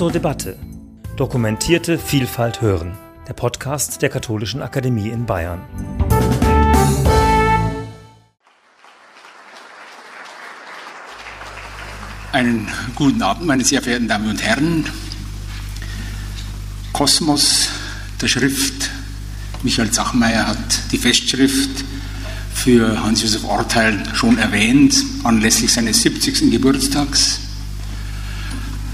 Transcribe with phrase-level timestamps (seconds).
[0.00, 0.56] zur Debatte.
[1.16, 2.96] Dokumentierte Vielfalt hören.
[3.28, 5.60] Der Podcast der Katholischen Akademie in Bayern.
[12.32, 14.86] Einen guten Abend, meine sehr verehrten Damen und Herren.
[16.94, 17.68] Kosmos
[18.22, 18.90] der Schrift.
[19.62, 21.84] Michael Zachmeier hat die Festschrift
[22.54, 24.94] für Hans-Josef Orteil schon erwähnt,
[25.24, 26.50] anlässlich seines 70.
[26.50, 27.49] Geburtstags.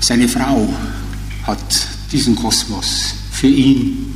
[0.06, 0.72] Seine Frau
[1.48, 4.14] hat diesen Kosmos für ihn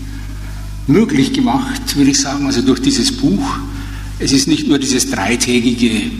[0.86, 3.44] möglich gemacht, würde ich sagen, also durch dieses Buch.
[4.20, 6.12] Es ist nicht nur dieses dreitägige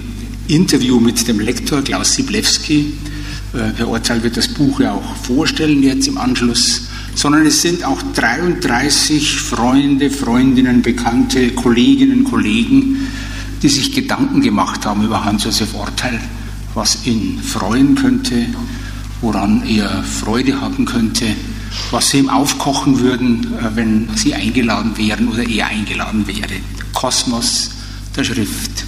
[0.49, 2.95] Interview mit dem Lektor Klaus Siblewski,
[3.55, 7.85] äh, Herr Orteil wird das Buch ja auch vorstellen jetzt im Anschluss, sondern es sind
[7.85, 13.07] auch 33 Freunde, Freundinnen, Bekannte, Kolleginnen, Kollegen,
[13.63, 16.19] die sich Gedanken gemacht haben über Hans-Josef Orteil,
[16.75, 18.47] was ihn freuen könnte,
[19.21, 21.27] woran er Freude haben könnte,
[21.91, 26.61] was sie ihm aufkochen würden, äh, wenn sie eingeladen wären oder er eingeladen wäre.
[26.93, 27.71] Kosmos
[28.17, 28.85] der Schrift.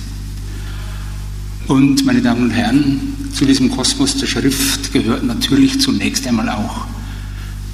[1.69, 6.87] Und meine Damen und Herren, zu diesem Kosmos der Schrift gehört natürlich zunächst einmal auch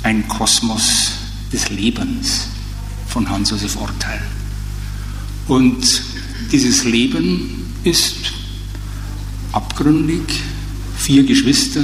[0.03, 1.13] ein Kosmos
[1.53, 2.49] des Lebens
[3.09, 4.21] von Hans-Josef Orteil.
[5.49, 6.03] Und
[6.53, 8.33] dieses Leben ist
[9.53, 10.23] abgründig.
[10.97, 11.83] Vier Geschwister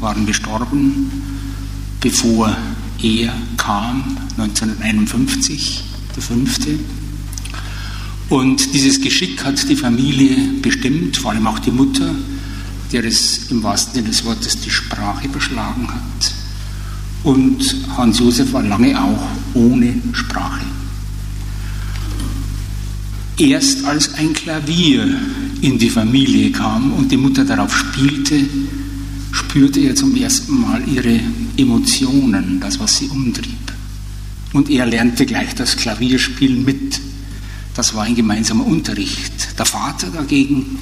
[0.00, 1.10] waren gestorben,
[2.00, 2.56] bevor
[3.02, 6.78] er kam, 1951, der fünfte.
[8.28, 12.14] Und dieses Geschick hat die Familie bestimmt, vor allem auch die Mutter,
[12.92, 16.34] der es im wahrsten Sinne des Wortes die Sprache verschlagen hat.
[17.22, 20.64] Und Hans Josef war lange auch ohne Sprache.
[23.38, 25.20] Erst als ein Klavier
[25.60, 28.46] in die Familie kam und die Mutter darauf spielte,
[29.46, 31.20] spürte er zum ersten Mal ihre
[31.56, 33.72] Emotionen, das, was sie umtrieb.
[34.52, 37.00] Und er lernte gleich das Klavierspielen mit.
[37.74, 39.56] Das war ein gemeinsamer Unterricht.
[39.56, 40.78] Der Vater dagegen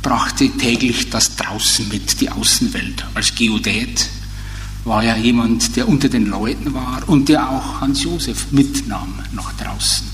[0.00, 3.04] brachte täglich das Draußen mit, die Außenwelt.
[3.14, 4.08] Als Geodät
[4.84, 9.52] war er jemand, der unter den Leuten war und der auch Hans Josef mitnahm nach
[9.54, 10.06] draußen.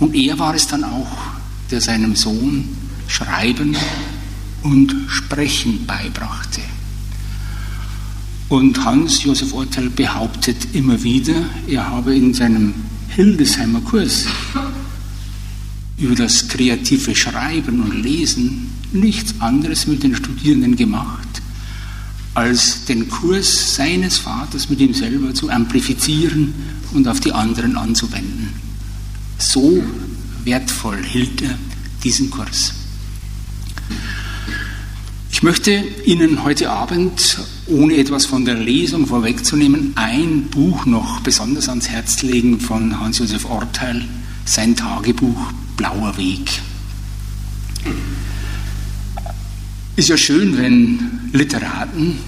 [0.00, 1.18] Und er war es dann auch,
[1.70, 2.68] der seinem Sohn
[3.06, 3.76] Schreiben
[4.62, 6.60] und Sprechen beibrachte.
[8.48, 11.34] Und Hans Josef Ortel behauptet immer wieder,
[11.66, 12.74] er habe in seinem
[13.08, 14.26] Hildesheimer Kurs
[15.98, 21.40] über das kreative Schreiben und Lesen nichts anderes mit den Studierenden gemacht,
[22.34, 26.52] als den Kurs seines Vaters mit ihm selber zu amplifizieren
[26.92, 28.50] und auf die anderen anzuwenden.
[29.38, 29.82] So
[30.44, 31.56] wertvoll hielt er
[32.04, 32.74] diesen Kurs.
[35.42, 35.72] Ich möchte
[36.04, 42.22] Ihnen heute Abend, ohne etwas von der Lesung vorwegzunehmen, ein Buch noch besonders ans Herz
[42.22, 44.04] legen von Hans-Josef Orteil,
[44.44, 46.48] sein Tagebuch Blauer Weg.
[49.96, 52.18] Ist ja schön, wenn Literaten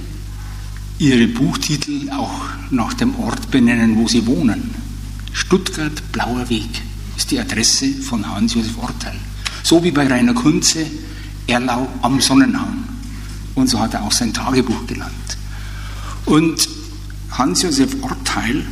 [0.99, 4.75] ihre Buchtitel auch nach dem Ort benennen, wo sie wohnen.
[5.33, 6.83] Stuttgart Blauer Weg
[7.17, 9.15] ist die Adresse von Hans-Josef Orteil.
[9.63, 10.85] So wie bei Rainer Kunze
[11.47, 12.94] Erlau am Sonnenhang.
[13.55, 15.13] Und so hat er auch sein Tagebuch genannt.
[16.27, 16.69] Und
[17.31, 18.65] Hans-Josef Orteil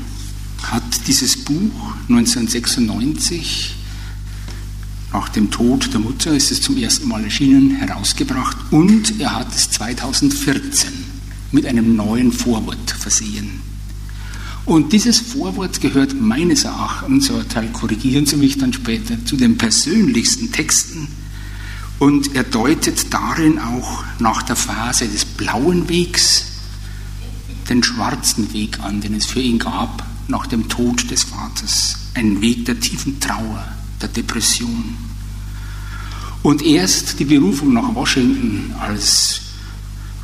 [0.63, 3.77] hat dieses Buch 1996,
[5.13, 9.55] nach dem Tod der Mutter ist es zum ersten Mal erschienen, herausgebracht und er hat
[9.55, 10.91] es 2014
[11.51, 13.61] mit einem neuen Vorwort versehen.
[14.65, 19.59] Und dieses Vorwort gehört meines Erachtens, so Teil korrigieren Sie mich dann später, zu den
[19.59, 21.09] persönlichsten Texten.
[22.03, 26.47] Und er deutet darin auch nach der Phase des blauen Wegs
[27.69, 31.97] den schwarzen Weg an, den es für ihn gab nach dem Tod des Vaters.
[32.15, 33.65] Ein Weg der tiefen Trauer,
[34.01, 34.97] der Depression.
[36.43, 39.43] Und erst die Berufung nach Washington als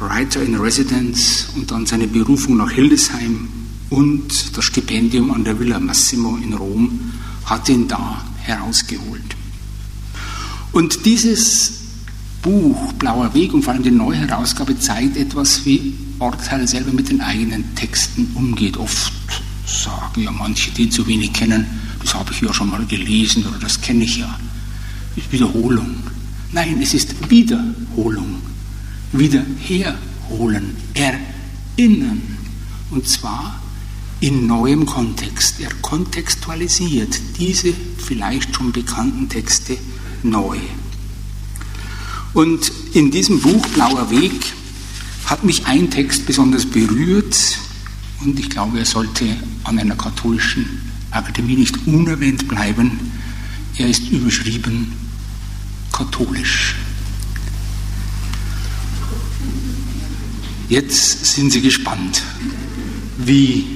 [0.00, 3.48] Writer in Residence und dann seine Berufung nach Hildesheim
[3.88, 7.12] und das Stipendium an der Villa Massimo in Rom
[7.44, 9.37] hat ihn da herausgeholt.
[10.78, 11.72] Und dieses
[12.40, 17.20] Buch Blauer Weg und vor allem die Neuherausgabe zeigt etwas, wie Ortteil selber mit den
[17.20, 18.76] eigenen Texten umgeht.
[18.76, 19.12] Oft
[19.66, 21.66] sagen ja manche, die ihn zu wenig kennen,
[22.00, 24.38] das habe ich ja schon mal gelesen oder das kenne ich ja.
[25.16, 25.96] Ist Wiederholung.
[26.52, 28.36] Nein, es ist Wiederholung.
[29.10, 32.22] Wiederherholen, erinnern.
[32.92, 33.60] Und zwar
[34.20, 35.58] in neuem Kontext.
[35.58, 39.76] Er kontextualisiert diese vielleicht schon bekannten Texte
[40.22, 40.58] neu.
[42.34, 44.32] Und in diesem Buch Blauer Weg
[45.26, 47.58] hat mich ein Text besonders berührt
[48.20, 52.98] und ich glaube, er sollte an einer katholischen Akademie nicht unerwähnt bleiben.
[53.76, 54.92] Er ist überschrieben
[55.92, 56.74] katholisch.
[60.68, 62.22] Jetzt sind Sie gespannt,
[63.18, 63.66] wie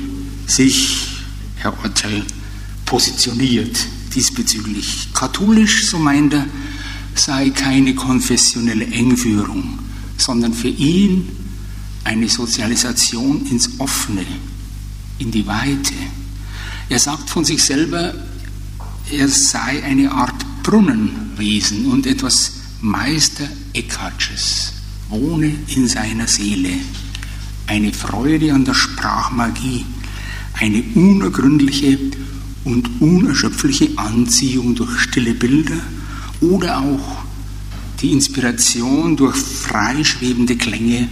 [0.47, 1.09] sich
[1.57, 2.25] Herr Ortel
[2.85, 5.09] positioniert diesbezüglich.
[5.15, 6.47] Katholisch, so meint er,
[7.15, 9.79] sei keine konfessionelle Engführung,
[10.17, 11.29] sondern für ihn
[12.05, 14.25] eine Sozialisation ins Offene,
[15.19, 15.95] in die Weite.
[16.89, 18.15] Er sagt von sich selber,
[19.11, 24.73] er sei eine Art Brunnenwesen und etwas Meister Eckhartsches,
[25.09, 26.71] wohne in seiner Seele.
[27.67, 29.85] Eine Freude an der Sprachmagie,
[30.55, 31.99] eine unergründliche
[32.65, 35.81] und unerschöpfliche Anziehung durch stille Bilder
[36.41, 37.25] oder auch
[38.01, 41.09] die Inspiration durch freischwebende Klänge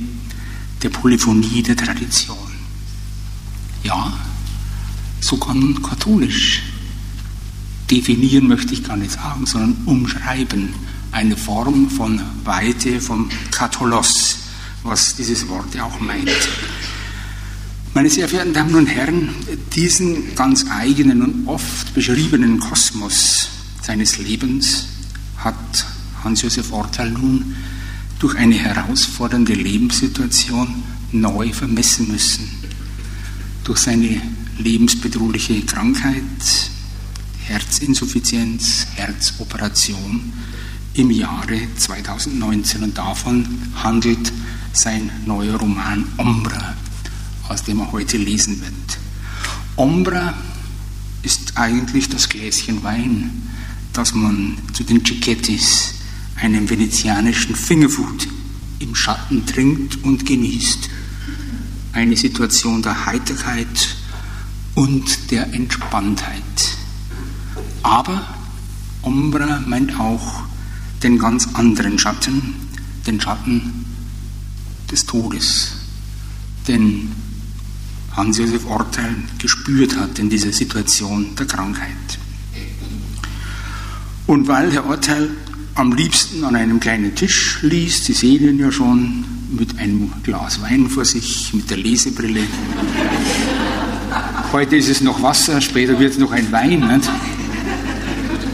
[0.82, 2.36] der Polyphonie der Tradition.
[3.82, 4.12] Ja,
[5.20, 6.62] so kann katholisch
[7.90, 10.70] definieren möchte ich gar nicht sagen, sondern umschreiben.
[11.12, 14.38] Eine Form von Weite, vom Katholos,
[14.84, 16.30] was dieses Wort auch meint.
[17.92, 19.30] Meine sehr verehrten Damen und Herren,
[19.74, 23.48] diesen ganz eigenen und oft beschriebenen Kosmos
[23.82, 24.86] seines Lebens
[25.38, 25.86] hat
[26.22, 27.56] Hans-Josef Ortal nun
[28.20, 32.48] durch eine herausfordernde Lebenssituation neu vermessen müssen.
[33.64, 34.22] Durch seine
[34.58, 36.70] lebensbedrohliche Krankheit,
[37.44, 40.32] Herzinsuffizienz, Herzoperation
[40.94, 42.84] im Jahre 2019.
[42.84, 44.32] Und davon handelt
[44.72, 46.76] sein neuer Roman Ombra,
[47.50, 48.98] aus dem er heute lesen wird.
[49.74, 50.34] Ombra
[51.22, 53.42] ist eigentlich das Gläschen Wein,
[53.92, 55.94] das man zu den Cicchettis,
[56.36, 58.28] einem venezianischen Fingerfood,
[58.78, 60.88] im Schatten trinkt und genießt.
[61.92, 63.96] Eine Situation der Heiterkeit
[64.76, 66.76] und der Entspanntheit.
[67.82, 68.26] Aber
[69.02, 70.44] Ombra meint auch
[71.02, 72.54] den ganz anderen Schatten,
[73.06, 73.84] den Schatten
[74.90, 75.72] des Todes,
[76.68, 77.10] den
[78.16, 82.18] Hans-Josef Orteil gespürt hat in dieser Situation der Krankheit.
[84.26, 85.30] Und weil Herr Orteil
[85.74, 90.60] am liebsten an einem kleinen Tisch liest, Sie sehen ihn ja schon mit einem Glas
[90.62, 92.42] Wein vor sich, mit der Lesebrille.
[94.52, 96.80] Heute ist es noch Wasser, später wird es noch ein Wein.
[96.80, 97.10] Nicht?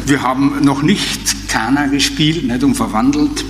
[0.07, 3.45] Wir haben noch nicht Kana gespielt nicht, und verwandelt.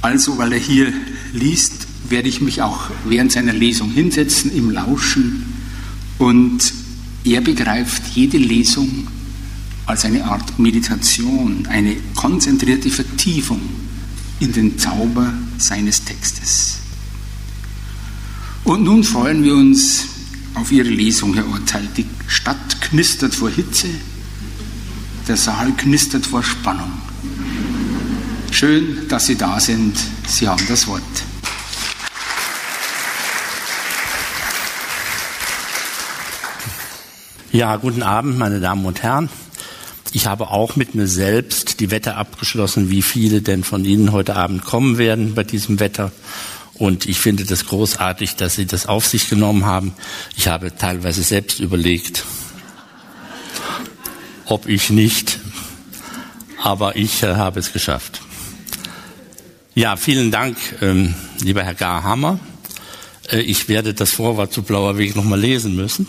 [0.00, 0.92] Also, weil er hier
[1.32, 1.81] liest,
[2.12, 5.44] werde ich mich auch während seiner Lesung hinsetzen, im Lauschen.
[6.18, 6.72] Und
[7.24, 9.08] er begreift jede Lesung
[9.86, 13.60] als eine Art Meditation, eine konzentrierte Vertiefung
[14.38, 16.78] in den Zauber seines Textes.
[18.64, 20.06] Und nun freuen wir uns
[20.54, 21.88] auf Ihre Lesung, Herr Urteil.
[21.96, 23.88] Die Stadt knistert vor Hitze,
[25.26, 26.92] der Saal knistert vor Spannung.
[28.50, 29.96] Schön, dass Sie da sind.
[30.28, 31.31] Sie haben das Wort.
[37.52, 39.28] Ja, guten Abend, meine Damen und Herren.
[40.14, 44.36] Ich habe auch mit mir selbst die Wette abgeschlossen, wie viele denn von Ihnen heute
[44.36, 46.12] Abend kommen werden bei diesem Wetter.
[46.72, 49.92] Und ich finde das großartig, dass Sie das auf sich genommen haben.
[50.34, 52.24] Ich habe teilweise selbst überlegt,
[54.46, 55.38] ob ich nicht,
[56.62, 58.22] aber ich äh, habe es geschafft.
[59.74, 62.40] Ja, vielen Dank, ähm, lieber Herr Garhammer.
[63.30, 66.06] Äh, ich werde das Vorwort zu Blauer Weg nochmal lesen müssen,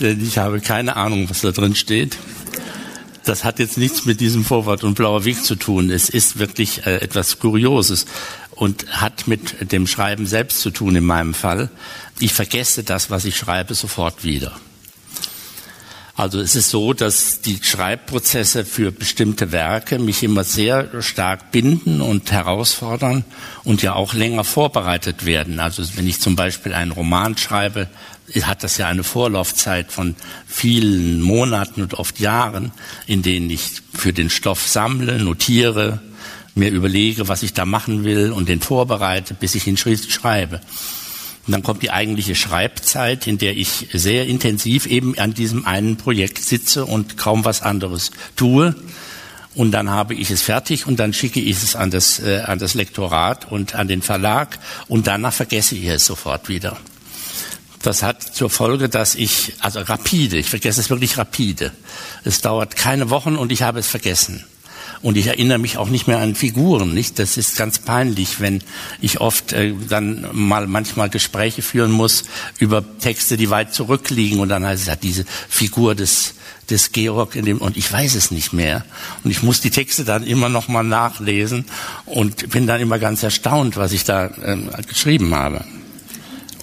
[0.00, 2.16] ich habe keine Ahnung, was da drin steht.
[3.24, 5.90] Das hat jetzt nichts mit diesem Vorwort und Blauer Weg zu tun.
[5.90, 8.06] Es ist wirklich äh, etwas Kurioses
[8.52, 11.68] und hat mit dem Schreiben selbst zu tun in meinem Fall.
[12.20, 14.52] Ich vergesse das, was ich schreibe, sofort wieder.
[16.16, 22.00] Also es ist so, dass die Schreibprozesse für bestimmte Werke mich immer sehr stark binden
[22.00, 23.22] und herausfordern
[23.64, 25.60] und ja auch länger vorbereitet werden.
[25.60, 27.88] Also wenn ich zum Beispiel einen Roman schreibe,
[28.42, 30.14] hat das ja eine Vorlaufzeit von
[30.46, 32.72] vielen Monaten und oft Jahren,
[33.06, 36.00] in denen ich für den Stoff sammle, notiere,
[36.54, 40.60] mir überlege, was ich da machen will und den vorbereite, bis ich ihn schreibe.
[41.46, 45.96] Und dann kommt die eigentliche Schreibzeit, in der ich sehr intensiv eben an diesem einen
[45.96, 48.74] Projekt sitze und kaum was anderes tue.
[49.54, 52.58] Und dann habe ich es fertig und dann schicke ich es an das, äh, an
[52.58, 56.76] das Lektorat und an den Verlag und danach vergesse ich es sofort wieder.
[57.86, 61.70] Das hat zur Folge, dass ich, also rapide, ich vergesse es wirklich rapide.
[62.24, 64.44] Es dauert keine Wochen und ich habe es vergessen.
[65.02, 66.92] und ich erinnere mich auch nicht mehr an Figuren.
[66.94, 68.60] Nicht, das ist ganz peinlich, wenn
[69.00, 72.24] ich oft äh, dann mal manchmal Gespräche führen muss
[72.58, 76.34] über Texte, die weit zurückliegen und dann heißt es ja diese Figur des
[76.70, 78.84] des Georg in dem und ich weiß es nicht mehr
[79.22, 81.66] und ich muss die Texte dann immer noch mal nachlesen
[82.04, 85.64] und bin dann immer ganz erstaunt, was ich da äh, geschrieben habe.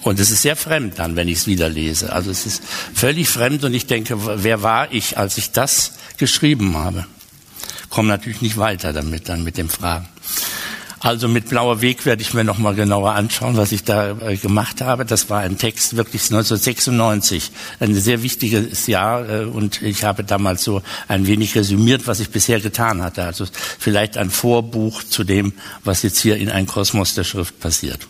[0.04, 2.12] Und es ist sehr fremd dann, wenn ich es wieder lese.
[2.12, 2.62] Also es ist
[2.94, 7.06] völlig fremd und ich denke, wer war ich, als ich das geschrieben habe?
[7.88, 10.06] Komme natürlich nicht weiter damit, dann mit den Fragen.
[11.00, 14.36] Also mit Blauer Weg werde ich mir noch mal genauer anschauen, was ich da äh,
[14.36, 15.04] gemacht habe.
[15.04, 20.64] Das war ein Text wirklich 1996, ein sehr wichtiges Jahr äh, und ich habe damals
[20.64, 23.24] so ein wenig resümiert, was ich bisher getan hatte.
[23.24, 23.46] Also
[23.78, 28.00] vielleicht ein Vorbuch zu dem, was jetzt hier in ein Kosmos der Schrift passiert.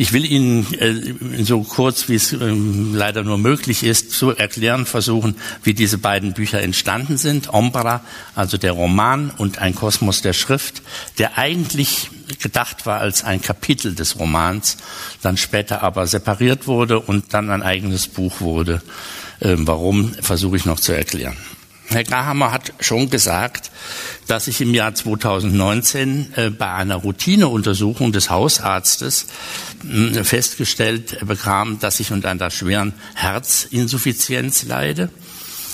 [0.00, 4.86] Ich will Ihnen äh, so kurz, wie es ähm, leider nur möglich ist, zu erklären
[4.86, 7.52] versuchen, wie diese beiden Bücher entstanden sind.
[7.52, 8.00] Ombra,
[8.34, 10.80] also der Roman und ein Kosmos der Schrift,
[11.18, 14.78] der eigentlich gedacht war als ein Kapitel des Romans,
[15.20, 18.80] dann später aber separiert wurde und dann ein eigenes Buch wurde.
[19.42, 21.36] Ähm, warum, versuche ich noch zu erklären.
[21.92, 23.72] Herr Grahammer hat schon gesagt,
[24.28, 29.26] dass ich im Jahr 2019 äh, bei einer Routineuntersuchung des Hausarztes
[29.90, 35.10] äh, festgestellt bekam, dass ich unter einer schweren Herzinsuffizienz leide,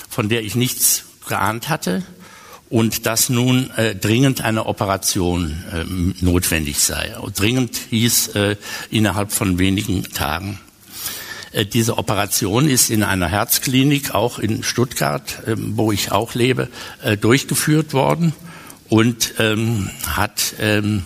[0.09, 2.01] von der ich nichts geahnt hatte
[2.69, 5.83] und dass nun äh, dringend eine Operation äh,
[6.25, 7.15] notwendig sei.
[7.35, 8.31] Dringend hieß
[8.89, 10.59] innerhalb von wenigen Tagen.
[11.51, 16.69] Äh, diese Operation ist in einer Herzklinik, auch in Stuttgart, ähm, wo ich auch lebe,
[17.03, 18.33] äh, durchgeführt worden
[18.89, 21.03] und ähm, hat ähm,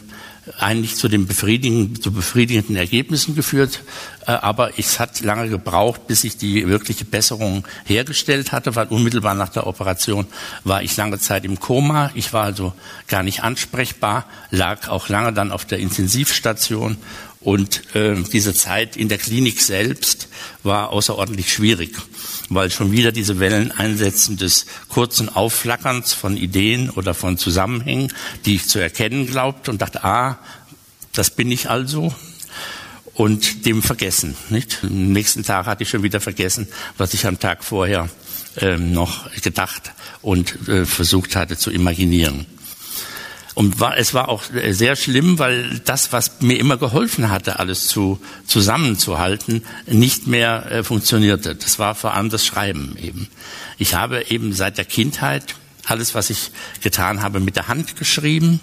[0.58, 3.84] eigentlich zu den befriedigenden, zu befriedigenden Ergebnissen geführt.
[4.26, 9.36] Äh, aber es hat lange gebraucht, bis ich die wirkliche Besserung hergestellt hatte, weil unmittelbar
[9.36, 10.26] nach der Operation
[10.64, 12.12] war ich lange Zeit im Koma.
[12.16, 12.74] Ich war also
[13.08, 16.98] gar nicht ansprechbar, lag auch lange dann auf der Intensivstation
[17.42, 20.28] und äh, diese Zeit in der Klinik selbst
[20.62, 21.96] war außerordentlich schwierig,
[22.50, 28.14] weil schon wieder diese Wellen einsetzen des kurzen Aufflackerns von Ideen oder von Zusammenhängen,
[28.46, 30.38] die ich zu erkennen glaubte und dachte, ah,
[31.14, 32.14] das bin ich also.
[33.14, 34.36] Und dem vergessen.
[34.50, 34.80] Nicht?
[34.84, 36.68] Am nächsten Tag hatte ich schon wieder vergessen,
[36.98, 38.10] was ich am Tag vorher
[38.58, 42.46] äh, noch gedacht und äh, versucht hatte zu imaginieren.
[43.54, 47.88] Und war, es war auch sehr schlimm, weil das, was mir immer geholfen hatte, alles
[47.88, 51.56] zu, zusammenzuhalten, nicht mehr äh, funktionierte.
[51.56, 53.28] Das war vor allem das Schreiben eben.
[53.78, 55.56] Ich habe eben seit der Kindheit
[55.86, 58.60] alles, was ich getan habe, mit der Hand geschrieben.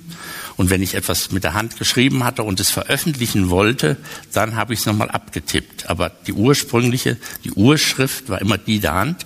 [0.57, 3.97] Und wenn ich etwas mit der Hand geschrieben hatte und es veröffentlichen wollte,
[4.33, 5.88] dann habe ich es nochmal abgetippt.
[5.88, 9.25] Aber die ursprüngliche, die Urschrift war immer die der Hand.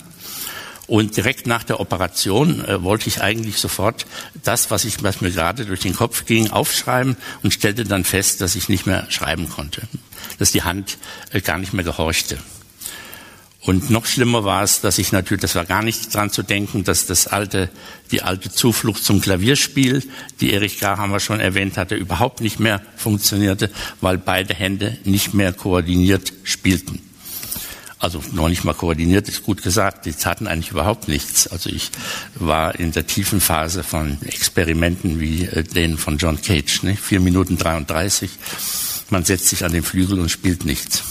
[0.93, 4.05] Und direkt nach der Operation äh, wollte ich eigentlich sofort
[4.45, 8.43] das, was, ich, was mir gerade durch den Kopf ging, aufschreiben und stellte dann fest,
[8.43, 9.89] dass ich nicht mehr schreiben konnte,
[10.39, 10.99] dass die Hand
[11.31, 12.37] äh, gar nicht mehr gehorchte.
[13.63, 16.85] Und noch schlimmer war es, dass ich natürlich, das war gar nicht dran zu denken,
[16.85, 17.71] dass das alte,
[18.11, 20.07] die alte Zuflucht zum Klavierspiel,
[20.43, 23.71] die Erich Grahammer schon erwähnt hatte, überhaupt nicht mehr funktionierte,
[24.03, 27.01] weil beide Hände nicht mehr koordiniert spielten
[28.03, 31.47] also noch nicht mal koordiniert, ist gut gesagt, die taten eigentlich überhaupt nichts.
[31.47, 31.93] Also ich
[32.35, 36.97] war in der tiefen Phase von Experimenten wie äh, denen von John Cage, ne?
[36.97, 38.29] vier Minuten 33.
[39.11, 41.05] Man setzt sich an den Flügel und spielt nichts,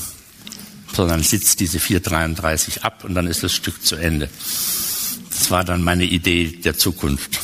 [0.92, 4.30] sondern sitzt diese 4,33 ab und dann ist das Stück zu Ende.
[5.30, 7.40] Das war dann meine Idee der Zukunft.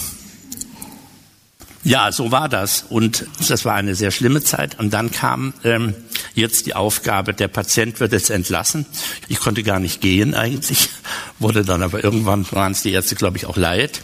[1.88, 2.84] Ja, so war das.
[2.89, 4.77] Und das war eine sehr schlimme Zeit.
[4.77, 5.94] Und dann kam ähm,
[6.38, 8.86] jetzt die Aufgabe, der Patient wird jetzt entlassen.
[9.27, 10.89] Ich konnte gar nicht gehen eigentlich,
[11.39, 14.01] wurde dann aber irgendwann, waren es die Ärzte, glaube ich, auch leid,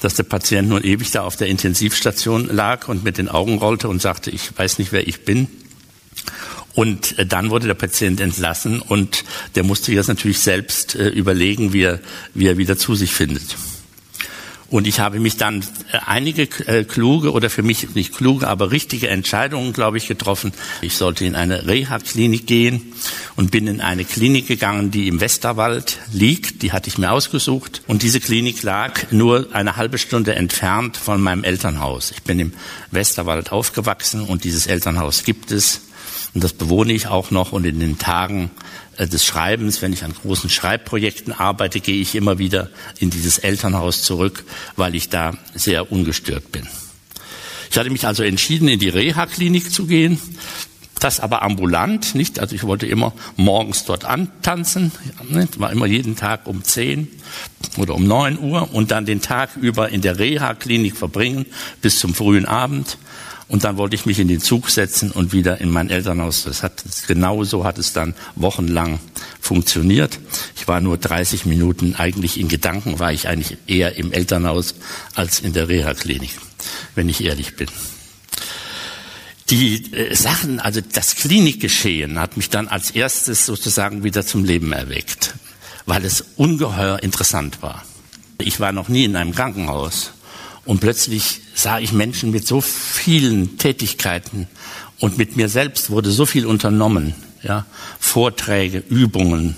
[0.00, 3.88] dass der Patient nun ewig da auf der Intensivstation lag und mit den Augen rollte
[3.88, 5.48] und sagte, ich weiß nicht, wer ich bin.
[6.74, 11.72] Und äh, dann wurde der Patient entlassen und der musste jetzt natürlich selbst äh, überlegen,
[11.72, 12.00] wie er,
[12.34, 13.56] wie er wieder zu sich findet.
[14.70, 15.62] Und ich habe mich dann
[15.92, 20.52] äh, einige äh, kluge oder für mich nicht kluge, aber richtige Entscheidungen, glaube ich, getroffen.
[20.80, 22.92] Ich sollte in eine Reha-Klinik gehen
[23.34, 26.62] und bin in eine Klinik gegangen, die im Westerwald liegt.
[26.62, 27.82] Die hatte ich mir ausgesucht.
[27.88, 32.12] Und diese Klinik lag nur eine halbe Stunde entfernt von meinem Elternhaus.
[32.12, 32.52] Ich bin im
[32.92, 35.80] Westerwald aufgewachsen und dieses Elternhaus gibt es.
[36.32, 37.50] Und das bewohne ich auch noch.
[37.50, 38.52] Und in den Tagen
[39.06, 44.02] des Schreibens, wenn ich an großen Schreibprojekten arbeite, gehe ich immer wieder in dieses Elternhaus
[44.02, 44.44] zurück,
[44.76, 46.66] weil ich da sehr ungestört bin.
[47.70, 50.20] Ich hatte mich also entschieden, in die Reha-Klinik zu gehen.
[50.98, 52.40] Das aber ambulant, nicht?
[52.40, 54.92] Also ich wollte immer morgens dort antanzen,
[55.56, 57.08] war immer jeden Tag um 10
[57.78, 61.46] oder um 9 Uhr und dann den Tag über in der Reha-Klinik verbringen
[61.80, 62.98] bis zum frühen Abend.
[63.50, 66.44] Und dann wollte ich mich in den Zug setzen und wieder in mein Elternhaus.
[66.44, 69.00] Das hat, genau so hat es dann wochenlang
[69.40, 70.20] funktioniert.
[70.54, 74.76] Ich war nur 30 Minuten, eigentlich in Gedanken war ich eigentlich eher im Elternhaus
[75.16, 76.30] als in der Reha-Klinik,
[76.94, 77.66] wenn ich ehrlich bin.
[79.50, 84.70] Die äh, Sachen, also das Klinikgeschehen hat mich dann als erstes sozusagen wieder zum Leben
[84.70, 85.34] erweckt,
[85.86, 87.84] weil es ungeheuer interessant war.
[88.38, 90.12] Ich war noch nie in einem Krankenhaus
[90.64, 94.48] und plötzlich sah ich Menschen mit so vielen Tätigkeiten
[94.98, 97.66] und mit mir selbst wurde so viel unternommen, ja,
[97.98, 99.56] Vorträge, Übungen,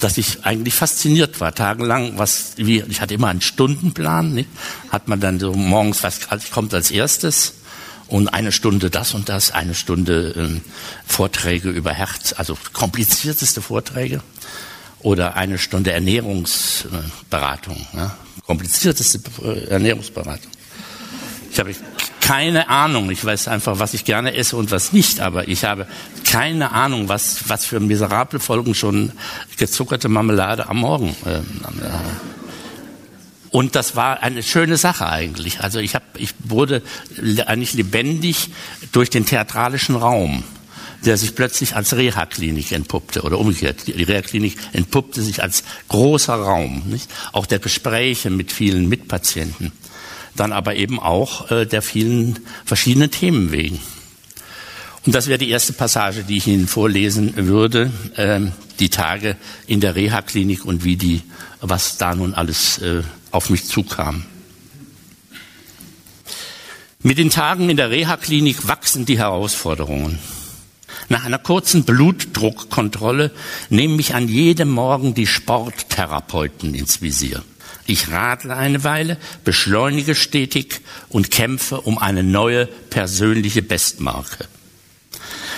[0.00, 4.48] dass ich eigentlich fasziniert war, tagelang, was, wie, ich hatte immer einen Stundenplan, nicht?
[4.90, 7.54] hat man dann so morgens, was kommt als erstes,
[8.06, 10.62] und eine Stunde das und das, eine Stunde ähm,
[11.06, 14.22] Vorträge über Herz, also komplizierteste Vorträge
[15.00, 18.16] oder eine Stunde Ernährungsberatung, ja?
[18.48, 20.50] Komplizierteste äh, Ernährungsberatung.
[21.50, 21.74] Ich habe
[22.20, 23.10] keine Ahnung.
[23.10, 25.20] Ich weiß einfach, was ich gerne esse und was nicht.
[25.20, 25.86] Aber ich habe
[26.24, 29.12] keine Ahnung, was, was für miserable Folgen schon
[29.58, 31.14] gezuckerte Marmelade am Morgen.
[31.26, 31.40] Äh,
[33.50, 35.60] und das war eine schöne Sache eigentlich.
[35.60, 36.82] Also ich, hab, ich wurde
[37.46, 38.50] eigentlich lebendig
[38.92, 40.42] durch den theatralischen Raum,
[41.04, 43.86] der sich plötzlich als Reha-Klinik entpuppte oder umgekehrt.
[43.86, 47.08] Die Reha-Klinik entpuppte sich als großer Raum, nicht?
[47.32, 49.72] auch der Gespräche mit vielen Mitpatienten,
[50.36, 53.80] dann aber eben auch äh, der vielen verschiedenen Themen wegen.
[55.06, 58.40] Und das wäre die erste Passage, die ich Ihnen vorlesen würde, äh,
[58.78, 59.36] die Tage
[59.66, 61.22] in der Reha-Klinik und wie die,
[61.60, 64.24] was da nun alles äh, auf mich zukam.
[67.00, 70.18] Mit den Tagen in der Reha-Klinik wachsen die Herausforderungen.
[71.08, 73.30] Nach einer kurzen Blutdruckkontrolle
[73.70, 77.42] nehmen mich an jedem Morgen die Sporttherapeuten ins Visier.
[77.86, 84.46] Ich radle eine Weile, beschleunige stetig und kämpfe um eine neue persönliche Bestmarke.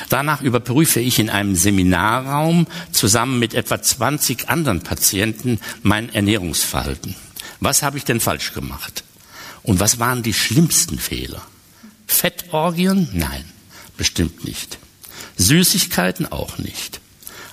[0.08, 7.16] Danach überprüfe ich in einem Seminarraum zusammen mit etwa 20 anderen Patienten mein Ernährungsverhalten.
[7.58, 9.02] Was habe ich denn falsch gemacht?
[9.62, 11.42] Und was waren die schlimmsten Fehler?
[12.06, 13.08] Fettorgien?
[13.12, 13.44] Nein,
[13.96, 14.78] bestimmt nicht.
[15.40, 17.00] Süßigkeiten auch nicht.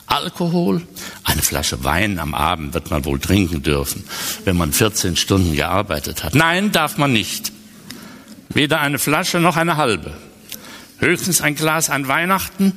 [0.06, 0.84] Alkohol?
[1.24, 4.06] Eine Flasche Wein am Abend wird man wohl trinken dürfen,
[4.46, 6.34] wenn man 14 Stunden gearbeitet hat.
[6.34, 7.52] Nein, darf man nicht.
[8.50, 10.16] Weder eine Flasche noch eine halbe.
[11.00, 12.72] Höchstens ein Glas an Weihnachten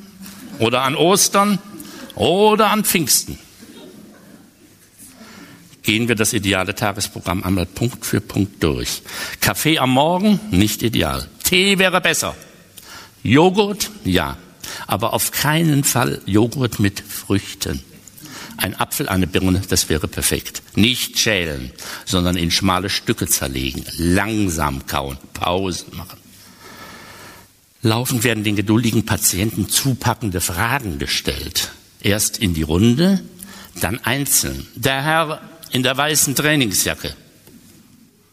[0.59, 1.59] oder an Ostern
[2.15, 3.37] oder an Pfingsten
[5.83, 9.01] gehen wir das ideale Tagesprogramm einmal Punkt für Punkt durch.
[9.39, 11.27] Kaffee am Morgen, nicht ideal.
[11.43, 12.35] Tee wäre besser.
[13.23, 14.37] Joghurt, ja.
[14.87, 17.81] Aber auf keinen Fall Joghurt mit Früchten.
[18.57, 20.61] Ein Apfel, eine Birne, das wäre perfekt.
[20.75, 21.71] Nicht schälen,
[22.05, 23.83] sondern in schmale Stücke zerlegen.
[23.97, 26.19] Langsam kauen, Pausen machen.
[27.81, 31.71] Laufend werden den geduldigen Patienten zupackende Fragen gestellt.
[32.01, 33.21] Erst in die Runde,
[33.79, 34.67] dann einzeln.
[34.75, 37.15] Der Herr in der weißen Trainingsjacke.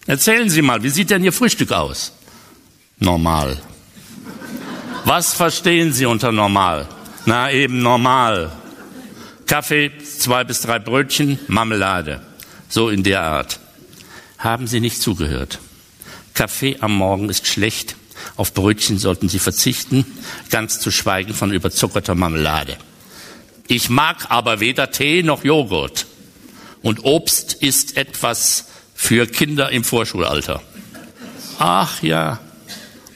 [0.06, 2.12] Erzählen Sie mal, wie sieht denn Ihr Frühstück aus?
[2.98, 3.60] Normal.
[5.08, 6.86] Was verstehen Sie unter normal?
[7.24, 8.52] Na eben normal.
[9.46, 12.20] Kaffee, zwei bis drei Brötchen, Marmelade.
[12.68, 13.58] So in der Art.
[14.36, 15.60] Haben Sie nicht zugehört.
[16.34, 17.96] Kaffee am Morgen ist schlecht.
[18.36, 20.04] Auf Brötchen sollten Sie verzichten,
[20.50, 22.76] ganz zu schweigen von überzuckerter Marmelade.
[23.66, 26.04] Ich mag aber weder Tee noch Joghurt.
[26.82, 30.60] Und Obst ist etwas für Kinder im Vorschulalter.
[31.58, 32.40] Ach ja,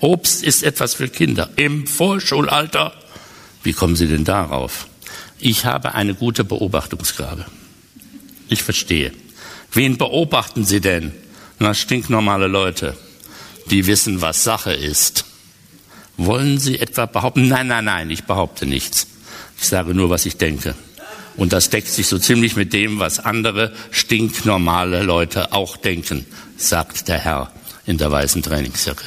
[0.03, 2.93] Obst ist etwas für Kinder im Vorschulalter.
[3.63, 4.89] Wie kommen Sie denn darauf?
[5.39, 7.47] Ich habe eine gute Beobachtungsgabe.
[8.49, 9.13] Ich verstehe.
[9.71, 11.13] Wen beobachten Sie denn?
[11.61, 12.97] Na, stinknormale Leute,
[13.71, 15.25] die wissen, was Sache ist.
[16.17, 17.47] Wollen Sie etwa behaupten?
[17.47, 19.07] Nein, nein, nein, ich behaupte nichts.
[19.57, 20.75] Ich sage nur, was ich denke.
[21.37, 27.07] Und das deckt sich so ziemlich mit dem, was andere stinknormale Leute auch denken, sagt
[27.07, 27.53] der Herr
[27.87, 29.05] in der weißen Trainingsjacke.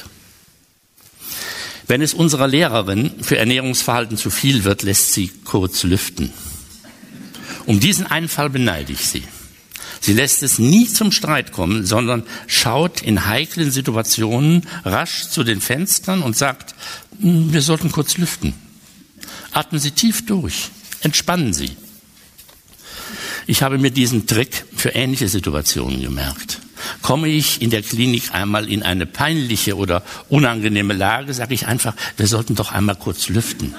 [1.86, 6.32] Wenn es unserer Lehrerin für Ernährungsverhalten zu viel wird, lässt sie kurz lüften.
[7.64, 9.22] Um diesen einen Fall beneide ich sie.
[10.00, 15.60] Sie lässt es nie zum Streit kommen, sondern schaut in heiklen Situationen rasch zu den
[15.60, 16.74] Fenstern und sagt,
[17.20, 18.54] hm, wir sollten kurz lüften.
[19.52, 20.70] Atmen Sie tief durch,
[21.00, 21.76] entspannen Sie.
[23.46, 26.60] Ich habe mir diesen Trick für ähnliche Situationen gemerkt.
[27.02, 31.94] Komme ich in der Klinik einmal in eine peinliche oder unangenehme Lage, sage ich einfach,
[32.16, 33.74] wir sollten doch einmal kurz lüften.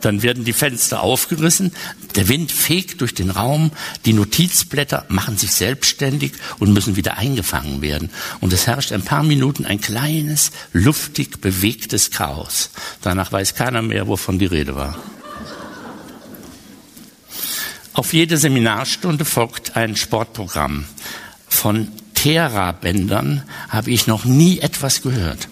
[0.00, 1.72] dann werden die Fenster aufgerissen,
[2.16, 3.70] der Wind fegt durch den Raum,
[4.04, 8.10] die Notizblätter machen sich selbstständig und müssen wieder eingefangen werden.
[8.40, 12.70] Und es herrscht ein paar Minuten ein kleines, luftig bewegtes Chaos.
[13.02, 14.96] Danach weiß keiner mehr, wovon die Rede war.
[17.92, 20.86] Auf jede Seminarstunde folgt ein Sportprogramm.
[21.50, 25.48] Von Therabändern habe ich noch nie etwas gehört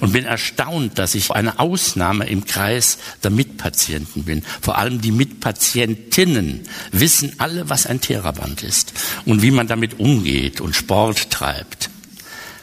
[0.00, 4.44] und bin erstaunt, dass ich eine Ausnahme im Kreis der Mitpatienten bin.
[4.60, 6.60] Vor allem die Mitpatientinnen
[6.92, 8.92] wissen alle, was ein Theraband ist
[9.24, 11.90] und wie man damit umgeht und Sport treibt.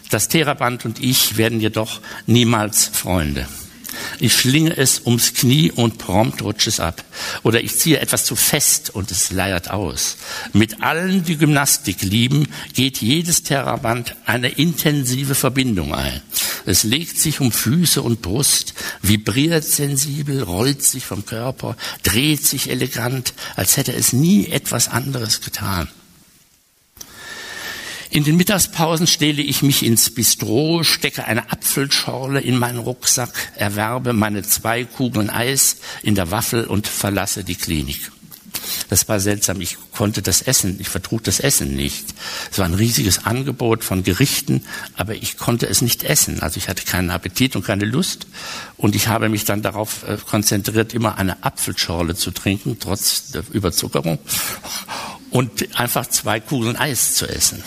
[0.09, 3.47] Das Theraband und ich werden jedoch niemals Freunde.
[4.19, 7.03] Ich schlinge es ums Knie und prompt rutscht es ab.
[7.43, 10.17] Oder ich ziehe etwas zu fest und es leiert aus.
[10.53, 16.21] Mit allen, die Gymnastik lieben, geht jedes Terraband eine intensive Verbindung ein.
[16.65, 22.69] Es legt sich um Füße und Brust, vibriert sensibel, rollt sich vom Körper, dreht sich
[22.69, 25.87] elegant, als hätte es nie etwas anderes getan.
[28.11, 34.13] In den Mittagspausen stelle ich mich ins Bistro, stecke eine Apfelschorle in meinen Rucksack, erwerbe
[34.13, 38.11] meine zwei Kugeln Eis in der Waffel und verlasse die Klinik.
[38.89, 39.59] Das war seltsam.
[39.61, 42.13] Ich konnte das Essen, ich vertrug das Essen nicht.
[42.51, 44.63] Es war ein riesiges Angebot von Gerichten,
[44.95, 46.41] aber ich konnte es nicht essen.
[46.41, 48.27] Also ich hatte keinen Appetit und keine Lust.
[48.77, 53.43] Und ich habe mich dann darauf äh, konzentriert, immer eine Apfelschorle zu trinken, trotz der
[53.51, 54.19] Überzuckerung.
[55.31, 57.63] Und einfach zwei Kugeln Eis zu essen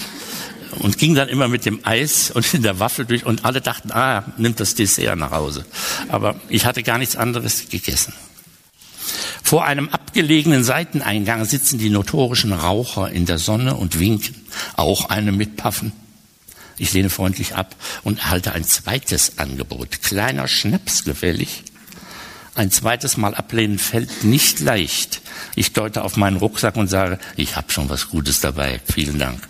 [0.78, 3.92] und ging dann immer mit dem Eis und in der Waffel durch und alle dachten,
[3.92, 5.64] ah, nimmt das Dessert nach Hause.
[6.08, 8.12] Aber ich hatte gar nichts anderes gegessen.
[9.42, 14.34] Vor einem abgelegenen Seiteneingang sitzen die notorischen Raucher in der Sonne und winken.
[14.76, 15.92] Auch eine mit Paffen.
[16.76, 20.02] Ich lehne freundlich ab und erhalte ein zweites Angebot.
[20.02, 21.64] Kleiner Schnaps gefällig.
[22.54, 25.22] Ein zweites Mal ablehnen fällt nicht leicht.
[25.54, 28.80] Ich deute auf meinen Rucksack und sage, ich habe schon was Gutes dabei.
[28.92, 29.48] Vielen Dank.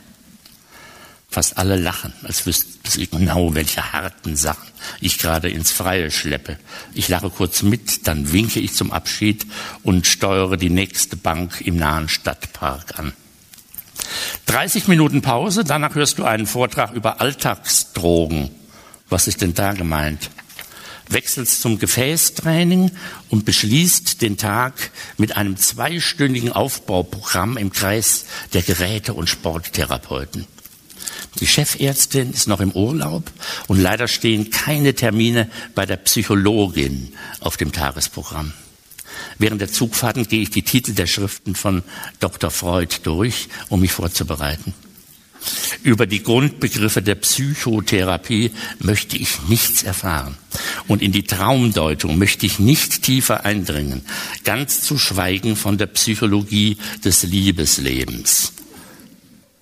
[1.30, 4.66] Fast alle lachen, als wüssten sie genau, welche harten Sachen
[5.00, 6.58] ich gerade ins Freie schleppe.
[6.94, 9.46] Ich lache kurz mit, dann winke ich zum Abschied
[9.82, 13.12] und steuere die nächste Bank im nahen Stadtpark an.
[14.46, 18.50] 30 Minuten Pause, danach hörst du einen Vortrag über Alltagsdrogen.
[19.10, 20.30] Was ist denn da gemeint?
[21.10, 22.90] Wechselst zum Gefäßtraining
[23.28, 30.46] und beschließt den Tag mit einem zweistündigen Aufbauprogramm im Kreis der Geräte- und Sporttherapeuten.
[31.40, 33.30] Die Chefärztin ist noch im Urlaub
[33.66, 38.52] und leider stehen keine Termine bei der Psychologin auf dem Tagesprogramm.
[39.38, 41.82] Während der Zugfahrten gehe ich die Titel der Schriften von
[42.20, 42.50] Dr.
[42.50, 44.74] Freud durch, um mich vorzubereiten.
[45.82, 50.36] Über die Grundbegriffe der Psychotherapie möchte ich nichts erfahren.
[50.88, 54.02] Und in die Traumdeutung möchte ich nicht tiefer eindringen,
[54.44, 58.52] ganz zu schweigen von der Psychologie des Liebeslebens.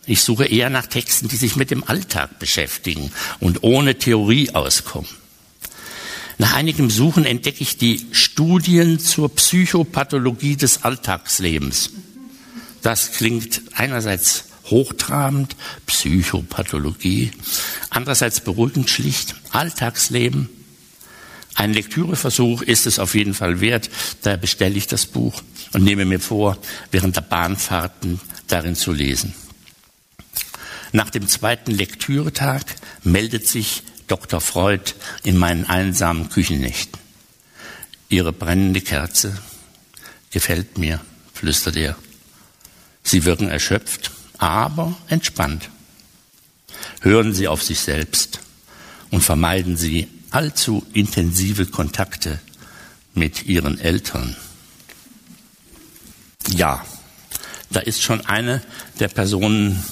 [0.07, 5.11] Ich suche eher nach Texten, die sich mit dem Alltag beschäftigen und ohne Theorie auskommen.
[6.38, 11.90] Nach einigem Suchen entdecke ich die Studien zur Psychopathologie des Alltagslebens.
[12.83, 17.33] Das klingt einerseits hochtrabend, Psychopathologie,
[17.90, 20.49] andererseits beruhigend schlicht, Alltagsleben.
[21.55, 23.88] Ein Lektüreversuch ist es auf jeden Fall wert,
[24.23, 25.42] daher bestelle ich das Buch
[25.73, 26.59] und nehme mir vor,
[26.90, 29.35] während der Bahnfahrten darin zu lesen.
[30.92, 32.64] Nach dem zweiten Lektüretag
[33.03, 34.40] meldet sich Dr.
[34.40, 34.92] Freud
[35.25, 36.99] in meinen einsamen Küchennächten.
[38.09, 39.37] Ihre brennende Kerze
[40.31, 41.01] gefällt mir,
[41.35, 41.96] flüstert er.
[43.03, 45.70] Sie wirken erschöpft, aber entspannt.
[47.01, 48.40] Hören Sie auf sich selbst
[49.11, 52.40] und vermeiden Sie allzu intensive Kontakte
[53.14, 54.37] mit Ihren Eltern.
[56.49, 56.85] Ja,
[57.70, 58.62] da ist schon eine
[59.01, 59.83] der Personen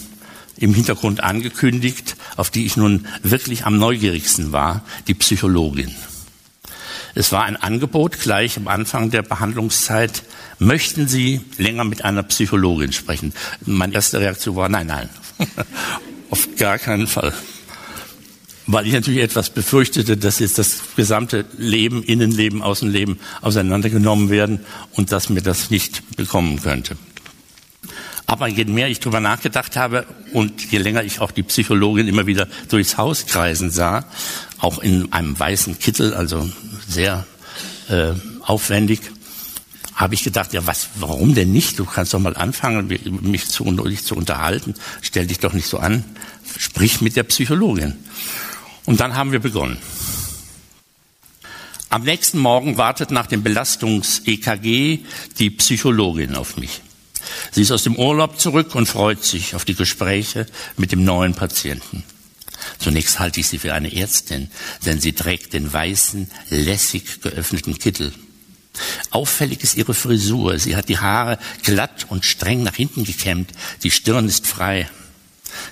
[0.56, 5.94] im Hintergrund angekündigt, auf die ich nun wirklich am neugierigsten war, die Psychologin.
[7.14, 10.24] Es war ein Angebot gleich am Anfang der Behandlungszeit.
[10.58, 13.32] Möchten Sie länger mit einer Psychologin sprechen?
[13.64, 15.08] Meine erste Reaktion war, nein, nein,
[16.30, 17.32] auf gar keinen Fall.
[18.66, 24.60] Weil ich natürlich etwas befürchtete, dass jetzt das gesamte Leben, Innenleben, Außenleben auseinandergenommen werden
[24.92, 26.96] und dass mir das nicht bekommen könnte.
[28.34, 32.26] Aber je mehr ich darüber nachgedacht habe und je länger ich auch die Psychologin immer
[32.26, 34.06] wieder durchs Haus kreisen sah,
[34.58, 36.50] auch in einem weißen Kittel, also
[36.88, 37.28] sehr
[37.88, 39.02] äh, aufwendig,
[39.94, 41.78] habe ich gedacht, ja, was, warum denn nicht?
[41.78, 42.88] Du kannst doch mal anfangen,
[43.20, 44.74] mich zu, dich zu unterhalten.
[45.00, 46.04] Stell dich doch nicht so an.
[46.58, 47.94] Sprich mit der Psychologin.
[48.84, 49.78] Und dann haben wir begonnen.
[51.88, 55.04] Am nächsten Morgen wartet nach dem Belastungs-EKG
[55.38, 56.80] die Psychologin auf mich.
[57.50, 61.34] Sie ist aus dem Urlaub zurück und freut sich auf die Gespräche mit dem neuen
[61.34, 62.04] Patienten.
[62.78, 64.50] Zunächst halte ich sie für eine Ärztin,
[64.86, 68.12] denn sie trägt den weißen, lässig geöffneten Kittel.
[69.10, 70.58] Auffällig ist ihre Frisur.
[70.58, 73.50] Sie hat die Haare glatt und streng nach hinten gekämmt.
[73.82, 74.88] Die Stirn ist frei.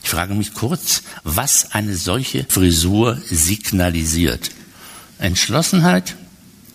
[0.05, 4.51] Ich frage mich kurz, was eine solche Frisur signalisiert.
[5.19, 6.17] Entschlossenheit?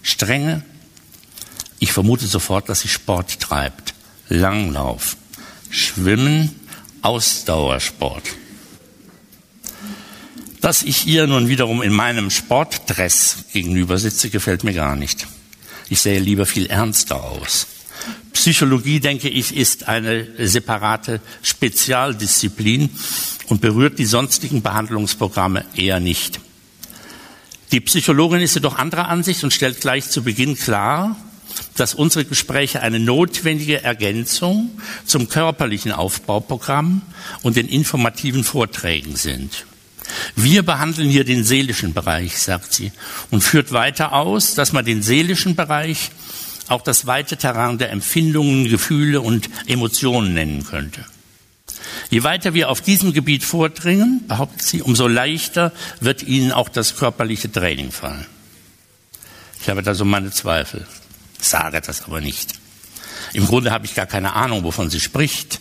[0.01, 0.63] Strenge?
[1.79, 3.93] Ich vermute sofort, dass sie Sport treibt.
[4.29, 5.17] Langlauf,
[5.69, 6.55] Schwimmen,
[7.01, 8.23] Ausdauersport.
[10.61, 15.27] Dass ich ihr nun wiederum in meinem Sportdress gegenüber sitze, gefällt mir gar nicht.
[15.89, 17.67] Ich sähe lieber viel ernster aus.
[18.33, 22.89] Psychologie, denke ich, ist eine separate Spezialdisziplin
[23.47, 26.39] und berührt die sonstigen Behandlungsprogramme eher nicht.
[27.71, 31.15] Die Psychologin ist jedoch anderer Ansicht und stellt gleich zu Beginn klar,
[31.75, 34.71] dass unsere Gespräche eine notwendige Ergänzung
[35.05, 37.01] zum körperlichen Aufbauprogramm
[37.41, 39.65] und den informativen Vorträgen sind.
[40.35, 42.91] Wir behandeln hier den seelischen Bereich, sagt sie,
[43.31, 46.11] und führt weiter aus, dass man den seelischen Bereich
[46.69, 51.05] auch das weite Terrain der Empfindungen, Gefühle und Emotionen nennen könnte.
[52.09, 56.95] Je weiter wir auf diesem Gebiet vordringen, behauptet sie, umso leichter wird ihnen auch das
[56.95, 58.25] körperliche Training fallen.
[59.61, 60.85] Ich habe da so meine Zweifel
[61.39, 62.53] sage das aber nicht.
[63.33, 65.59] Im Grunde habe ich gar keine Ahnung, wovon sie spricht.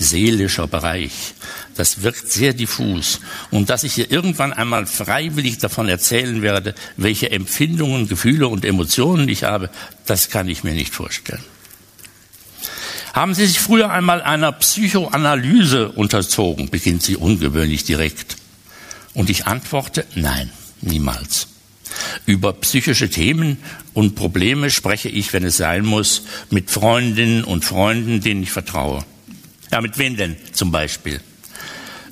[0.00, 1.34] Seelischer Bereich.
[1.74, 3.20] Das wirkt sehr diffus.
[3.50, 9.28] Und dass ich ihr irgendwann einmal freiwillig davon erzählen werde, welche Empfindungen, Gefühle und Emotionen
[9.28, 9.70] ich habe,
[10.06, 11.42] das kann ich mir nicht vorstellen.
[13.12, 16.70] Haben Sie sich früher einmal einer Psychoanalyse unterzogen?
[16.70, 18.36] beginnt sie ungewöhnlich direkt.
[19.14, 21.48] Und ich antworte, nein, niemals.
[22.26, 23.58] Über psychische Themen
[23.94, 29.04] und Probleme spreche ich, wenn es sein muss, mit Freundinnen und Freunden, denen ich vertraue.
[29.70, 31.20] Ja, mit wem denn zum Beispiel?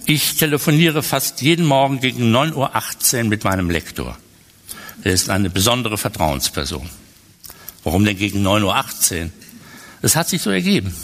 [0.04, 4.16] Ich telefoniere fast jeden Morgen gegen 9.18 Uhr mit meinem Lektor.
[5.02, 6.88] Er ist eine besondere Vertrauensperson.
[7.82, 9.30] Warum denn gegen 9.18 Uhr?
[10.02, 10.94] Es hat sich so ergeben.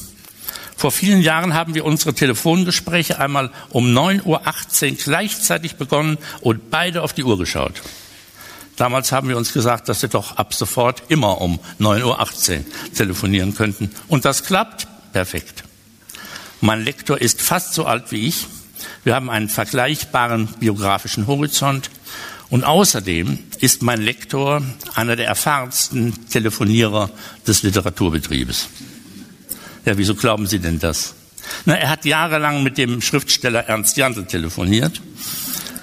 [0.77, 7.03] Vor vielen Jahren haben wir unsere Telefongespräche einmal um 9.18 Uhr gleichzeitig begonnen und beide
[7.03, 7.83] auf die Uhr geschaut.
[8.76, 13.54] Damals haben wir uns gesagt, dass wir doch ab sofort immer um 9.18 Uhr telefonieren
[13.54, 13.90] könnten.
[14.08, 15.64] Und das klappt perfekt.
[16.61, 18.46] Mein Lektor ist fast so alt wie ich.
[19.04, 21.90] Wir haben einen vergleichbaren biografischen Horizont.
[22.50, 24.62] Und außerdem ist mein Lektor
[24.94, 27.11] einer der erfahrensten Telefonierer
[27.46, 28.68] des Literaturbetriebes.
[29.85, 31.14] Ja, wieso glauben Sie denn das?
[31.64, 35.00] Na, er hat jahrelang mit dem Schriftsteller Ernst Jandl telefoniert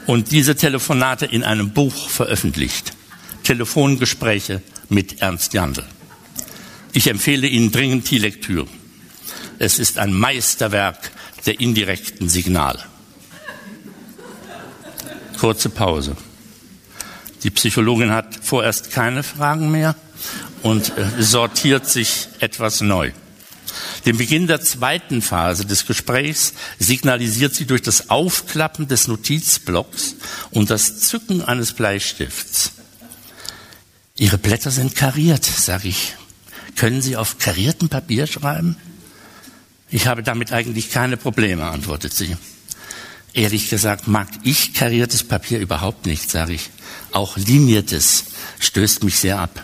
[0.06, 2.94] und diese Telefonate in einem Buch veröffentlicht.
[3.44, 5.86] Telefongespräche mit Ernst Jandl.
[6.94, 8.68] Ich empfehle Ihnen dringend die Lektüre.
[9.60, 11.12] Es ist ein Meisterwerk
[11.46, 12.84] der indirekten Signale.
[15.40, 16.16] Kurze Pause.
[17.44, 19.96] Die Psychologin hat vorerst keine Fragen mehr
[20.64, 23.12] und äh, sortiert sich etwas neu.
[24.06, 30.16] Den Beginn der zweiten Phase des Gesprächs signalisiert sie durch das Aufklappen des Notizblocks
[30.52, 32.72] und das Zücken eines Bleistifts.
[34.16, 36.16] Ihre Blätter sind kariert, sage ich.
[36.76, 38.78] Können Sie auf kariertem Papier schreiben?
[39.90, 42.38] Ich habe damit eigentlich keine Probleme, antwortet sie.
[43.34, 46.70] Ehrlich gesagt mag ich kariertes Papier überhaupt nicht, sage ich.
[47.12, 48.26] Auch liniertes
[48.60, 49.64] stößt mich sehr ab.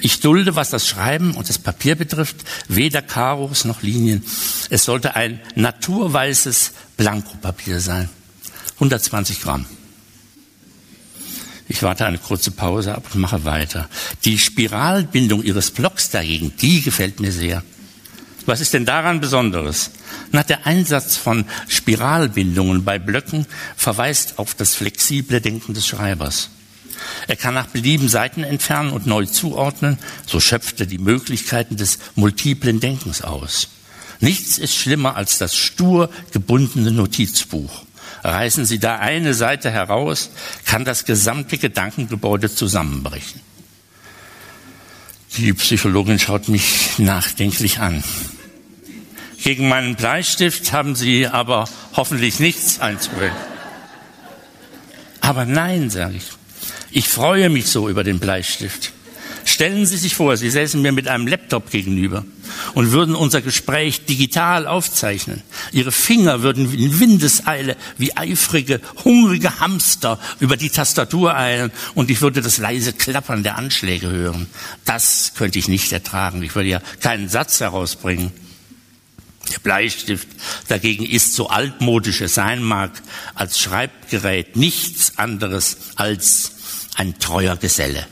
[0.00, 2.36] Ich dulde, was das Schreiben und das Papier betrifft,
[2.68, 4.24] weder Karos noch Linien.
[4.70, 8.08] Es sollte ein naturweißes Blankopapier sein.
[8.74, 9.66] 120 Gramm.
[11.68, 13.88] Ich warte eine kurze Pause ab und mache weiter.
[14.24, 17.62] Die Spiralbindung Ihres Blocks dagegen, die gefällt mir sehr.
[18.44, 19.90] Was ist denn daran Besonderes?
[20.32, 26.50] Na, der Einsatz von Spiralbindungen bei Blöcken verweist auf das flexible Denken des Schreibers.
[27.28, 29.98] Er kann nach Belieben Seiten entfernen und neu zuordnen.
[30.26, 33.68] So schöpft er die Möglichkeiten des multiplen Denkens aus.
[34.20, 37.84] Nichts ist schlimmer als das stur gebundene Notizbuch.
[38.22, 40.30] Reißen Sie da eine Seite heraus,
[40.64, 43.40] kann das gesamte Gedankengebäude zusammenbrechen.
[45.38, 48.04] Die Psychologin schaut mich nachdenklich an.
[49.42, 53.36] Gegen meinen Bleistift haben Sie aber hoffentlich nichts einzuwenden.
[55.20, 56.30] Aber nein, sage ich.
[56.94, 58.92] Ich freue mich so über den Bleistift.
[59.44, 62.24] Stellen Sie sich vor, Sie säßen mir mit einem Laptop gegenüber
[62.74, 65.42] und würden unser Gespräch digital aufzeichnen.
[65.72, 72.20] Ihre Finger würden in Windeseile wie eifrige, hungrige Hamster über die Tastatur eilen und ich
[72.20, 74.46] würde das leise Klappern der Anschläge hören.
[74.84, 76.42] Das könnte ich nicht ertragen.
[76.42, 78.32] Ich würde ja keinen Satz herausbringen.
[79.50, 80.28] Der Bleistift
[80.68, 82.90] dagegen ist, so altmodisch es sein mag,
[83.34, 86.52] als Schreibgerät nichts anderes als
[86.96, 88.06] ein treuer Geselle.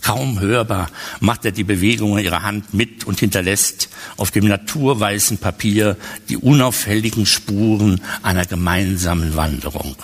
[0.00, 0.90] Kaum hörbar
[1.20, 5.96] macht er die Bewegungen ihrer Hand mit und hinterlässt auf dem naturweißen Papier
[6.28, 9.96] die unauffälligen Spuren einer gemeinsamen Wanderung.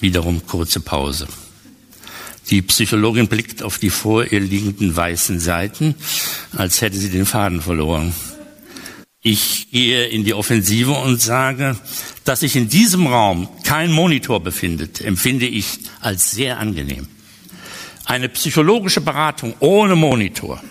[0.00, 1.26] Wiederum kurze Pause.
[2.50, 5.94] Die Psychologin blickt auf die vor ihr liegenden weißen Seiten,
[6.56, 8.12] als hätte sie den Faden verloren.
[9.28, 11.76] Ich gehe in die Offensive und sage,
[12.22, 17.08] dass sich in diesem Raum kein Monitor befindet, empfinde ich als sehr angenehm.
[18.04, 20.62] Eine psychologische Beratung ohne Monitor,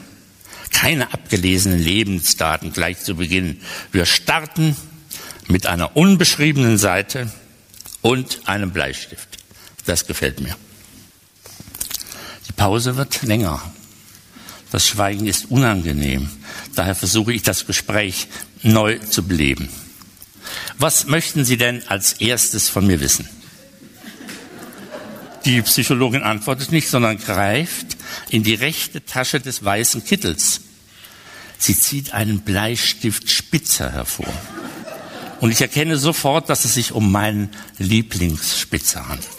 [0.72, 3.60] keine abgelesenen Lebensdaten gleich zu Beginn.
[3.92, 4.78] Wir starten
[5.50, 7.30] mit einer unbeschriebenen Seite
[8.02, 9.38] und einem Bleistift.
[9.86, 10.56] Das gefällt mir.
[12.48, 13.62] Die Pause wird länger.
[14.72, 16.30] Das Schweigen ist unangenehm.
[16.76, 18.28] Daher versuche ich das Gespräch
[18.66, 19.70] neu zu beleben.
[20.78, 23.30] Was möchten Sie denn als erstes von mir wissen?
[25.46, 27.96] Die Psychologin antwortet nicht, sondern greift
[28.30, 30.62] in die rechte Tasche des weißen Kittels.
[31.60, 34.34] Sie zieht einen Bleistift Spitzer hervor.
[35.40, 39.30] Und ich erkenne sofort, dass es sich um meinen Lieblingsspitzer handelt.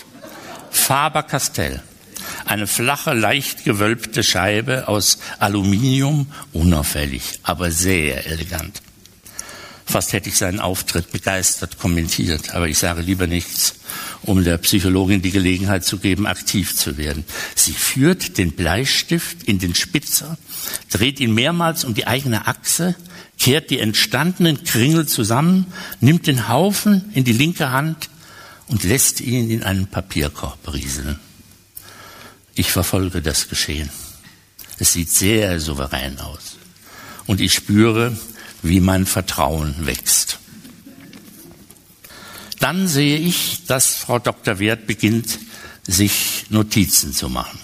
[0.70, 1.82] Faber-Castell.
[2.44, 8.82] Eine flache, leicht gewölbte Scheibe aus Aluminium, unauffällig, aber sehr elegant.
[9.88, 13.74] Fast hätte ich seinen Auftritt begeistert kommentiert, aber ich sage lieber nichts,
[14.22, 17.24] um der Psychologin die Gelegenheit zu geben, aktiv zu werden.
[17.54, 20.38] Sie führt den Bleistift in den Spitzer,
[20.90, 22.96] dreht ihn mehrmals um die eigene Achse,
[23.38, 25.66] kehrt die entstandenen Kringel zusammen,
[26.00, 28.10] nimmt den Haufen in die linke Hand
[28.66, 31.20] und lässt ihn in einen Papierkorb rieseln.
[32.56, 33.90] Ich verfolge das Geschehen.
[34.78, 36.56] Es sieht sehr souverän aus.
[37.26, 38.16] Und ich spüre,
[38.68, 40.38] wie mein Vertrauen wächst.
[42.58, 44.58] Dann sehe ich, dass Frau Dr.
[44.58, 45.38] Wert beginnt,
[45.86, 47.58] sich Notizen zu machen.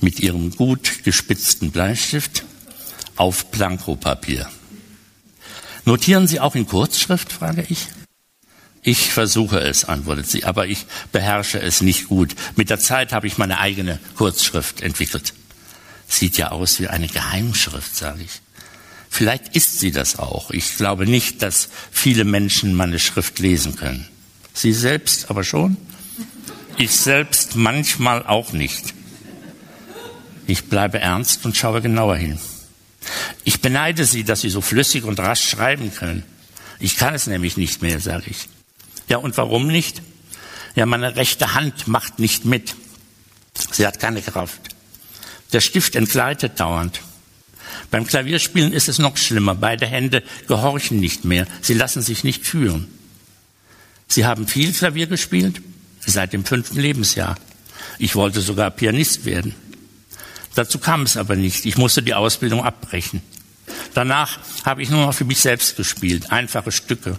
[0.00, 2.44] Mit ihrem gut gespitzten Bleistift
[3.16, 4.48] auf Plankopapier.
[5.84, 7.88] Notieren Sie auch in Kurzschrift, frage ich.
[8.86, 12.34] Ich versuche es, antwortet sie, aber ich beherrsche es nicht gut.
[12.54, 15.32] Mit der Zeit habe ich meine eigene Kurzschrift entwickelt.
[16.06, 18.43] Sieht ja aus wie eine Geheimschrift, sage ich.
[19.14, 20.50] Vielleicht ist sie das auch.
[20.50, 24.08] Ich glaube nicht, dass viele Menschen meine Schrift lesen können.
[24.52, 25.76] Sie selbst aber schon?
[26.78, 28.92] Ich selbst manchmal auch nicht.
[30.48, 32.40] Ich bleibe ernst und schaue genauer hin.
[33.44, 36.24] Ich beneide Sie, dass Sie so flüssig und rasch schreiben können.
[36.80, 38.48] Ich kann es nämlich nicht mehr, sage ich.
[39.08, 40.02] Ja, und warum nicht?
[40.74, 42.74] Ja, meine rechte Hand macht nicht mit.
[43.70, 44.74] Sie hat keine Kraft.
[45.52, 47.00] Der Stift entgleitet dauernd.
[47.90, 49.54] Beim Klavierspielen ist es noch schlimmer.
[49.54, 51.46] Beide Hände gehorchen nicht mehr.
[51.60, 52.88] Sie lassen sich nicht führen.
[54.08, 55.60] Sie haben viel Klavier gespielt?
[56.06, 57.36] Seit dem fünften Lebensjahr.
[57.98, 59.54] Ich wollte sogar Pianist werden.
[60.54, 61.64] Dazu kam es aber nicht.
[61.66, 63.22] Ich musste die Ausbildung abbrechen.
[63.94, 67.18] Danach habe ich nur noch für mich selbst gespielt, einfache Stücke.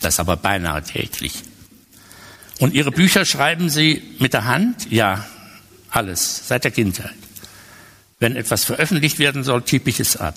[0.00, 1.42] Das aber beinahe täglich.
[2.58, 4.90] Und Ihre Bücher schreiben Sie mit der Hand?
[4.90, 5.26] Ja,
[5.90, 7.14] alles, seit der Kindheit.
[8.18, 10.34] Wenn etwas veröffentlicht werden soll, tippe ich es ab.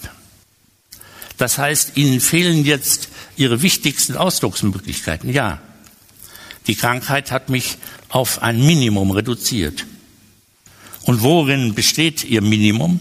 [1.38, 5.32] Das heißt, Ihnen fehlen jetzt Ihre wichtigsten Ausdrucksmöglichkeiten.
[5.32, 5.62] Ja,
[6.68, 7.78] die Krankheit hat mich
[8.10, 9.86] auf ein Minimum reduziert.
[11.04, 13.00] Und worin besteht Ihr Minimum?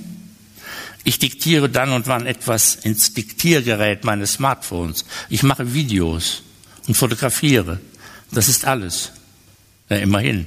[1.02, 5.04] Ich diktiere dann und wann etwas ins Diktiergerät meines Smartphones.
[5.28, 6.42] Ich mache Videos
[6.86, 7.80] und fotografiere.
[8.30, 9.10] Das ist alles.
[9.88, 10.46] Ja, immerhin.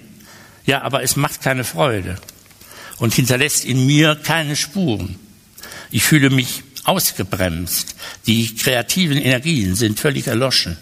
[0.65, 2.17] Ja, aber es macht keine Freude
[3.01, 5.15] und hinterlässt in mir keine Spuren.
[5.89, 7.95] Ich fühle mich ausgebremst.
[8.27, 10.77] Die kreativen Energien sind völlig erloschen.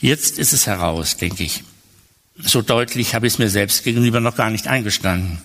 [0.00, 1.64] Jetzt ist es heraus, denke ich.
[2.38, 5.42] So deutlich habe ich es mir selbst gegenüber noch gar nicht eingestanden.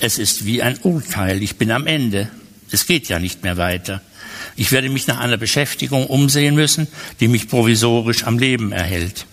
[0.00, 1.42] Es ist wie ein Urteil.
[1.42, 2.30] Ich bin am Ende.
[2.70, 4.00] Es geht ja nicht mehr weiter.
[4.56, 6.88] Ich werde mich nach einer Beschäftigung umsehen müssen,
[7.20, 9.26] die mich provisorisch am Leben erhält.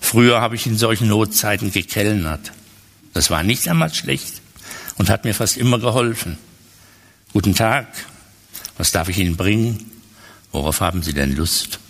[0.00, 2.52] Früher habe ich in solchen Notzeiten gekellnert.
[3.18, 4.34] Das war nicht einmal schlecht
[4.96, 6.38] und hat mir fast immer geholfen.
[7.32, 7.88] Guten Tag,
[8.76, 9.90] was darf ich Ihnen bringen?
[10.52, 11.80] Worauf haben Sie denn Lust?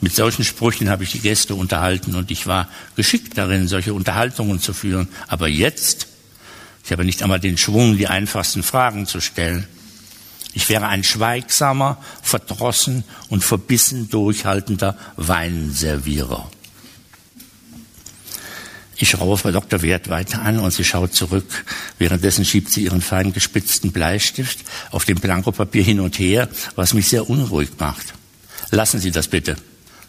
[0.00, 4.58] Mit solchen Sprüchen habe ich die Gäste unterhalten und ich war geschickt darin, solche Unterhaltungen
[4.58, 5.06] zu führen.
[5.28, 6.08] Aber jetzt,
[6.84, 9.68] ich habe nicht einmal den Schwung, die einfachsten Fragen zu stellen.
[10.52, 16.50] Ich wäre ein schweigsamer, verdrossen und verbissen durchhaltender Weinservierer.
[19.00, 19.82] Ich schaue Frau Dr.
[19.82, 21.64] Wert weiter an und sie schaut zurück.
[21.98, 24.58] Währenddessen schiebt sie ihren fein gespitzten Bleistift
[24.90, 28.14] auf dem Blankopapier hin und her, was mich sehr unruhig macht.
[28.70, 29.56] Lassen Sie das bitte,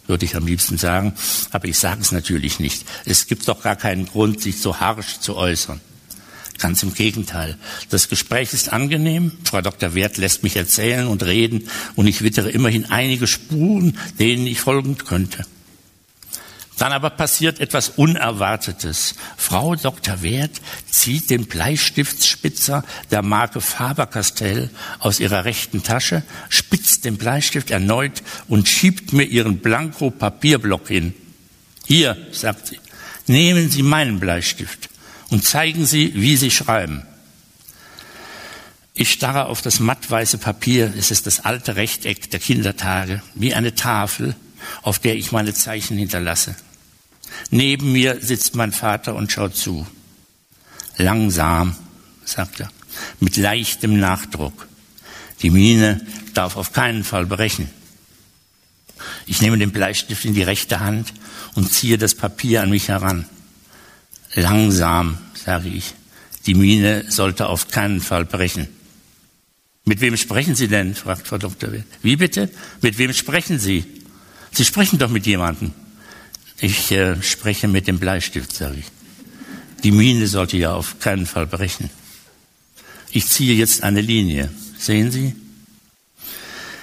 [0.08, 1.14] würde ich am liebsten sagen,
[1.52, 2.84] aber ich sage es natürlich nicht.
[3.06, 5.80] Es gibt doch gar keinen Grund, sich so harsch zu äußern.
[6.58, 7.58] Ganz im Gegenteil.
[7.90, 9.32] Das Gespräch ist angenehm.
[9.46, 9.94] Frau Dr.
[9.94, 14.98] Wert lässt mich erzählen und reden und ich wittere immerhin einige Spuren, denen ich folgen
[14.98, 15.46] könnte.
[16.80, 19.16] Dann aber passiert etwas Unerwartetes.
[19.36, 20.22] Frau Dr.
[20.22, 24.70] Wert zieht den Bleistiftspitzer der Marke Faber-Castell
[25.00, 31.14] aus ihrer rechten Tasche, spitzt den Bleistift erneut und schiebt mir ihren Blanko-Papierblock hin.
[31.86, 32.80] Hier, sagt sie,
[33.28, 34.90] nehmen Sie meinen Bleistift
[35.32, 37.04] und zeigen Sie, wie Sie schreiben.
[38.94, 40.94] Ich starre auf das mattweiße Papier.
[40.98, 44.34] Es ist das alte Rechteck der Kindertage, wie eine Tafel,
[44.82, 46.56] auf der ich meine Zeichen hinterlasse.
[47.52, 49.88] Neben mir sitzt mein Vater und schaut zu.
[50.98, 51.76] Langsam,
[52.26, 52.72] sagt er,
[53.20, 54.68] mit leichtem Nachdruck.
[55.42, 57.70] Die Mine darf auf keinen Fall brechen.
[59.26, 61.14] Ich nehme den Bleistift in die rechte Hand
[61.56, 63.26] und ziehe das Papier an mich heran.
[64.36, 65.94] Langsam, sage ich.
[66.46, 68.68] Die Mine sollte auf keinen Fall brechen.
[69.86, 70.94] Mit wem sprechen Sie denn?
[70.96, 71.70] fragt Frau Dr.
[72.02, 72.50] Wie bitte?
[72.82, 73.86] Mit wem sprechen Sie?
[74.52, 75.74] Sie sprechen doch mit jemandem.
[76.62, 78.86] Ich äh, spreche mit dem Bleistift, sage ich.
[79.84, 81.90] Die Mine sollte ja auf keinen Fall brechen.
[83.12, 84.50] Ich ziehe jetzt eine Linie.
[84.78, 85.36] Sehen Sie?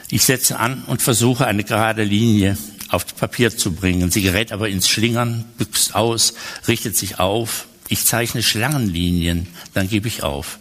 [0.09, 2.57] Ich setze an und versuche eine gerade Linie
[2.89, 4.11] aufs Papier zu bringen.
[4.11, 6.35] Sie gerät aber ins Schlingern, büxt aus,
[6.69, 7.67] richtet sich auf.
[7.89, 10.59] Ich zeichne Schlangenlinien, dann gebe ich auf.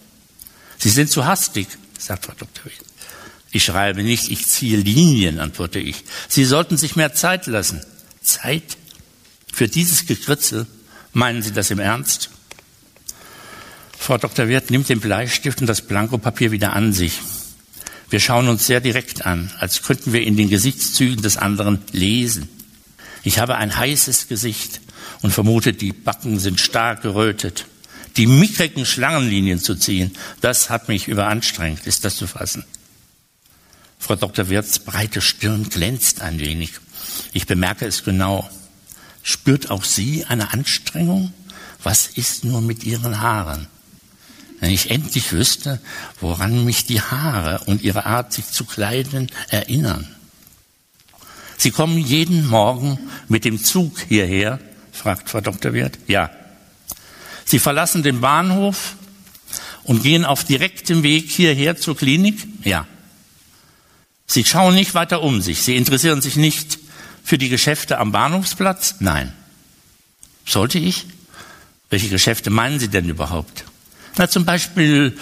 [0.78, 2.66] Sie sind zu hastig, sagt Frau Dr.
[2.66, 2.74] Witt.
[3.52, 6.04] Ich schreibe nicht, ich ziehe Linien, antworte ich.
[6.28, 7.82] Sie sollten sich mehr Zeit lassen.
[8.22, 8.78] Zeit?
[9.56, 10.68] Für dieses Gekritzel
[11.14, 12.30] meinen Sie das im Ernst?
[13.98, 14.50] Frau Dr.
[14.50, 17.22] Wirth nimmt den Bleistift und das Blankopapier wieder an sich.
[18.10, 22.50] Wir schauen uns sehr direkt an, als könnten wir in den Gesichtszügen des anderen lesen.
[23.24, 24.82] Ich habe ein heißes Gesicht
[25.22, 27.66] und vermute, die Backen sind stark gerötet.
[28.18, 31.88] Die mickrigen Schlangenlinien zu ziehen, das hat mich überanstrengt.
[31.88, 32.66] Ist das zu fassen?
[34.00, 34.50] Frau Dr.
[34.50, 36.74] Wirths breite Stirn glänzt ein wenig.
[37.32, 38.50] Ich bemerke es genau.
[39.28, 41.34] Spürt auch sie eine Anstrengung?
[41.82, 43.66] Was ist nur mit ihren Haaren?
[44.60, 45.82] Wenn ich endlich wüsste,
[46.22, 50.08] woran mich die Haare und ihre Art, sich zu kleiden, erinnern.
[51.58, 54.60] Sie kommen jeden Morgen mit dem Zug hierher,
[54.92, 55.74] fragt Frau Dr.
[55.74, 55.98] Wirth.
[56.06, 56.30] Ja.
[57.46, 58.96] Sie verlassen den Bahnhof
[59.86, 62.46] und gehen auf direktem Weg hierher zur Klinik?
[62.64, 62.86] Ja.
[64.28, 65.64] Sie schauen nicht weiter um sich.
[65.64, 66.78] Sie interessieren sich nicht
[67.26, 68.98] für die Geschäfte am Bahnhofsplatz?
[69.00, 69.34] Nein.
[70.46, 71.08] Sollte ich?
[71.90, 73.66] Welche Geschäfte meinen Sie denn überhaupt?
[74.16, 75.18] Na, zum Beispiel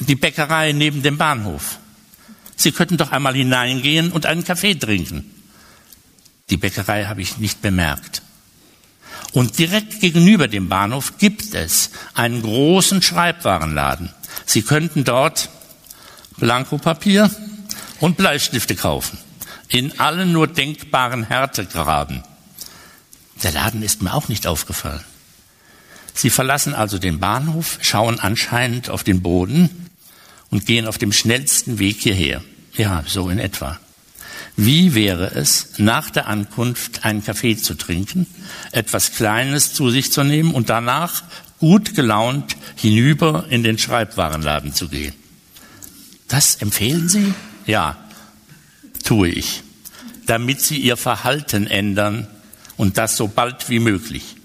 [0.00, 1.78] die Bäckerei neben dem Bahnhof.
[2.56, 5.30] Sie könnten doch einmal hineingehen und einen Kaffee trinken.
[6.50, 8.22] Die Bäckerei habe ich nicht bemerkt.
[9.32, 14.10] Und direkt gegenüber dem Bahnhof gibt es einen großen Schreibwarenladen.
[14.46, 15.48] Sie könnten dort
[16.38, 17.30] Blankopapier
[18.00, 19.18] und Bleistifte kaufen
[19.68, 22.22] in allen nur denkbaren Härtegraben.
[23.42, 25.04] Der Laden ist mir auch nicht aufgefallen.
[26.14, 29.88] Sie verlassen also den Bahnhof, schauen anscheinend auf den Boden
[30.50, 32.42] und gehen auf dem schnellsten Weg hierher.
[32.74, 33.78] Ja, so in etwa.
[34.56, 38.26] Wie wäre es, nach der Ankunft einen Kaffee zu trinken,
[38.72, 41.22] etwas Kleines zu sich zu nehmen und danach
[41.58, 45.12] gut gelaunt hinüber in den Schreibwarenladen zu gehen?
[46.28, 47.34] Das empfehlen Sie?
[47.66, 47.98] Ja,
[49.06, 49.62] tue ich,
[50.26, 52.26] damit sie ihr Verhalten ändern
[52.76, 54.36] und das so bald wie möglich.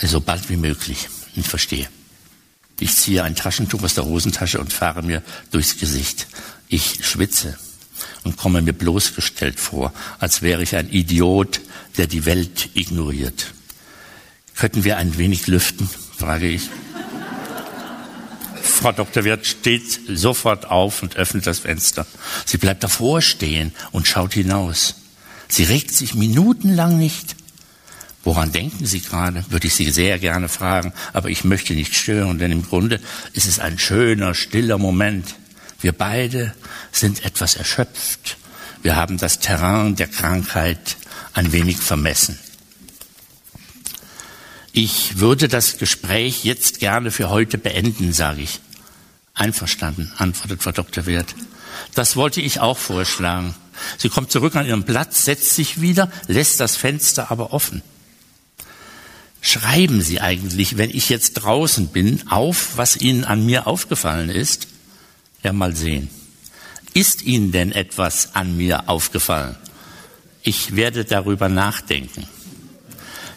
[0.00, 1.08] So bald wie möglich.
[1.36, 1.88] Ich verstehe.
[2.80, 6.26] Ich ziehe ein Taschentuch aus der Hosentasche und fahre mir durchs Gesicht.
[6.68, 7.58] Ich schwitze
[8.24, 11.60] und komme mir bloßgestellt vor, als wäre ich ein Idiot,
[11.96, 13.52] der die Welt ignoriert.
[14.54, 15.88] Könnten wir ein wenig lüften?
[16.16, 16.70] frage ich.
[18.68, 19.24] Frau Dr.
[19.24, 22.06] Wirth steht sofort auf und öffnet das Fenster.
[22.44, 24.96] Sie bleibt davor stehen und schaut hinaus.
[25.48, 27.36] Sie regt sich minutenlang nicht.
[28.24, 29.44] Woran denken Sie gerade?
[29.48, 33.00] Würde ich Sie sehr gerne fragen, aber ich möchte nicht stören, denn im Grunde
[33.32, 35.34] ist es ein schöner, stiller Moment.
[35.80, 36.54] Wir beide
[36.92, 38.36] sind etwas erschöpft.
[38.82, 40.96] Wir haben das Terrain der Krankheit
[41.32, 42.38] ein wenig vermessen.
[44.72, 48.60] Ich würde das Gespräch jetzt gerne für heute beenden, sage ich.
[49.34, 51.06] Einverstanden, antwortet Frau Dr.
[51.06, 51.34] Wirth.
[51.94, 53.54] Das wollte ich auch vorschlagen.
[53.96, 57.82] Sie kommt zurück an ihren Platz, setzt sich wieder, lässt das Fenster aber offen.
[59.40, 64.66] Schreiben Sie eigentlich, wenn ich jetzt draußen bin, auf, was Ihnen an mir aufgefallen ist?
[65.44, 66.10] Ja, mal sehen.
[66.92, 69.56] Ist Ihnen denn etwas an mir aufgefallen?
[70.42, 72.26] Ich werde darüber nachdenken.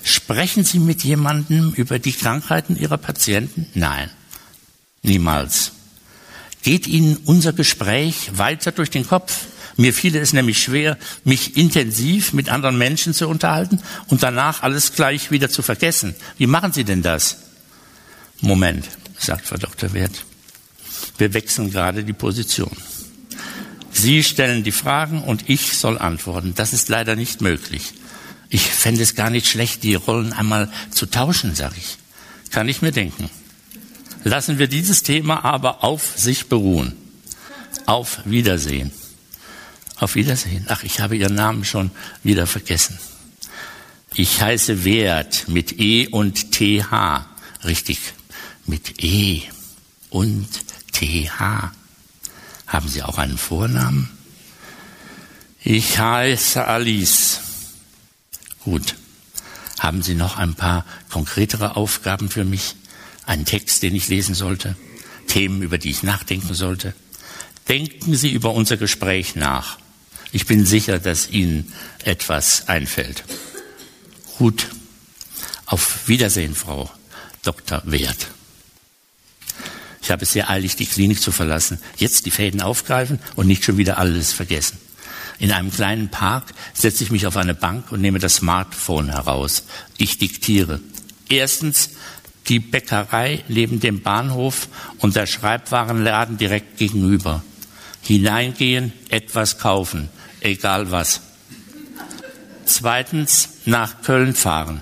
[0.03, 3.67] Sprechen Sie mit jemandem über die Krankheiten Ihrer Patienten?
[3.73, 4.09] Nein,
[5.03, 5.71] niemals.
[6.63, 9.45] Geht Ihnen unser Gespräch weiter durch den Kopf?
[9.77, 14.93] Mir fiel es nämlich schwer, mich intensiv mit anderen Menschen zu unterhalten und danach alles
[14.93, 16.15] gleich wieder zu vergessen.
[16.37, 17.37] Wie machen Sie denn das?
[18.41, 18.85] Moment,
[19.17, 19.93] sagt Frau Dr.
[19.93, 20.23] Wert.
[21.17, 22.75] Wir wechseln gerade die Position.
[23.91, 26.53] Sie stellen die Fragen und ich soll antworten.
[26.55, 27.93] Das ist leider nicht möglich.
[28.53, 31.97] Ich fände es gar nicht schlecht, die Rollen einmal zu tauschen, sage ich.
[32.51, 33.29] Kann ich mir denken.
[34.25, 36.97] Lassen wir dieses Thema aber auf sich beruhen.
[37.85, 38.91] Auf Wiedersehen.
[39.95, 40.65] Auf Wiedersehen.
[40.67, 41.91] Ach, ich habe Ihren Namen schon
[42.23, 42.99] wieder vergessen.
[44.15, 47.25] Ich heiße Wert mit E und TH.
[47.63, 47.99] Richtig.
[48.65, 49.43] Mit E
[50.09, 50.49] und
[50.91, 51.71] TH.
[52.67, 54.09] Haben Sie auch einen Vornamen?
[55.63, 57.39] Ich heiße Alice.
[58.63, 58.95] Gut.
[59.79, 62.75] Haben Sie noch ein paar konkretere Aufgaben für mich?
[63.25, 64.75] Einen Text, den ich lesen sollte?
[65.27, 66.93] Themen, über die ich nachdenken sollte?
[67.67, 69.79] Denken Sie über unser Gespräch nach.
[70.31, 73.23] Ich bin sicher, dass Ihnen etwas einfällt.
[74.37, 74.67] Gut.
[75.65, 76.91] Auf Wiedersehen, Frau
[77.43, 77.81] Dr.
[77.85, 78.27] Wert.
[80.01, 81.79] Ich habe es sehr eilig, die Klinik zu verlassen.
[81.97, 84.79] Jetzt die Fäden aufgreifen und nicht schon wieder alles vergessen.
[85.41, 89.63] In einem kleinen Park setze ich mich auf eine Bank und nehme das Smartphone heraus.
[89.97, 90.79] Ich diktiere.
[91.29, 91.95] Erstens
[92.47, 94.67] die Bäckerei neben dem Bahnhof
[94.99, 97.41] und der Schreibwarenladen direkt gegenüber.
[98.03, 100.09] Hineingehen, etwas kaufen,
[100.41, 101.21] egal was.
[102.65, 104.81] Zweitens nach Köln fahren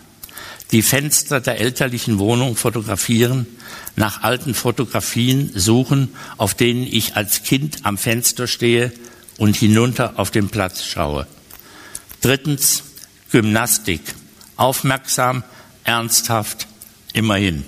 [0.71, 3.47] die Fenster der elterlichen Wohnung fotografieren,
[3.95, 8.91] nach alten Fotografien suchen, auf denen ich als Kind am Fenster stehe
[9.39, 11.25] und hinunter auf den Platz schaue.
[12.21, 12.83] Drittens
[13.31, 14.01] Gymnastik.
[14.57, 15.43] Aufmerksam,
[15.85, 16.67] ernsthaft,
[17.13, 17.63] immerhin.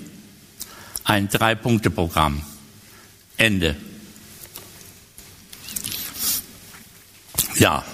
[1.04, 2.42] Ein Drei-Punkte-Programm.
[3.38, 3.74] Ende.
[7.56, 7.84] Ja,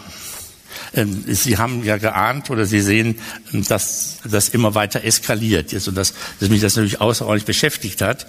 [0.93, 3.17] Sie haben ja geahnt oder Sie sehen,
[3.53, 8.27] dass das immer weiter eskaliert jetzt und dass, dass mich das natürlich außerordentlich beschäftigt hat,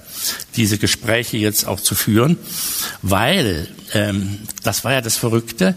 [0.55, 2.37] diese Gespräche jetzt auch zu führen,
[3.01, 5.75] weil ähm, das war ja das Verrückte.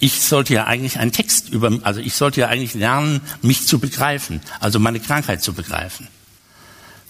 [0.00, 3.78] Ich sollte ja eigentlich einen Text über, also ich sollte ja eigentlich lernen, mich zu
[3.78, 6.08] begreifen, also meine Krankheit zu begreifen.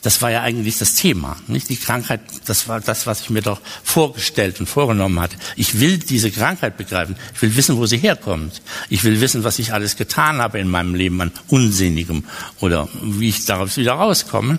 [0.05, 2.21] Das war ja eigentlich das Thema, nicht die Krankheit.
[2.45, 5.37] Das war das, was ich mir doch vorgestellt und vorgenommen hatte.
[5.57, 7.17] Ich will diese Krankheit begreifen.
[7.35, 8.61] Ich will wissen, wo sie herkommt.
[8.91, 12.25] Ich will wissen, was ich alles getan habe in meinem Leben an Unsinnigem
[12.61, 14.59] oder wie ich daraus wieder rauskomme.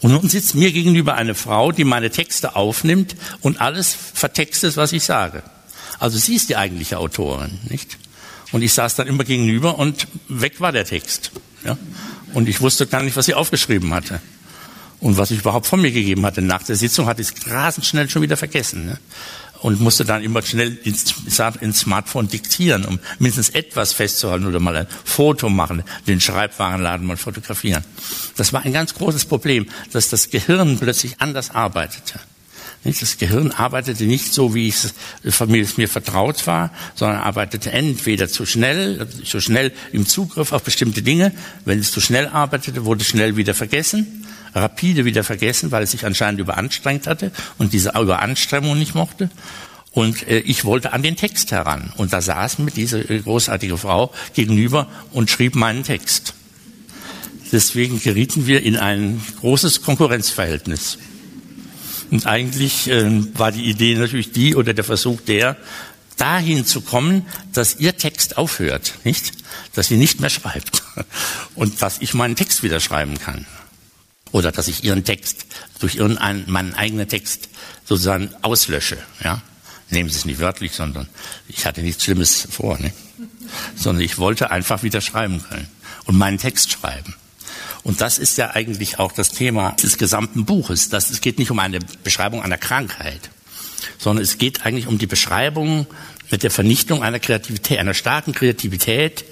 [0.00, 4.92] Und nun sitzt mir gegenüber eine Frau, die meine Texte aufnimmt und alles vertextet, was
[4.92, 5.44] ich sage.
[6.00, 7.96] Also sie ist die eigentliche Autorin, nicht?
[8.50, 11.30] Und ich saß dann immer gegenüber und weg war der Text.
[11.64, 11.78] Ja?
[12.32, 14.20] Und ich wusste gar nicht, was sie aufgeschrieben hatte
[15.04, 16.40] und was ich überhaupt von mir gegeben hatte.
[16.40, 18.86] Nach der Sitzung hatte ich es rasend schnell schon wieder vergessen.
[18.86, 18.98] Ne?
[19.60, 21.14] Und musste dann immer schnell ins,
[21.60, 27.18] ins, Smartphone diktieren, um mindestens etwas festzuhalten oder mal ein Foto machen, den Schreibwarenladen mal
[27.18, 27.84] fotografieren.
[28.38, 32.18] Das war ein ganz großes Problem, dass das Gehirn plötzlich anders arbeitete.
[32.84, 39.06] Das Gehirn arbeitete nicht so, wie es mir vertraut war, sondern arbeitete entweder zu schnell,
[39.22, 41.32] zu schnell im Zugriff auf bestimmte Dinge.
[41.66, 44.23] Wenn es zu schnell arbeitete, wurde es schnell wieder vergessen
[44.54, 49.30] rapide wieder vergessen, weil es sich anscheinend überanstrengt hatte und diese Überanstrengung nicht mochte.
[49.94, 51.92] Und äh, ich wollte an den Text heran.
[51.96, 56.34] Und da saß mir diese äh, großartige Frau gegenüber und schrieb meinen Text.
[57.52, 60.98] Deswegen gerieten wir in ein großes Konkurrenzverhältnis.
[62.10, 65.56] Und eigentlich äh, war die Idee natürlich die oder der Versuch der,
[66.16, 69.32] dahin zu kommen, dass ihr Text aufhört, nicht?
[69.74, 70.82] Dass sie nicht mehr schreibt.
[71.54, 73.46] Und dass ich meinen Text wieder schreiben kann
[74.34, 75.46] oder dass ich ihren Text
[75.78, 76.18] durch ihren,
[76.48, 77.48] meinen eigenen Text
[77.84, 78.98] sozusagen auslösche.
[79.22, 79.40] Ja?
[79.90, 81.08] Nehmen Sie es nicht wörtlich, sondern
[81.46, 82.92] ich hatte nichts Schlimmes vor, ne?
[83.76, 85.68] sondern ich wollte einfach wieder schreiben können
[86.06, 87.14] und meinen Text schreiben.
[87.84, 90.88] Und das ist ja eigentlich auch das Thema des gesamten Buches.
[90.88, 93.30] Das, es geht nicht um eine Beschreibung einer Krankheit,
[93.98, 95.86] sondern es geht eigentlich um die Beschreibung
[96.32, 99.24] mit der Vernichtung einer Kreativität, einer starken Kreativität,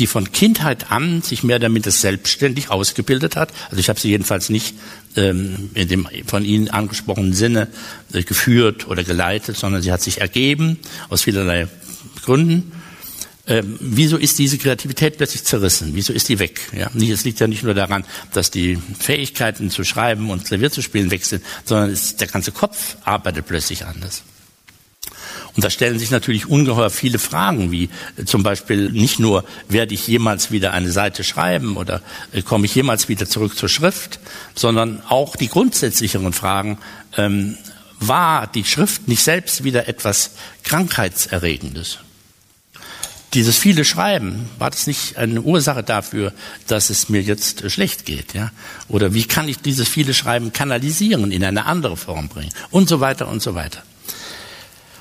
[0.00, 3.52] die von Kindheit an sich mehr damit selbstständig ausgebildet hat.
[3.66, 4.74] Also ich habe sie jedenfalls nicht
[5.14, 7.68] ähm, in dem von Ihnen angesprochenen Sinne
[8.12, 10.78] äh, geführt oder geleitet, sondern sie hat sich ergeben
[11.10, 11.68] aus vielerlei
[12.24, 12.72] Gründen.
[13.46, 15.90] Ähm, wieso ist diese Kreativität plötzlich zerrissen?
[15.94, 16.60] Wieso ist die weg?
[16.72, 20.82] Ja, es liegt ja nicht nur daran, dass die Fähigkeiten zu schreiben und Klavier zu
[20.82, 24.22] spielen weg sind, sondern es, der ganze Kopf arbeitet plötzlich anders.
[25.56, 29.94] Und da stellen sich natürlich ungeheuer viele Fragen, wie äh, zum Beispiel nicht nur, werde
[29.94, 34.20] ich jemals wieder eine Seite schreiben oder äh, komme ich jemals wieder zurück zur Schrift,
[34.54, 36.78] sondern auch die grundsätzlicheren Fragen,
[37.16, 37.56] ähm,
[37.98, 40.32] war die Schrift nicht selbst wieder etwas
[40.62, 41.98] Krankheitserregendes?
[43.34, 46.32] Dieses viele Schreiben, war das nicht eine Ursache dafür,
[46.66, 48.34] dass es mir jetzt äh, schlecht geht?
[48.34, 48.50] Ja?
[48.88, 52.52] Oder wie kann ich dieses viele Schreiben kanalisieren, in eine andere Form bringen?
[52.70, 53.82] Und so weiter und so weiter.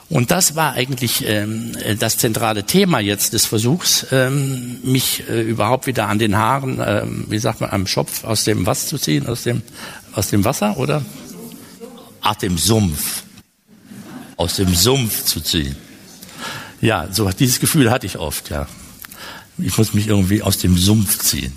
[0.10, 5.86] Und das war eigentlich ähm, das zentrale Thema jetzt des Versuchs, ähm, mich äh, überhaupt
[5.86, 9.28] wieder an den Haaren, ähm, wie sagt man, am Schopf aus dem was zu ziehen,
[9.28, 9.62] aus dem,
[10.14, 11.06] aus dem Wasser, oder?
[12.22, 13.24] Ach, dem Sumpf.
[14.36, 15.76] Aus dem Sumpf zu ziehen.
[16.82, 18.68] Ja, so dieses Gefühl hatte ich oft, ja.
[19.60, 21.54] Ich muss mich irgendwie aus dem Sumpf ziehen.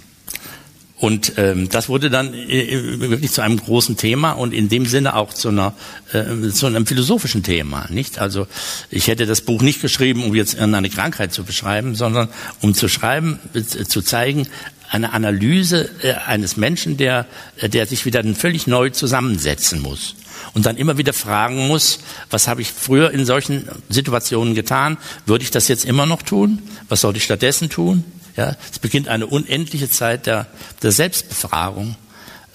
[1.02, 5.16] Und ähm, das wurde dann äh, wirklich zu einem großen Thema und in dem Sinne
[5.16, 5.74] auch zu, einer,
[6.12, 7.86] äh, zu einem philosophischen Thema.
[7.90, 8.20] Nicht?
[8.20, 8.46] Also
[8.88, 12.28] ich hätte das Buch nicht geschrieben, um jetzt irgendeine Krankheit zu beschreiben, sondern
[12.60, 14.46] um zu schreiben, äh, zu zeigen,
[14.90, 17.26] eine Analyse äh, eines Menschen, der,
[17.56, 20.14] äh, der sich wieder völlig neu zusammensetzen muss
[20.54, 21.98] und dann immer wieder fragen muss,
[22.30, 24.98] was habe ich früher in solchen Situationen getan?
[25.26, 26.62] Würde ich das jetzt immer noch tun?
[26.88, 28.04] Was sollte ich stattdessen tun?
[28.36, 30.46] Ja, es beginnt eine unendliche Zeit der,
[30.82, 31.96] der Selbstbefragung.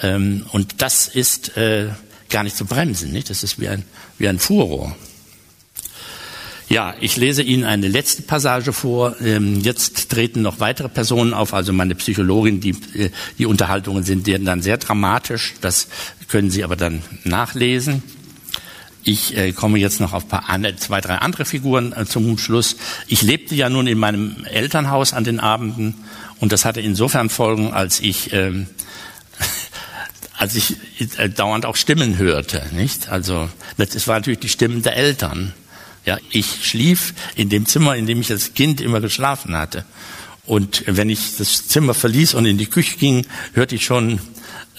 [0.01, 1.89] Ähm, und das ist äh,
[2.29, 3.11] gar nicht zu bremsen.
[3.11, 3.29] Nicht?
[3.29, 3.83] Das ist wie ein,
[4.17, 4.95] wie ein Furor.
[6.69, 9.15] Ja, ich lese Ihnen eine letzte Passage vor.
[9.21, 12.59] Ähm, jetzt treten noch weitere Personen auf, also meine Psychologin.
[12.59, 15.53] Die, äh, die Unterhaltungen sind dann sehr dramatisch.
[15.61, 15.87] Das
[16.27, 18.03] können Sie aber dann nachlesen.
[19.03, 20.43] Ich äh, komme jetzt noch auf paar,
[20.77, 22.75] zwei, drei andere Figuren äh, zum Schluss.
[23.07, 25.95] Ich lebte ja nun in meinem Elternhaus an den Abenden
[26.39, 28.67] und das hatte insofern Folgen, als ich, ähm,
[30.37, 30.75] als ich
[31.17, 33.09] äh, dauernd auch Stimmen hörte, nicht?
[33.09, 35.53] Also das war natürlich die Stimmen der Eltern.
[36.05, 39.83] Ja, ich schlief in dem Zimmer, in dem ich als Kind immer geschlafen hatte.
[40.45, 44.21] Und wenn ich das Zimmer verließ und in die Küche ging, hörte ich schon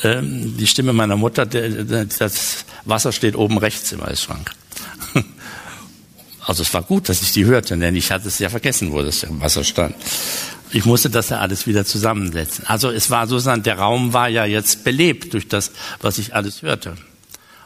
[0.02, 4.52] ähm, die Stimme meiner Mutter, das Wasser steht oben rechts im Eisschrank.
[6.48, 9.02] Also es war gut, dass ich die hörte, denn ich hatte es ja vergessen, wo
[9.02, 9.94] das Wasser stand.
[10.70, 12.64] Ich musste das ja alles wieder zusammensetzen.
[12.66, 16.62] Also es war sozusagen, der Raum war ja jetzt belebt durch das, was ich alles
[16.62, 16.96] hörte.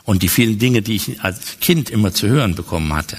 [0.03, 3.19] Und die vielen Dinge, die ich als Kind immer zu hören bekommen hatte.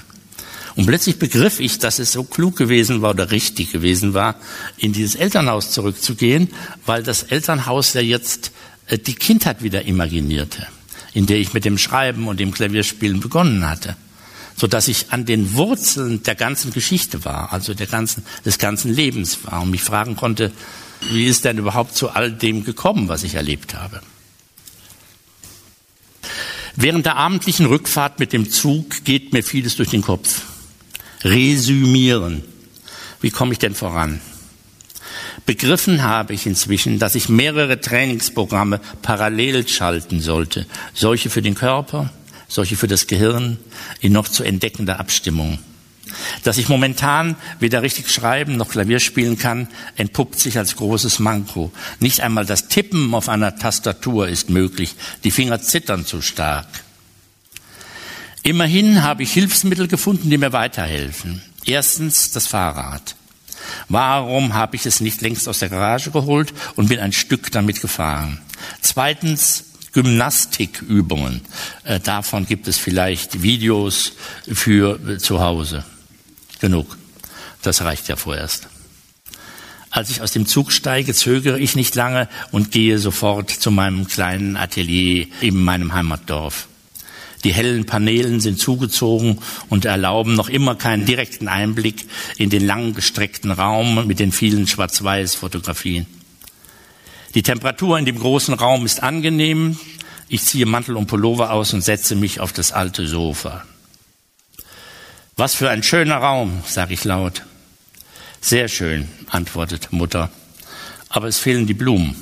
[0.75, 4.35] Und plötzlich begriff ich, dass es so klug gewesen war oder richtig gewesen war,
[4.77, 6.49] in dieses Elternhaus zurückzugehen,
[6.85, 8.51] weil das Elternhaus ja jetzt
[8.89, 10.67] die Kindheit wieder imaginierte,
[11.13, 13.95] in der ich mit dem Schreiben und dem Klavierspielen begonnen hatte,
[14.55, 18.93] so dass ich an den Wurzeln der ganzen Geschichte war, also der ganzen, des ganzen
[18.93, 20.51] Lebens war und mich fragen konnte,
[21.11, 24.01] wie ist denn überhaupt zu all dem gekommen, was ich erlebt habe?
[26.75, 30.41] Während der abendlichen Rückfahrt mit dem Zug geht mir vieles durch den Kopf.
[31.23, 32.43] Resümieren.
[33.21, 34.21] Wie komme ich denn voran?
[35.45, 40.65] Begriffen habe ich inzwischen, dass ich mehrere Trainingsprogramme parallel schalten sollte.
[40.93, 42.11] Solche für den Körper,
[42.47, 43.57] solche für das Gehirn,
[43.99, 45.59] in noch zu entdeckender Abstimmung.
[46.43, 51.71] Dass ich momentan weder richtig schreiben noch Klavier spielen kann, entpuppt sich als großes Manko.
[51.99, 54.95] Nicht einmal das Tippen auf einer Tastatur ist möglich.
[55.23, 56.67] Die Finger zittern zu stark.
[58.43, 61.41] Immerhin habe ich Hilfsmittel gefunden, die mir weiterhelfen.
[61.65, 63.15] Erstens das Fahrrad.
[63.89, 67.81] Warum habe ich es nicht längst aus der Garage geholt und bin ein Stück damit
[67.81, 68.39] gefahren?
[68.81, 71.41] Zweitens, Gymnastikübungen.
[71.83, 74.13] Äh, davon gibt es vielleicht Videos
[74.51, 75.85] für äh, zu Hause.
[76.59, 76.97] Genug.
[77.61, 78.67] Das reicht ja vorerst.
[79.91, 84.07] Als ich aus dem Zug steige, zögere ich nicht lange und gehe sofort zu meinem
[84.07, 86.67] kleinen Atelier in meinem Heimatdorf.
[87.43, 89.39] Die hellen Paneelen sind zugezogen
[89.69, 92.05] und erlauben noch immer keinen direkten Einblick
[92.37, 96.05] in den langgestreckten Raum mit den vielen Schwarz-Weiß-Fotografien.
[97.35, 99.77] Die Temperatur in dem großen Raum ist angenehm.
[100.29, 103.65] Ich ziehe Mantel und Pullover aus und setze mich auf das alte Sofa.
[105.35, 107.43] Was für ein schöner Raum, sage ich laut.
[108.39, 110.29] Sehr schön, antwortet Mutter.
[111.09, 112.15] Aber es fehlen die Blumen.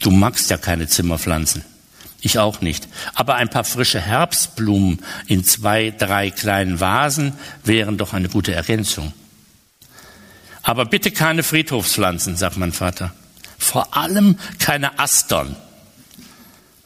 [0.00, 1.64] Du magst ja keine Zimmerpflanzen.
[2.26, 2.88] Ich auch nicht.
[3.14, 4.98] Aber ein paar frische Herbstblumen
[5.28, 9.12] in zwei, drei kleinen Vasen wären doch eine gute Ergänzung.
[10.64, 13.14] Aber bitte keine Friedhofspflanzen, sagt mein Vater.
[13.58, 15.54] Vor allem keine Astern.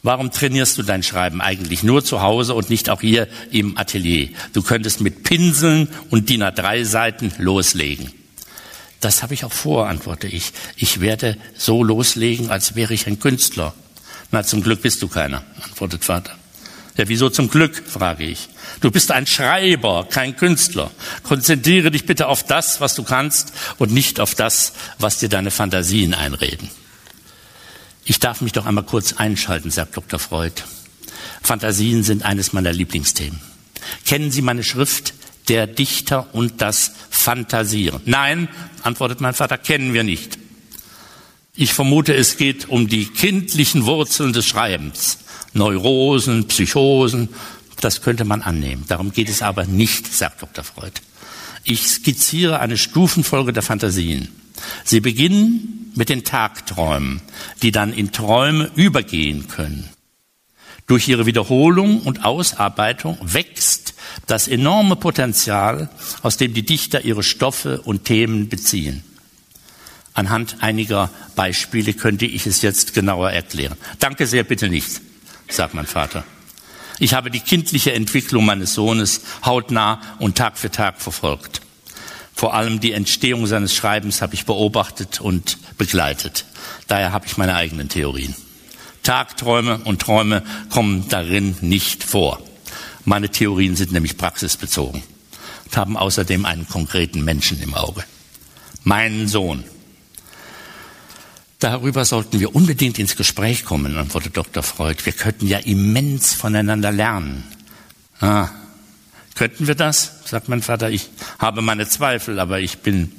[0.03, 4.29] Warum trainierst du dein Schreiben eigentlich nur zu Hause und nicht auch hier im Atelier?
[4.53, 8.13] Du könntest mit Pinseln und DIN A3 Seiten loslegen.
[9.01, 10.53] Das habe ich auch vor, antworte ich.
[10.77, 13.73] Ich werde so loslegen, als wäre ich ein Künstler.
[14.31, 16.37] Na, zum Glück bist du keiner, antwortet Vater.
[16.97, 18.49] Ja, wieso zum Glück, frage ich.
[18.81, 20.91] Du bist ein Schreiber, kein Künstler.
[21.23, 25.51] Konzentriere dich bitte auf das, was du kannst und nicht auf das, was dir deine
[25.51, 26.71] Fantasien einreden.
[28.05, 30.19] Ich darf mich doch einmal kurz einschalten, sagt Dr.
[30.19, 30.63] Freud.
[31.43, 33.41] Fantasien sind eines meiner Lieblingsthemen.
[34.05, 35.15] Kennen Sie meine Schrift
[35.49, 38.01] Der Dichter und das Fantasieren?
[38.05, 38.49] Nein,
[38.83, 40.39] antwortet mein Vater, kennen wir nicht.
[41.55, 45.19] Ich vermute, es geht um die kindlichen Wurzeln des Schreibens.
[45.53, 47.29] Neurosen, Psychosen,
[47.81, 48.85] das könnte man annehmen.
[48.87, 50.63] Darum geht es aber nicht, sagt Dr.
[50.63, 50.93] Freud.
[51.65, 54.29] Ich skizziere eine Stufenfolge der Fantasien.
[54.85, 57.21] Sie beginnen mit den Tagträumen,
[57.63, 59.89] die dann in Träume übergehen können.
[60.87, 63.95] Durch ihre Wiederholung und Ausarbeitung wächst
[64.27, 65.89] das enorme Potenzial,
[66.23, 69.05] aus dem die Dichter ihre Stoffe und Themen beziehen.
[70.15, 73.77] Anhand einiger Beispiele könnte ich es jetzt genauer erklären.
[73.99, 75.01] Danke sehr, bitte nicht,
[75.49, 76.25] sagt mein Vater.
[76.99, 81.63] Ich habe die kindliche Entwicklung meines Sohnes hautnah und Tag für Tag verfolgt.
[82.35, 86.45] Vor allem die Entstehung seines Schreibens habe ich beobachtet und begleitet.
[86.89, 88.35] Daher habe ich meine eigenen Theorien.
[89.03, 92.43] Tagträume und Träume kommen darin nicht vor.
[93.05, 95.03] Meine Theorien sind nämlich praxisbezogen
[95.65, 98.05] und haben außerdem einen konkreten Menschen im Auge.
[98.85, 99.65] Meinen Sohn.
[101.61, 104.63] Darüber sollten wir unbedingt ins Gespräch kommen, antwortet Dr.
[104.63, 105.05] Freud.
[105.05, 107.45] Wir könnten ja immens voneinander lernen.
[108.19, 108.49] Ah,
[109.35, 110.21] könnten wir das?
[110.25, 110.91] sagt mein Vater.
[110.91, 113.13] Ich habe meine Zweifel, aber ich bin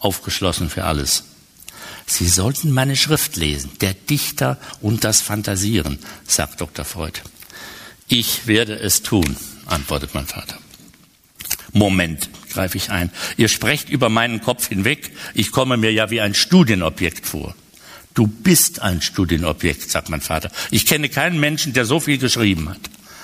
[0.00, 1.24] aufgeschlossen für alles.
[2.06, 6.86] Sie sollten meine Schrift lesen, der Dichter und das Fantasieren, sagt Dr.
[6.86, 7.20] Freud.
[8.08, 9.36] Ich werde es tun,
[9.66, 10.58] antwortet mein Vater.
[11.72, 13.10] Moment, greife ich ein.
[13.36, 15.10] Ihr sprecht über meinen Kopf hinweg.
[15.34, 17.54] Ich komme mir ja wie ein Studienobjekt vor.
[18.14, 20.50] Du bist ein Studienobjekt, sagt mein Vater.
[20.70, 22.80] Ich kenne keinen Menschen, der so viel geschrieben hat.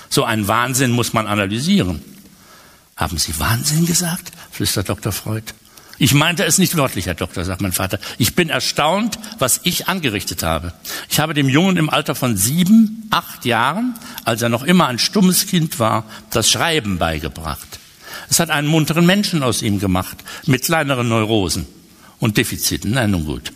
[0.09, 2.01] So einen Wahnsinn muss man analysieren.
[2.95, 4.31] Haben Sie Wahnsinn gesagt?
[4.51, 5.11] flüstert Dr.
[5.11, 5.53] Freud.
[5.99, 7.99] Ich meinte es nicht wörtlich, Herr Doktor, sagt mein Vater.
[8.17, 10.73] Ich bin erstaunt, was ich angerichtet habe.
[11.09, 14.97] Ich habe dem Jungen im Alter von sieben, acht Jahren, als er noch immer ein
[14.97, 17.79] stummes Kind war, das Schreiben beigebracht.
[18.29, 21.67] Es hat einen munteren Menschen aus ihm gemacht, mit kleineren Neurosen
[22.19, 22.91] und Defiziten.
[22.91, 23.51] Na nun gut.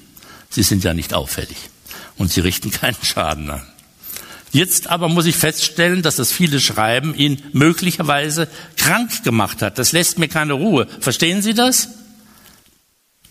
[0.54, 1.58] Sie sind ja nicht auffällig
[2.18, 3.64] und Sie richten keinen Schaden an.
[4.51, 8.47] Jetzt aber muss ich feststellen, dass das viele Schreiben ihn möglicherweise
[8.78, 9.80] krank gemacht hat.
[9.80, 10.88] Das lässt mir keine Ruhe.
[10.99, 11.89] Verstehen Sie das?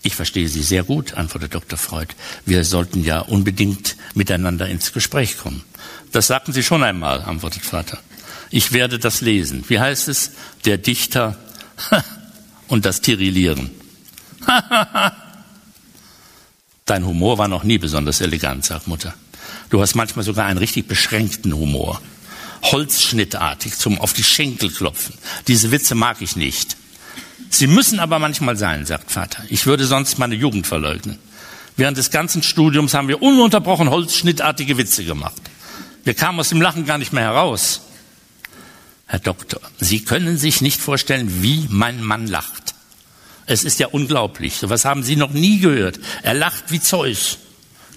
[0.02, 1.78] Ich verstehe Sie sehr gut, antwortet Dr.
[1.78, 2.12] Freud.
[2.44, 5.62] Wir sollten ja unbedingt miteinander ins Gespräch kommen.
[6.10, 8.00] Das sagten Sie schon einmal, antwortet Vater.
[8.50, 9.64] Ich werde das lesen.
[9.68, 10.32] Wie heißt es?
[10.64, 11.38] Der Dichter
[12.66, 13.70] und das Tirillieren.
[16.84, 19.14] Dein Humor war noch nie besonders elegant, sagt Mutter.
[19.70, 22.00] Du hast manchmal sogar einen richtig beschränkten Humor.
[22.62, 25.14] Holzschnittartig zum auf die Schenkel klopfen.
[25.48, 26.76] Diese Witze mag ich nicht.
[27.50, 29.44] Sie müssen aber manchmal sein, sagt Vater.
[29.48, 31.18] Ich würde sonst meine Jugend verleugnen.
[31.76, 35.40] Während des ganzen Studiums haben wir ununterbrochen holzschnittartige Witze gemacht.
[36.04, 37.82] Wir kamen aus dem Lachen gar nicht mehr heraus.
[39.06, 42.71] Herr Doktor, Sie können sich nicht vorstellen, wie mein Mann lacht.
[43.52, 44.56] Es ist ja unglaublich.
[44.56, 46.00] So was haben Sie noch nie gehört.
[46.22, 47.38] Er lacht wie Zeus.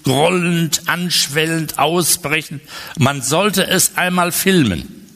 [0.04, 2.60] Grollend, anschwellend, ausbrechend.
[2.98, 5.06] Man sollte es einmal filmen.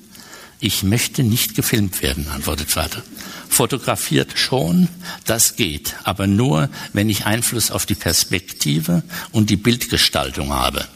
[0.58, 3.02] Ich möchte nicht gefilmt werden, antwortet Vater.
[3.50, 4.88] Fotografiert schon,
[5.26, 10.86] das geht, aber nur, wenn ich Einfluss auf die Perspektive und die Bildgestaltung habe.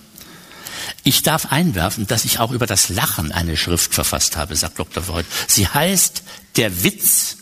[1.02, 5.02] Ich darf einwerfen, dass ich auch über das Lachen eine Schrift verfasst habe, sagt Dr.
[5.02, 5.26] Freud.
[5.48, 6.22] Sie heißt
[6.56, 7.36] Der Witz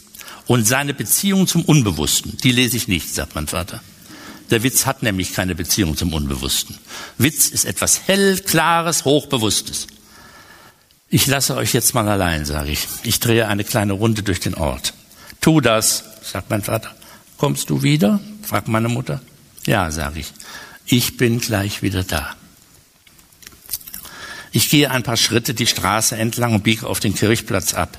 [0.46, 3.80] und seine Beziehung zum Unbewussten, die lese ich nicht, sagt mein Vater.
[4.50, 6.76] Der Witz hat nämlich keine Beziehung zum Unbewussten.
[7.16, 9.86] Witz ist etwas hell, klares, hochbewusstes.
[11.08, 12.86] Ich lasse euch jetzt mal allein, sage ich.
[13.02, 14.94] Ich drehe eine kleine Runde durch den Ort.
[15.40, 16.94] Tu das, sagt mein Vater.
[17.38, 18.20] Kommst du wieder?
[18.42, 19.20] fragt meine Mutter.
[19.64, 20.32] Ja, sage ich.
[20.86, 22.34] Ich bin gleich wieder da.
[24.52, 27.96] Ich gehe ein paar Schritte die Straße entlang und biege auf den Kirchplatz ab.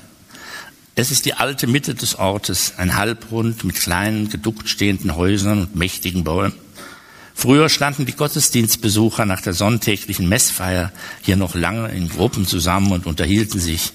[0.96, 5.74] Es ist die alte Mitte des Ortes, ein Halbrund mit kleinen, geduckt stehenden Häusern und
[5.74, 6.54] mächtigen Bäumen.
[7.34, 13.06] Früher standen die Gottesdienstbesucher nach der sonntäglichen Messfeier hier noch lange in Gruppen zusammen und
[13.06, 13.92] unterhielten sich.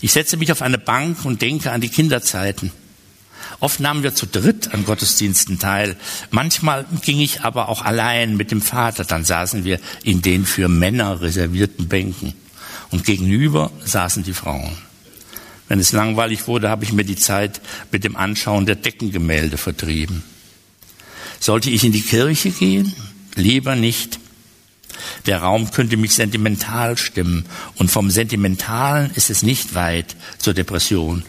[0.00, 2.72] Ich setze mich auf eine Bank und denke an die Kinderzeiten.
[3.60, 5.96] Oft nahmen wir zu dritt an Gottesdiensten teil.
[6.32, 9.04] Manchmal ging ich aber auch allein mit dem Vater.
[9.04, 12.34] Dann saßen wir in den für Männer reservierten Bänken.
[12.90, 14.87] Und gegenüber saßen die Frauen.
[15.68, 17.60] Wenn es langweilig wurde, habe ich mir die Zeit
[17.92, 20.24] mit dem Anschauen der Deckengemälde vertrieben.
[21.40, 22.92] Sollte ich in die Kirche gehen?
[23.34, 24.18] Lieber nicht.
[25.26, 27.44] Der Raum könnte mich sentimental stimmen
[27.76, 31.22] und vom Sentimentalen ist es nicht weit zur Depression.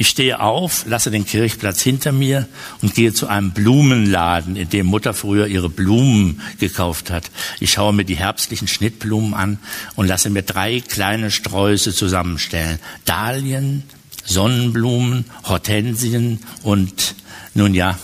[0.00, 2.46] Ich stehe auf, lasse den Kirchplatz hinter mir
[2.82, 7.32] und gehe zu einem Blumenladen, in dem Mutter früher ihre Blumen gekauft hat.
[7.58, 9.58] Ich schaue mir die herbstlichen Schnittblumen an
[9.96, 12.78] und lasse mir drei kleine Sträuße zusammenstellen.
[13.06, 13.82] Dahlien,
[14.24, 17.16] Sonnenblumen, Hortensien und
[17.54, 17.98] nun ja,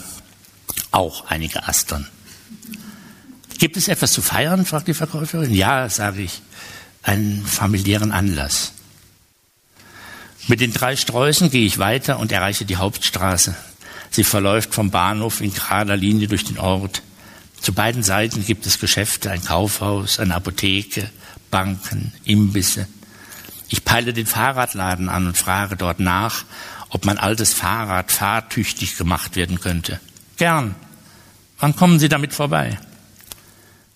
[0.90, 2.08] auch einige Astern.
[3.58, 4.66] Gibt es etwas zu feiern?
[4.66, 5.54] fragt die Verkäuferin.
[5.54, 6.42] Ja, sage ich,
[7.04, 8.73] einen familiären Anlass.
[10.46, 13.56] Mit den drei Sträußen gehe ich weiter und erreiche die Hauptstraße.
[14.10, 17.02] Sie verläuft vom Bahnhof in gerader Linie durch den Ort.
[17.60, 21.10] Zu beiden Seiten gibt es Geschäfte, ein Kaufhaus, eine Apotheke,
[21.50, 22.86] Banken, Imbisse.
[23.70, 26.44] Ich peile den Fahrradladen an und frage dort nach,
[26.90, 29.98] ob mein altes Fahrrad fahrtüchtig gemacht werden könnte.
[30.36, 30.74] Gern.
[31.58, 32.78] Wann kommen Sie damit vorbei?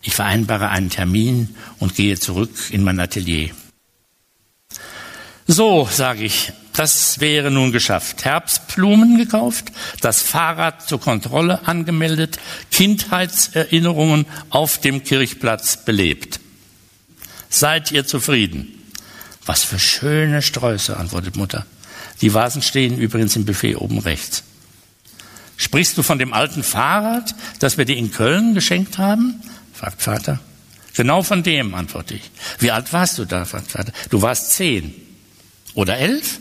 [0.01, 3.51] Ich vereinbare einen Termin und gehe zurück in mein Atelier.
[5.51, 8.26] So, sage ich, das wäre nun geschafft.
[8.26, 9.72] Herbstblumen gekauft,
[10.03, 12.38] das Fahrrad zur Kontrolle angemeldet,
[12.70, 16.38] Kindheitserinnerungen auf dem Kirchplatz belebt.
[17.49, 18.68] Seid ihr zufrieden?
[19.46, 21.64] Was für schöne Sträuße, antwortet Mutter.
[22.20, 24.42] Die Vasen stehen übrigens im Buffet oben rechts.
[25.57, 29.42] Sprichst du von dem alten Fahrrad, das wir dir in Köln geschenkt haben?
[29.72, 30.40] fragt Vater.
[30.94, 32.30] Genau von dem, antworte ich.
[32.59, 33.92] Wie alt warst du da, fragt Vater.
[34.11, 35.07] Du warst zehn.
[35.75, 36.41] Oder elf?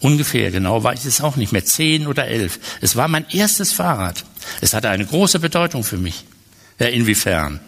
[0.00, 1.64] Ungefähr, genau weiß ich es auch nicht mehr.
[1.64, 2.60] Zehn oder elf.
[2.80, 4.24] Es war mein erstes Fahrrad.
[4.60, 6.24] Es hatte eine große Bedeutung für mich.
[6.78, 7.60] Ja, inwiefern?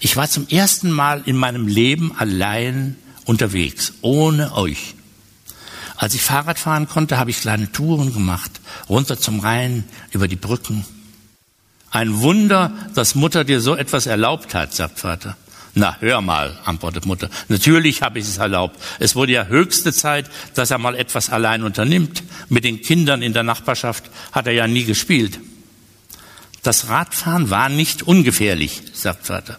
[0.00, 4.94] Ich war zum ersten Mal in meinem Leben allein unterwegs, ohne euch.
[5.96, 8.50] Als ich Fahrrad fahren konnte, habe ich kleine Touren gemacht,
[8.88, 10.84] runter zum Rhein, über die Brücken.
[11.90, 15.36] Ein Wunder, dass Mutter dir so etwas erlaubt hat, sagt Vater.
[15.74, 17.30] Na, hör mal, antwortet Mutter.
[17.48, 18.80] Natürlich habe ich es erlaubt.
[18.98, 22.22] Es wurde ja höchste Zeit, dass er mal etwas allein unternimmt.
[22.48, 25.38] Mit den Kindern in der Nachbarschaft hat er ja nie gespielt.
[26.62, 29.58] Das Radfahren war nicht ungefährlich, sagt Vater.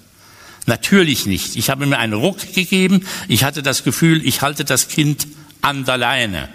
[0.66, 1.56] Natürlich nicht.
[1.56, 3.06] Ich habe mir einen Ruck gegeben.
[3.28, 5.28] Ich hatte das Gefühl, ich halte das Kind
[5.62, 6.50] an der Leine.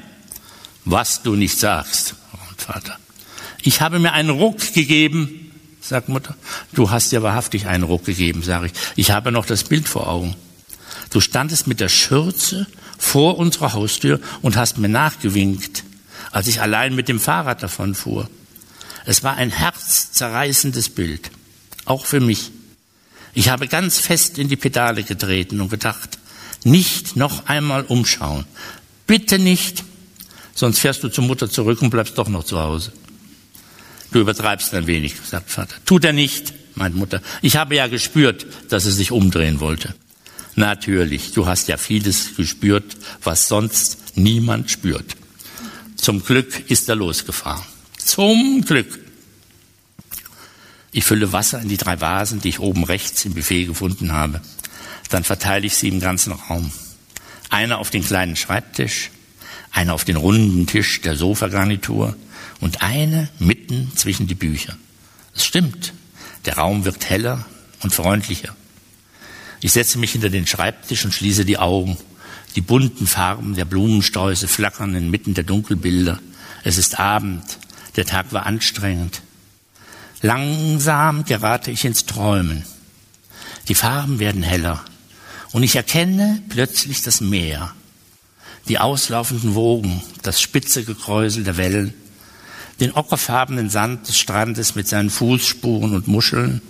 [0.84, 2.14] Was du nicht sagst,
[2.57, 2.98] Vater.
[3.62, 5.43] Ich habe mir einen Ruck gegeben
[5.85, 6.35] sagt Mutter.
[6.72, 8.72] Du hast dir wahrhaftig einen Ruck gegeben, sage ich.
[8.97, 10.35] Ich habe noch das Bild vor Augen.
[11.11, 12.66] Du standest mit der Schürze
[12.99, 15.85] vor unserer Haustür und hast mir nachgewinkt,
[16.32, 18.28] als ich allein mit dem Fahrrad davon fuhr.
[19.05, 21.30] Es war ein herzzerreißendes Bild,
[21.85, 22.51] auch für mich.
[23.35, 26.18] Ich habe ganz fest in die Pedale getreten und gedacht,
[26.64, 28.47] nicht noch einmal umschauen.
[29.07, 29.85] Bitte nicht,
[30.55, 32.93] sonst fährst du zur Mutter zurück und bleibst doch noch zu Hause.
[34.14, 35.74] Du übertreibst ein wenig, sagt Vater.
[35.86, 37.20] Tut er nicht, meint Mutter.
[37.42, 39.92] Ich habe ja gespürt, dass er sich umdrehen wollte.
[40.54, 45.16] Natürlich, du hast ja vieles gespürt, was sonst niemand spürt.
[45.96, 47.64] Zum Glück ist er losgefahren.
[47.98, 49.00] Zum Glück.
[50.92, 54.40] Ich fülle Wasser in die drei Vasen, die ich oben rechts im Buffet gefunden habe.
[55.10, 56.70] Dann verteile ich sie im ganzen Raum.
[57.50, 59.10] Einer auf den kleinen Schreibtisch,
[59.72, 62.14] einer auf den runden Tisch der Sofagarnitur,
[62.64, 64.74] und eine mitten zwischen die Bücher.
[65.34, 65.92] Es stimmt,
[66.46, 67.44] der Raum wirkt heller
[67.82, 68.56] und freundlicher.
[69.60, 71.98] Ich setze mich hinter den Schreibtisch und schließe die Augen.
[72.56, 76.20] Die bunten Farben der Blumensträuße flackern inmitten der Dunkelbilder.
[76.62, 77.44] Es ist Abend,
[77.96, 79.20] der Tag war anstrengend.
[80.22, 82.64] Langsam gerate ich ins Träumen.
[83.68, 84.82] Die Farben werden heller
[85.52, 87.74] und ich erkenne plötzlich das Meer,
[88.68, 91.92] die auslaufenden Wogen, das spitze Gekräusel der Wellen,
[92.80, 96.60] den ockerfarbenen Sand des Strandes mit seinen Fußspuren und Muscheln,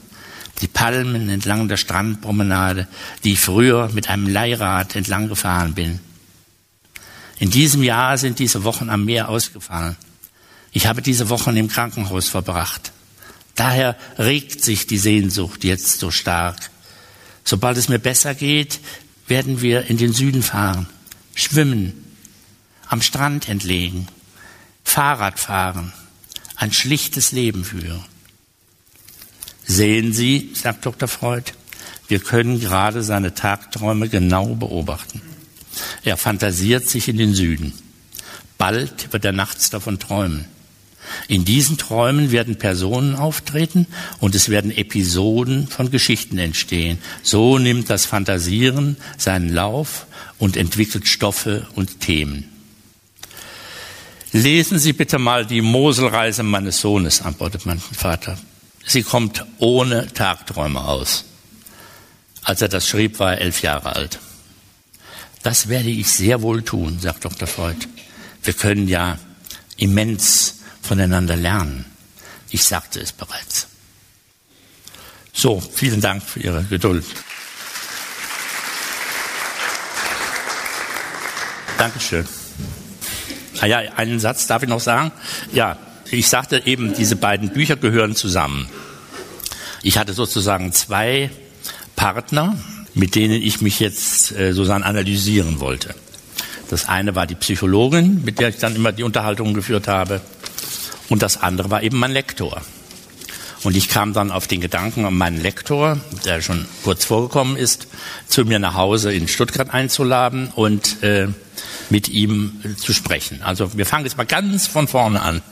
[0.61, 2.87] die Palmen entlang der Strandpromenade,
[3.25, 6.01] die ich früher mit einem Leihrad entlang gefahren bin.
[7.39, 9.97] In diesem Jahr sind diese Wochen am Meer ausgefallen.
[10.73, 12.93] Ich habe diese Wochen im Krankenhaus verbracht.
[13.55, 16.71] Daher regt sich die Sehnsucht jetzt so stark.
[17.45, 18.81] Sobald es mir besser geht,
[19.27, 20.87] werden wir in den Süden fahren,
[21.35, 21.93] schwimmen,
[22.89, 24.09] am Strand entlegen,
[24.85, 25.93] Fahrrad fahren,
[26.57, 28.05] ein schlichtes Leben führen.
[29.67, 31.09] Sehen Sie, sagt Dr.
[31.09, 31.53] Freud,
[32.07, 35.23] wir können gerade seine Tagträume genau beobachten.
[36.03, 37.73] Er fantasiert sich in den Süden.
[38.59, 40.45] Bald wird er nachts davon träumen.
[41.29, 43.87] In diesen Träumen werden Personen auftreten
[44.21, 46.99] und es werden Episoden von Geschichten entstehen.
[47.23, 50.07] So nimmt das Fantasieren seinen Lauf
[50.39, 52.54] und entwickelt Stoffe und Themen.
[54.35, 58.37] Lesen Sie bitte mal die Moselreise meines Sohnes, antwortet mein Vater.
[58.85, 61.25] Sie kommt ohne Tagträume aus.
[62.43, 64.19] Als er das schrieb, war er elf Jahre alt.
[65.45, 67.47] Das werde ich sehr wohl tun, sagt Dr.
[67.47, 67.87] Freud.
[68.43, 69.21] Wir können ja
[69.77, 71.85] immens voneinander lernen.
[72.51, 73.69] Ich sagte es bereits.
[75.33, 77.05] So, vielen Dank für Ihre Geduld.
[81.79, 82.27] Dankeschön.
[83.61, 85.13] Ah ja, einen Satz darf ich noch sagen.
[85.53, 85.77] Ja,
[86.11, 88.69] ich sagte eben, diese beiden Bücher gehören zusammen.
[89.83, 91.31] Ich hatte sozusagen zwei
[91.97, 92.57] Partner,
[92.95, 95.95] mit denen ich mich jetzt äh, sozusagen analysieren wollte.
[96.71, 100.21] Das eine war die Psychologin, mit der ich dann immer die Unterhaltung geführt habe.
[101.09, 102.63] Und das andere war eben mein Lektor.
[103.63, 107.87] Und ich kam dann auf den Gedanken, meinen Lektor, der schon kurz vorgekommen ist,
[108.29, 111.29] zu mir nach Hause in Stuttgart einzuladen und äh,
[111.91, 113.43] mit ihm zu sprechen.
[113.43, 115.43] Also wir fangen jetzt mal ganz von vorne an.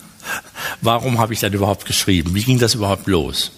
[0.80, 2.34] Warum habe ich das überhaupt geschrieben?
[2.34, 3.52] Wie ging das überhaupt los?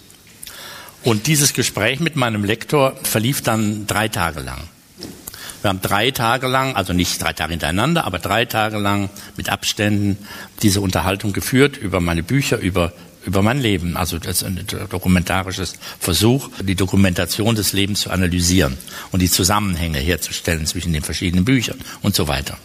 [1.03, 4.63] Und dieses Gespräch mit meinem Lektor verlief dann drei Tage lang.
[5.61, 9.49] Wir haben drei Tage lang, also nicht drei Tage hintereinander, aber drei Tage lang mit
[9.49, 10.17] Abständen
[10.61, 12.93] diese Unterhaltung geführt über meine Bücher, über
[13.25, 13.97] über mein Leben.
[13.97, 18.77] Also das ist ein dokumentarisches Versuch, die Dokumentation des Lebens zu analysieren
[19.11, 22.57] und die Zusammenhänge herzustellen zwischen den verschiedenen Büchern und so weiter.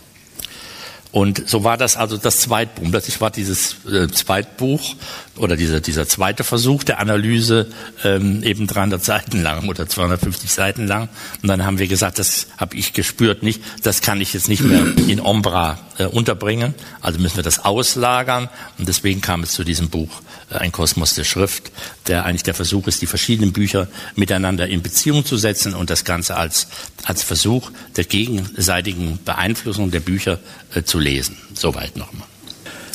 [1.13, 2.89] Und so war das also das Zweitbuch.
[2.91, 4.95] Plötzlich war dieses äh, Zweitbuch
[5.37, 7.67] oder dieser, dieser zweite Versuch der Analyse
[8.05, 11.09] ähm, eben 300 Seiten lang oder 250 Seiten lang.
[11.43, 14.63] Und dann haben wir gesagt, das habe ich gespürt nicht, das kann ich jetzt nicht
[14.63, 16.75] mehr in Ombra äh, unterbringen.
[17.01, 18.49] Also müssen wir das auslagern.
[18.79, 21.73] Und deswegen kam es zu diesem Buch äh, Ein Kosmos der Schrift,
[22.07, 26.05] der eigentlich der Versuch ist, die verschiedenen Bücher miteinander in Beziehung zu setzen und das
[26.05, 26.69] Ganze als,
[27.05, 30.39] als Versuch der gegenseitigen Beeinflussung der Bücher
[30.75, 31.37] äh, zu lesen.
[31.55, 32.27] Soweit nochmal.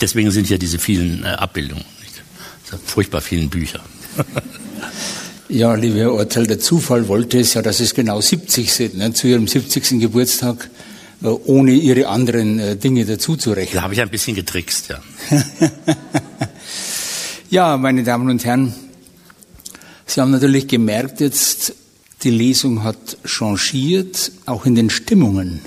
[0.02, 1.86] Deswegen sind ja diese vielen äh, Abbildungen,
[2.86, 3.82] furchtbar vielen Bücher.
[5.48, 9.14] Ja, liebe Herr Ortel, der Zufall wollte es ja, dass es genau 70 sind, ne,
[9.14, 10.00] zu Ihrem 70.
[10.00, 10.72] Geburtstag,
[11.22, 13.76] äh, ohne Ihre anderen äh, Dinge dazuzurechnen.
[13.76, 15.02] Da habe ich ein bisschen getrickst, ja.
[17.52, 18.74] ja, meine Damen und Herren,
[20.08, 21.74] Sie haben natürlich gemerkt jetzt,
[22.26, 25.62] die Lesung hat changiert, auch in den Stimmungen.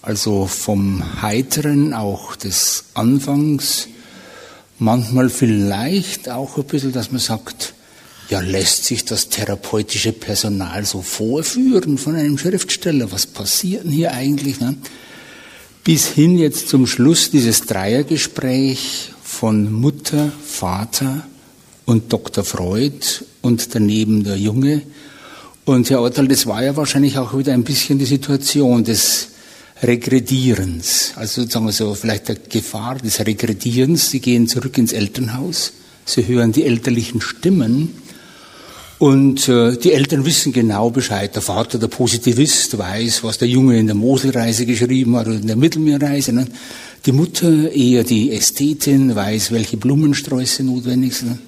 [0.00, 3.88] Also vom Heiteren, auch des Anfangs,
[4.78, 7.74] manchmal vielleicht auch ein bisschen, dass man sagt,
[8.30, 13.10] ja, lässt sich das therapeutische Personal so vorführen von einem Schriftsteller?
[13.10, 14.60] Was passiert denn hier eigentlich?
[14.60, 14.76] Ne?
[15.82, 21.26] Bis hin jetzt zum Schluss dieses Dreiergespräch von Mutter, Vater
[21.86, 22.44] und Dr.
[22.44, 24.82] Freud und daneben der Junge.
[25.64, 29.28] Und Herr Ottal, das war ja wahrscheinlich auch wieder ein bisschen die Situation des
[29.80, 34.10] Regredierens, also sozusagen so vielleicht der Gefahr des Regredierens.
[34.10, 35.72] Sie gehen zurück ins Elternhaus,
[36.04, 37.90] sie hören die elterlichen Stimmen
[38.98, 41.32] und äh, die Eltern wissen genau Bescheid.
[41.34, 45.46] Der Vater, der Positivist, weiß, was der Junge in der Moselreise geschrieben hat oder in
[45.46, 46.32] der Mittelmeerreise.
[46.32, 46.46] Ne?
[47.06, 51.38] Die Mutter, eher die Ästhetin, weiß, welche Blumensträuße notwendig sind.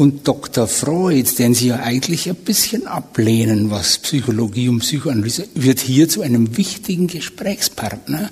[0.00, 0.68] Und Dr.
[0.68, 6.22] Freud, den Sie ja eigentlich ein bisschen ablehnen, was Psychologie und Psychoanalyse, wird hier zu
[6.22, 8.30] einem wichtigen Gesprächspartner,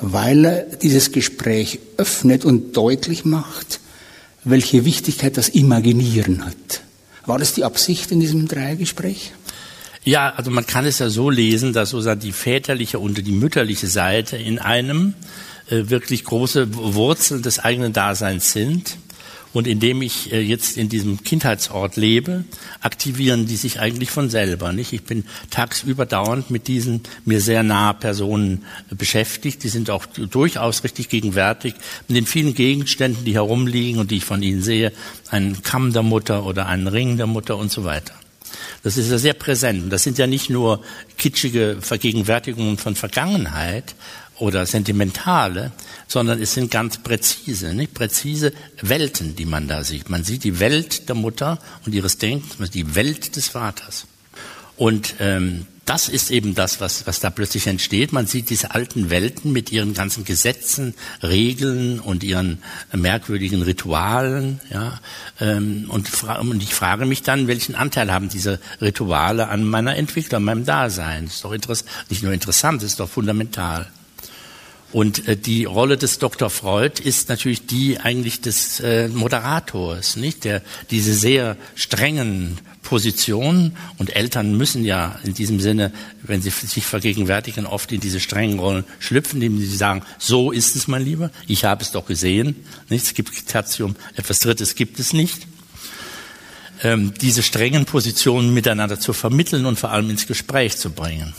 [0.00, 3.80] weil er dieses Gespräch öffnet und deutlich macht,
[4.44, 6.82] welche Wichtigkeit das Imaginieren hat.
[7.24, 9.32] War das die Absicht in diesem Dreiergespräch?
[10.04, 13.88] Ja, also man kann es ja so lesen, dass sozusagen die väterliche und die mütterliche
[13.88, 15.14] Seite in einem
[15.68, 18.98] äh, wirklich große Wurzeln des eigenen Daseins sind
[19.56, 22.44] und indem ich äh, jetzt in diesem Kindheitsort lebe,
[22.82, 24.74] aktivieren die sich eigentlich von selber.
[24.74, 24.92] Nicht?
[24.92, 29.64] Ich bin tagsüber dauernd mit diesen mir sehr nahe Personen beschäftigt.
[29.64, 31.74] Die sind auch durchaus richtig gegenwärtig
[32.06, 34.92] mit den vielen Gegenständen, die herumliegen und die ich von ihnen sehe.
[35.30, 38.12] Ein Kamm der Mutter oder ein Ring der Mutter und so weiter.
[38.82, 39.90] Das ist ja sehr präsent.
[39.90, 40.82] Das sind ja nicht nur
[41.16, 43.94] kitschige Vergegenwärtigungen von Vergangenheit,
[44.38, 45.72] oder sentimentale,
[46.06, 50.10] sondern es sind ganz präzise, nicht präzise Welten, die man da sieht.
[50.10, 54.06] Man sieht die Welt der Mutter und ihres Denkens, die Welt des Vaters.
[54.76, 58.12] Und ähm, das ist eben das, was, was da plötzlich entsteht.
[58.12, 62.58] Man sieht diese alten Welten mit ihren ganzen Gesetzen, Regeln und ihren
[62.92, 64.60] merkwürdigen Ritualen.
[64.68, 65.00] Ja,
[65.40, 70.38] ähm, und, und ich frage mich dann, welchen Anteil haben diese Rituale an meiner Entwicklung,
[70.38, 71.26] an meinem Dasein?
[71.26, 73.86] Das ist doch interessant, nicht nur interessant, das ist doch fundamental.
[74.92, 76.48] Und äh, die Rolle des Dr.
[76.48, 80.44] Freud ist natürlich die eigentlich des äh, Moderators, nicht?
[80.44, 86.86] Der diese sehr strengen Positionen und Eltern müssen ja in diesem Sinne, wenn sie sich
[86.86, 91.32] vergegenwärtigen, oft in diese strengen Rollen schlüpfen, indem sie sagen, so ist es, mein Lieber,
[91.48, 92.54] ich habe es doch gesehen,
[92.88, 93.04] nicht?
[93.04, 95.48] Es gibt Tertium, etwas Drittes gibt es nicht.
[96.82, 101.34] Ähm, diese strengen Positionen miteinander zu vermitteln und vor allem ins Gespräch zu bringen.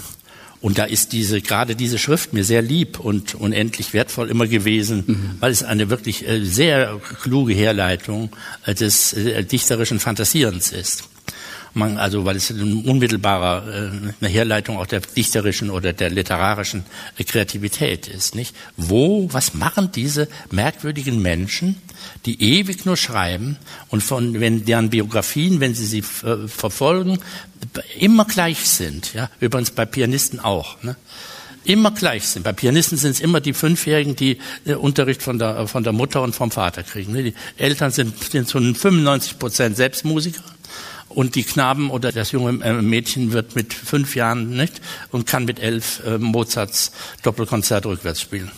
[0.59, 5.03] Und da ist diese, gerade diese Schrift mir sehr lieb und unendlich wertvoll immer gewesen,
[5.05, 5.31] mhm.
[5.39, 8.31] weil es eine wirklich äh, sehr kluge Herleitung
[8.65, 11.03] äh, des äh, dichterischen Fantasierens ist.
[11.73, 16.85] Man, also weil es ein unmittelbarer äh, eine Herleitung auch der dichterischen oder der literarischen
[17.17, 18.55] äh, Kreativität ist, nicht?
[18.75, 21.81] Wo, was machen diese merkwürdigen Menschen,
[22.25, 23.57] die ewig nur schreiben
[23.89, 27.19] und von wenn deren Biografien, wenn sie sie äh, verfolgen,
[27.99, 29.29] immer gleich sind, ja?
[29.39, 30.95] Übrigens bei Pianisten auch, ne?
[31.67, 32.43] immer gleich sind.
[32.43, 36.21] Bei Pianisten sind es immer die Fünfjährigen, die äh, Unterricht von der, von der Mutter
[36.21, 37.11] und vom Vater kriegen.
[37.11, 37.23] Ne?
[37.23, 40.43] Die Eltern sind, sind zu 95 Prozent Selbstmusiker
[41.09, 44.81] und die Knaben oder das junge äh, Mädchen wird mit fünf Jahren nicht
[45.11, 46.91] und kann mit elf äh, Mozarts
[47.23, 48.51] Doppelkonzert rückwärts spielen.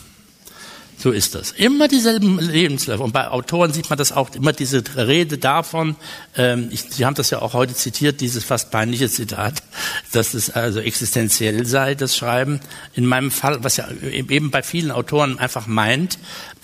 [1.00, 1.52] So ist das.
[1.52, 3.02] Immer dieselben Lebensläufe.
[3.02, 5.96] Und bei Autoren sieht man das auch, immer diese Rede davon,
[6.36, 9.64] ähm, ich, Sie haben das ja auch heute zitiert, dieses fast peinliche Zitat,
[10.12, 12.60] dass es also existenziell sei, das Schreiben.
[12.96, 16.20] In meinem Fall, was ja eben bei vielen Autoren einfach meint,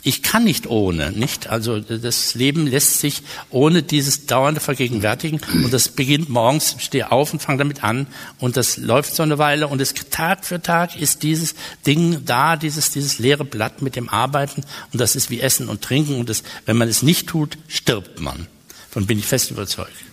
[0.05, 1.47] ich kann nicht ohne, nicht?
[1.47, 7.33] Also das Leben lässt sich ohne dieses dauernde Vergegenwärtigen und das beginnt morgens, stehe auf
[7.33, 8.05] und fange damit an
[8.39, 11.55] und das läuft so eine Weile und es Tag für Tag ist dieses
[11.87, 15.81] Ding da, dieses dieses leere Blatt mit dem Arbeiten und das ist wie Essen und
[15.81, 18.45] Trinken und das, wenn man es nicht tut, stirbt man.
[18.89, 20.04] Davon bin ich fest überzeugt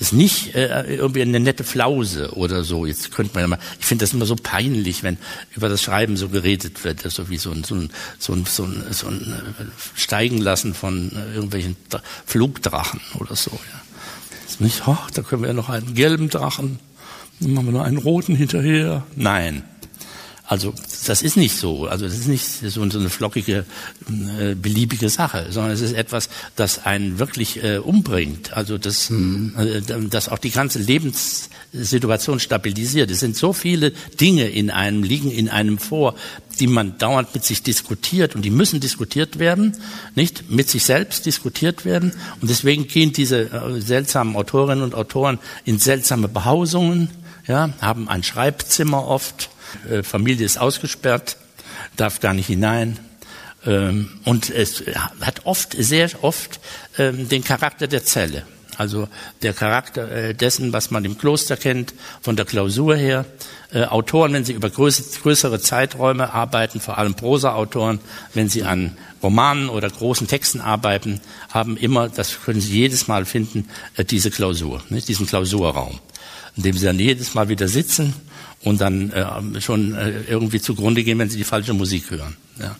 [0.00, 2.86] ist nicht äh, irgendwie eine nette Flause oder so.
[2.86, 5.18] Jetzt könnte man ja mal, ich finde das immer so peinlich, wenn
[5.54, 8.64] über das Schreiben so geredet wird, so wie so ein, so ein, so ein, so
[8.64, 9.20] ein, so ein
[9.58, 11.76] äh, Steigen lassen von äh, irgendwelchen
[12.24, 13.50] Flugdrachen oder so.
[13.50, 13.80] Ja.
[14.48, 16.78] Ist nicht, oh, da können wir ja noch einen gelben Drachen,
[17.38, 19.04] dann machen wir noch einen roten hinterher.
[19.16, 19.64] Nein.
[20.50, 20.74] Also
[21.06, 21.86] das ist nicht so.
[21.86, 23.64] Also das ist nicht so, eine flockige,
[24.36, 28.52] äh, beliebige Sache, sondern es ist etwas, das einen wirklich äh, umbringt.
[28.52, 29.54] Also das, mhm.
[29.56, 29.80] äh,
[30.10, 33.12] das auch die ganze Lebenssituation stabilisiert.
[33.12, 36.16] Es sind so viele Dinge in einem, liegen in einem vor,
[36.58, 39.76] die man dauernd mit sich diskutiert und die müssen diskutiert werden,
[40.16, 42.12] nicht mit sich selbst diskutiert werden.
[42.40, 47.08] Und deswegen gehen diese äh, seltsamen Autorinnen und Autoren in seltsame Behausungen,
[47.46, 49.48] ja, haben ein Schreibzimmer oft
[50.02, 51.36] Familie ist ausgesperrt,
[51.96, 52.98] darf gar nicht hinein.
[53.66, 54.84] Ähm, und es
[55.20, 56.60] hat oft, sehr oft
[56.98, 58.44] ähm, den Charakter der Zelle.
[58.76, 59.08] Also
[59.42, 61.92] der Charakter äh, dessen, was man im Kloster kennt,
[62.22, 63.26] von der Klausur her.
[63.72, 68.00] Äh, Autoren, wenn sie über größere Zeiträume arbeiten, vor allem Prosa-Autoren,
[68.32, 73.26] wenn sie an Romanen oder großen Texten arbeiten, haben immer, das können Sie jedes Mal
[73.26, 73.68] finden,
[74.08, 76.00] diese Klausur, diesen Klausurraum,
[76.56, 78.14] in dem Sie dann jedes Mal wieder sitzen
[78.62, 82.36] und dann äh, schon äh, irgendwie zugrunde gehen, wenn sie die falsche Musik hören.
[82.58, 82.76] Ja.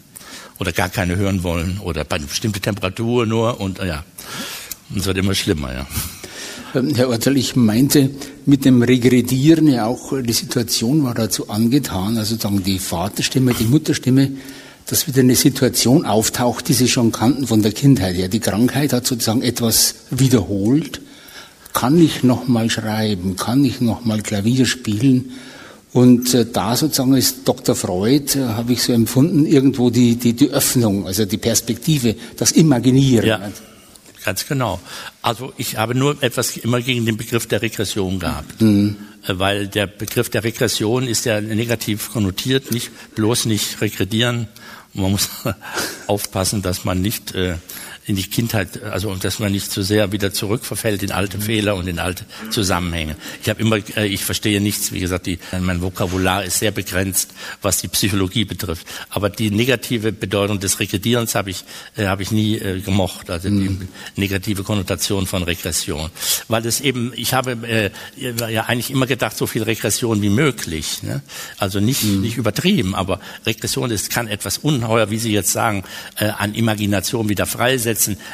[0.58, 4.04] Oder gar keine hören wollen oder bei einer bestimmten Temperatur nur und äh, ja.
[4.90, 5.86] Und es wird immer schlimmer, ja.
[6.74, 8.10] Ähm, Herr Ortel, ich meinte
[8.46, 13.64] mit dem Regredieren ja auch, die Situation war dazu angetan, also sozusagen die Vaterstimme, die
[13.64, 14.32] Mutterstimme,
[14.86, 18.28] dass wieder eine Situation auftaucht, die Sie schon kannten von der Kindheit her.
[18.28, 21.00] Die Krankheit hat sozusagen etwas wiederholt.
[21.72, 23.36] Kann ich noch mal schreiben?
[23.36, 25.32] Kann ich noch mal Klavier spielen?
[25.92, 27.74] Und äh, da sozusagen ist Dr.
[27.74, 32.52] Freud, äh, habe ich so empfunden, irgendwo die, die, die Öffnung, also die Perspektive, das
[32.52, 33.26] Imaginieren.
[33.26, 33.40] Ja,
[34.24, 34.80] ganz genau.
[35.20, 38.60] Also ich habe nur etwas immer gegen den Begriff der Regression gehabt.
[38.60, 38.96] Mhm.
[39.26, 44.48] Äh, weil der Begriff der Regression ist ja negativ konnotiert, nicht bloß nicht regredieren.
[44.94, 45.28] Man muss
[46.06, 47.56] aufpassen, dass man nicht äh,
[48.06, 51.76] in die Kindheit, also dass man nicht zu so sehr wieder zurückverfällt in alte Fehler
[51.76, 53.16] und in alte Zusammenhänge.
[53.42, 57.34] Ich habe immer, äh, ich verstehe nichts, wie gesagt, die, mein Vokabular ist sehr begrenzt,
[57.60, 58.86] was die Psychologie betrifft.
[59.10, 61.64] Aber die negative Bedeutung des Regredierens habe ich,
[61.96, 63.80] äh, habe ich nie äh, gemocht, also mhm.
[64.16, 66.10] die negative Konnotation von Regression,
[66.48, 67.90] weil es eben, ich habe äh,
[68.50, 71.02] ja eigentlich immer gedacht, so viel Regression wie möglich.
[71.02, 71.22] Ne?
[71.58, 72.22] Also nicht, mhm.
[72.22, 75.84] nicht übertrieben, aber Regression ist, kann etwas ungeheuer, wie Sie jetzt sagen,
[76.16, 77.89] äh, an Imagination wieder freisetzen,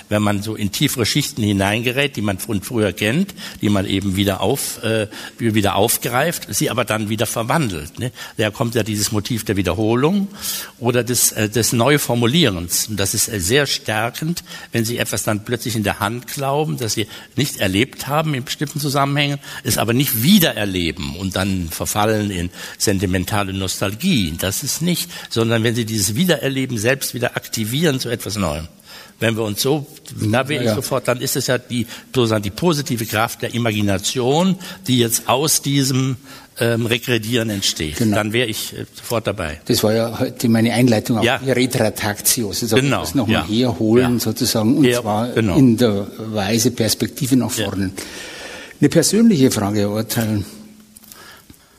[0.09, 4.17] wenn man so in tiefere Schichten hineingerät, die man von früher kennt, die man eben
[4.17, 5.09] wieder auf, äh,
[5.39, 7.99] wieder aufgreift, sie aber dann wieder verwandelt.
[7.99, 8.13] Ne?
[8.37, 10.29] Da kommt ja dieses Motiv der Wiederholung
[10.79, 12.89] oder des, äh, des Neuformulierens.
[12.89, 14.43] Und das ist äh, sehr stärkend,
[14.73, 17.07] wenn Sie etwas dann plötzlich in der Hand glauben, das Sie
[17.37, 23.53] nicht erlebt haben in bestimmten Zusammenhängen, es aber nicht wiedererleben und dann verfallen in sentimentale
[23.53, 24.35] Nostalgie.
[24.39, 28.69] Das ist nicht, sondern wenn Sie dieses Wiedererleben selbst wieder aktivieren zu etwas Neuem.
[29.19, 29.87] Wenn wir uns so,
[30.31, 30.75] da wäre ich ja.
[30.75, 34.57] sofort, dann ist es ja die, sozusagen die positive Kraft der Imagination,
[34.87, 36.17] die jetzt aus diesem
[36.59, 37.97] ähm, Regredieren entsteht.
[37.97, 38.17] Genau.
[38.17, 39.61] Dann wäre ich äh, sofort dabei.
[39.67, 41.37] Das war ja heute meine Einleitung auf ja.
[41.37, 43.01] Retratactio, also genau.
[43.01, 43.69] das nochmal ja.
[43.69, 44.21] herholen ja.
[44.21, 45.57] sozusagen, und ja, zwar genau.
[45.57, 47.93] in der Weise Perspektive nach vorne.
[48.81, 50.45] Eine persönliche Frage, Herr Urteil.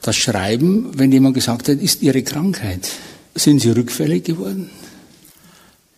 [0.02, 2.90] Das Schreiben, wenn jemand gesagt hat, ist Ihre Krankheit.
[3.36, 4.70] Sind Sie rückfällig geworden?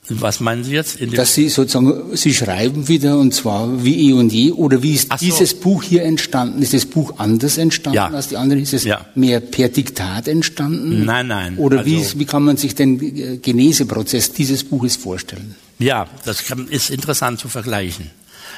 [0.10, 0.98] Was meinen Sie jetzt?
[1.15, 5.10] Dass Sie sozusagen, Sie schreiben wieder und zwar wie eh und je oder wie ist
[5.11, 5.18] so.
[5.18, 6.61] dieses Buch hier entstanden?
[6.61, 8.10] Ist das Buch anders entstanden ja.
[8.10, 8.61] als die anderen?
[8.61, 9.06] Ist es ja.
[9.15, 11.06] mehr per Diktat entstanden?
[11.06, 11.57] Nein, nein.
[11.57, 15.56] Oder also, wie, wie kann man sich den Geneseprozess dieses Buches vorstellen?
[15.77, 18.11] Ja, das ist interessant zu vergleichen.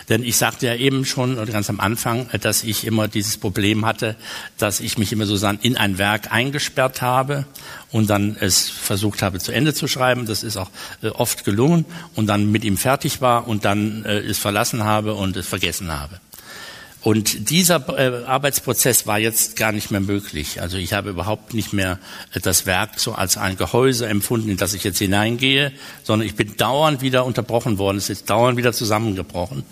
[0.09, 4.15] Denn ich sagte ja eben schon ganz am Anfang, dass ich immer dieses Problem hatte,
[4.57, 7.45] dass ich mich immer so in ein Werk eingesperrt habe
[7.91, 10.25] und dann es versucht habe zu Ende zu schreiben.
[10.25, 10.69] Das ist auch
[11.01, 15.13] äh, oft gelungen und dann mit ihm fertig war und dann äh, es verlassen habe
[15.13, 16.19] und es vergessen habe.
[17.03, 20.61] Und dieser äh, Arbeitsprozess war jetzt gar nicht mehr möglich.
[20.61, 21.97] Also ich habe überhaupt nicht mehr
[22.33, 25.71] äh, das Werk so als ein Gehäuse empfunden, in das ich jetzt hineingehe,
[26.03, 27.97] sondern ich bin dauernd wieder unterbrochen worden.
[27.97, 29.63] Es ist dauernd wieder zusammengebrochen.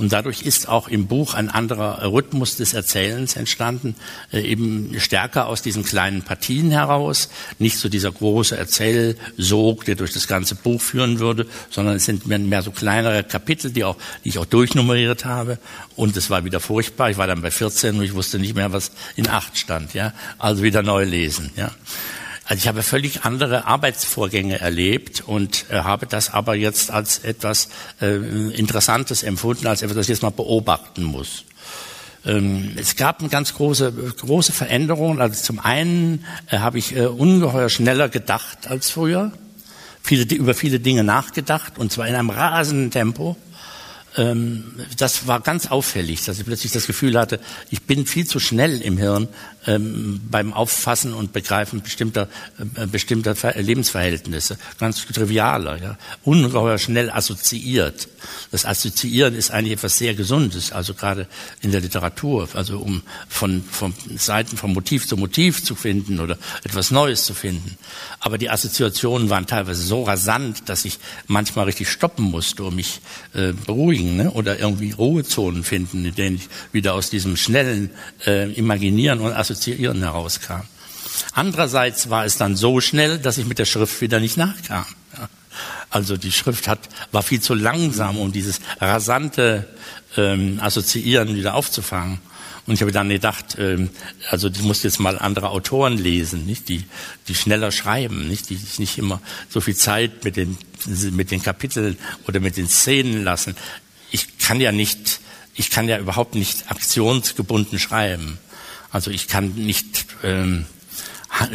[0.00, 3.96] Und dadurch ist auch im Buch ein anderer Rhythmus des Erzählens entstanden,
[4.32, 7.28] äh, eben stärker aus diesen kleinen Partien heraus,
[7.58, 12.26] nicht so dieser große Erzählsog, der durch das ganze Buch führen würde, sondern es sind
[12.26, 15.58] mehr, so kleinere Kapitel, die, auch, die ich auch durchnummeriert habe.
[15.96, 17.10] Und es war wieder furchtbar.
[17.10, 19.92] Ich war dann bei 14 und ich wusste nicht mehr, was in 8 stand.
[19.92, 20.14] Ja?
[20.38, 21.50] Also wieder neu lesen.
[21.56, 21.72] Ja?
[22.50, 27.68] Also ich habe völlig andere Arbeitsvorgänge erlebt und äh, habe das aber jetzt als etwas
[28.00, 28.16] äh,
[28.50, 31.44] Interessantes empfunden, als etwas, das ich jetzt mal beobachten muss.
[32.26, 35.20] Ähm, es gab eine ganz große, große Veränderung.
[35.20, 39.30] Also zum einen äh, habe ich äh, ungeheuer schneller gedacht als früher,
[40.02, 43.36] viele, über viele Dinge nachgedacht und zwar in einem rasenden Tempo
[44.16, 44.64] ähm,
[44.98, 47.38] das war ganz auffällig, dass ich plötzlich das Gefühl hatte,
[47.70, 49.28] ich bin viel zu schnell im Hirn
[49.66, 52.28] ähm, beim Auffassen und Begreifen bestimmter,
[52.76, 58.08] äh, bestimmter Lebensverhältnisse, ganz trivialer, ja, ungeheuer schnell assoziiert.
[58.50, 61.26] Das Assoziieren ist eigentlich etwas sehr Gesundes, also gerade
[61.60, 66.38] in der Literatur, also um von, von Seiten von Motiv zu Motiv zu finden oder
[66.64, 67.76] etwas Neues zu finden.
[68.18, 73.00] Aber die Assoziationen waren teilweise so rasant, dass ich manchmal richtig stoppen musste, um mich
[73.34, 74.30] äh, beruhigen ne?
[74.30, 77.90] oder irgendwie Ruhezonen finden, in denen ich wieder aus diesem schnellen
[78.26, 80.62] äh, Imaginieren und Assoziieren herauskam.
[81.32, 84.86] Andererseits war es dann so schnell, dass ich mit der Schrift wieder nicht nachkam.
[85.90, 89.68] Also die Schrift hat, war viel zu langsam, um dieses rasante
[90.16, 92.20] ähm, Assoziieren wieder aufzufangen.
[92.66, 93.90] Und ich habe dann gedacht, ähm,
[94.30, 96.84] also du musst jetzt mal andere Autoren lesen, nicht die,
[97.26, 100.56] die schneller schreiben, nicht die sich nicht immer so viel Zeit mit den
[100.86, 103.56] mit den Kapiteln oder mit den Szenen lassen.
[104.10, 105.20] Ich kann ja nicht,
[105.54, 108.38] ich kann ja überhaupt nicht aktionsgebunden schreiben.
[108.92, 110.66] Also ich kann nicht ähm,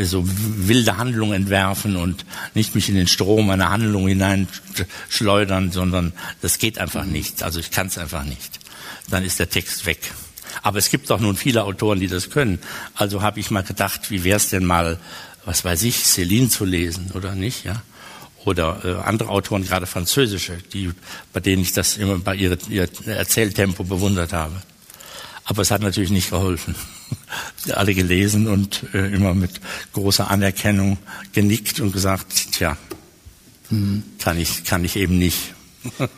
[0.01, 6.57] so wilde Handlungen entwerfen und nicht mich in den Strom einer Handlung hineinschleudern, sondern das
[6.57, 7.43] geht einfach nicht.
[7.43, 8.59] Also ich kann es einfach nicht.
[9.09, 9.99] Dann ist der Text weg.
[10.61, 12.59] Aber es gibt doch nun viele Autoren, die das können.
[12.95, 14.97] Also habe ich mal gedacht, wie wäre es denn mal,
[15.43, 17.81] was weiß ich, Céline zu lesen oder nicht, ja?
[18.45, 20.91] Oder äh, andere Autoren, gerade französische, die,
[21.33, 24.61] bei denen ich das immer bei ihre, ihr Erzähltempo bewundert habe.
[25.45, 26.75] Aber es hat natürlich nicht geholfen.
[27.73, 29.61] Alle gelesen und äh, immer mit
[29.93, 30.97] großer Anerkennung
[31.33, 32.77] genickt und gesagt, tja,
[33.69, 34.03] mhm.
[34.19, 35.53] kann ich, kann ich eben nicht.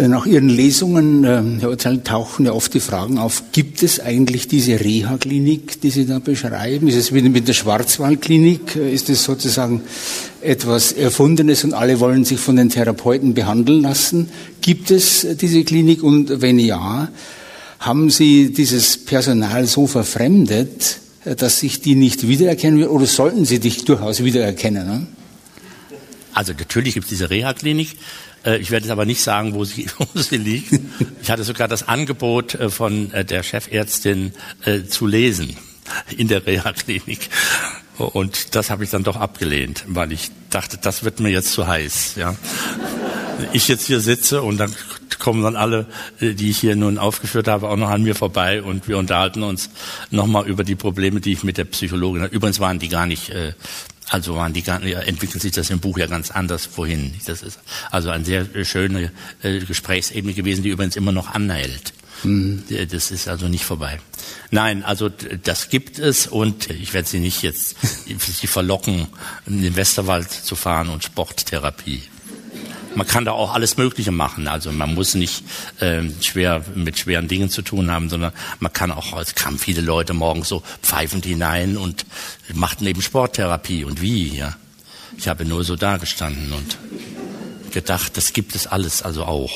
[0.00, 4.46] Nach Ihren Lesungen, äh, Herr Otzal, tauchen ja oft die Fragen auf, gibt es eigentlich
[4.46, 6.86] diese Reha-Klinik, die Sie da beschreiben?
[6.86, 8.76] Ist es wie mit der Schwarzwaldklinik?
[8.76, 9.82] Ist es sozusagen
[10.40, 14.28] etwas Erfundenes und alle wollen sich von den Therapeuten behandeln lassen?
[14.60, 17.08] Gibt es diese Klinik und wenn ja,
[17.78, 23.84] haben Sie dieses Personal so verfremdet, dass sich die nicht wiedererkennen oder sollten sie dich
[23.84, 24.86] durchaus wiedererkennen?
[24.86, 25.06] Ne?
[26.32, 27.96] Also natürlich gibt es diese Reha-Klinik.
[28.44, 30.72] Äh, ich werde jetzt aber nicht sagen, wo sie, wo sie liegt.
[31.22, 34.32] Ich hatte sogar das Angebot äh, von äh, der Chefärztin
[34.88, 35.56] zu lesen
[36.16, 37.30] in der Reha-Klinik.
[37.96, 41.66] Und das habe ich dann doch abgelehnt, weil ich dachte, das wird mir jetzt zu
[41.66, 42.14] heiß.
[42.16, 42.36] Ja.
[43.52, 44.74] Ich jetzt hier sitze und dann
[45.18, 45.86] kommen dann alle,
[46.20, 49.42] äh, die ich hier nun aufgeführt habe, auch noch an mir vorbei und wir unterhalten
[49.42, 49.70] uns
[50.10, 52.34] nochmal über die Probleme, die ich mit der Psychologin habe.
[52.34, 53.52] Übrigens waren die gar nicht, äh,
[54.08, 57.14] also waren die gar nicht, entwickelt sich das im Buch ja ganz anders vorhin.
[57.26, 57.58] Das ist
[57.90, 59.12] also eine sehr schöne
[59.42, 61.92] äh, Gesprächsebene gewesen, die übrigens immer noch anhält.
[62.24, 62.64] Mhm.
[62.90, 64.00] Das ist also nicht vorbei.
[64.50, 67.76] Nein, also das gibt es und ich werde Sie nicht jetzt
[68.18, 69.06] Sie verlocken,
[69.46, 72.02] in den Westerwald zu fahren und Sporttherapie.
[72.94, 74.48] Man kann da auch alles Mögliche machen.
[74.48, 75.44] Also man muss nicht
[75.80, 79.80] äh, schwer mit schweren Dingen zu tun haben, sondern man kann auch, es kamen viele
[79.80, 82.06] Leute morgens so pfeifend hinein und
[82.54, 83.84] machten eben Sporttherapie.
[83.84, 84.56] Und wie, ja?
[85.16, 86.78] Ich habe nur so dagestanden und
[87.72, 89.52] gedacht, das gibt es alles also auch.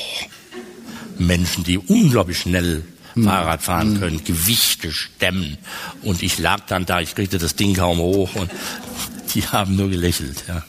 [1.17, 2.83] Menschen, die unglaublich schnell
[3.13, 3.23] hm.
[3.23, 3.99] Fahrrad fahren hm.
[3.99, 5.57] können, Gewichte stemmen.
[6.01, 8.51] Und ich lag dann da, ich kriegte das Ding kaum hoch und
[9.35, 10.43] die haben nur gelächelt.
[10.47, 10.63] Ja.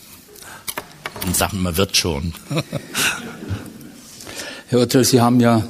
[1.27, 2.35] Und sagten, man wird schon.
[4.69, 5.63] Herr Ottel, Sie haben ja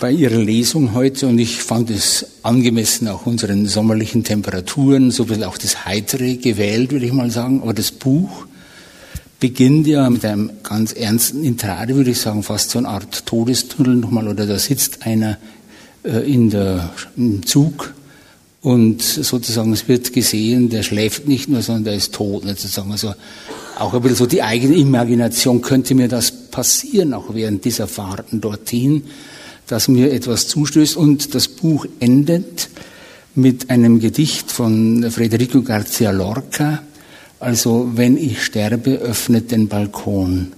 [0.00, 5.42] bei Ihrer Lesung heute, und ich fand es angemessen auch unseren sommerlichen Temperaturen, so viel
[5.44, 8.46] auch das Heitere gewählt, würde ich mal sagen, aber das Buch
[9.40, 13.96] beginnt ja mit einem ganz ernsten Intrade, würde ich sagen, fast so eine Art Todestunnel
[13.96, 15.38] nochmal, oder da sitzt einer
[16.02, 17.94] äh, in der, im Zug
[18.60, 22.90] und sozusagen es wird gesehen, der schläft nicht nur, sondern der ist tot, sozusagen.
[22.90, 23.14] Also
[23.76, 28.40] auch ein bisschen so die eigene Imagination, könnte mir das passieren, auch während dieser Fahrten
[28.40, 29.04] dorthin,
[29.66, 30.96] dass mir etwas zustößt.
[30.96, 32.68] Und das Buch endet
[33.34, 36.82] mit einem Gedicht von Federico Garcia Lorca,
[37.38, 40.52] also wenn ich sterbe, öffnet den Balkon.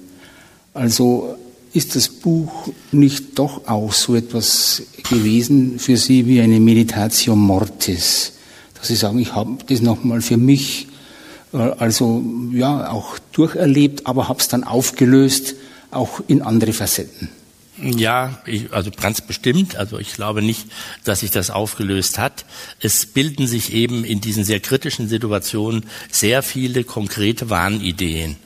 [0.75, 1.37] Also
[1.73, 8.33] ist das Buch nicht doch auch so etwas gewesen für Sie wie eine Meditatio Mortis?
[8.75, 10.88] Dass Sie sagen, ich habe das nochmal für mich,
[11.53, 12.23] also
[12.53, 15.55] ja, auch durcherlebt, aber habe es dann aufgelöst,
[15.91, 17.31] auch in andere Facetten.
[17.81, 19.77] Ja, ich, also ganz bestimmt.
[19.77, 20.67] Also ich glaube nicht,
[21.05, 22.45] dass sich das aufgelöst hat.
[22.81, 28.37] Es bilden sich eben in diesen sehr kritischen Situationen sehr viele konkrete Warnideen.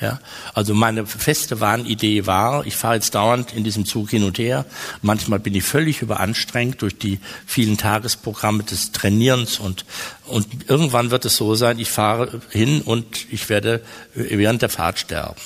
[0.00, 0.18] Ja,
[0.54, 4.64] also meine feste Warnidee war, ich fahre jetzt dauernd in diesem Zug hin und her.
[5.02, 9.84] Manchmal bin ich völlig überanstrengt durch die vielen Tagesprogramme des Trainierens und,
[10.26, 13.82] und irgendwann wird es so sein, ich fahre hin und ich werde
[14.14, 15.40] während der Fahrt sterben.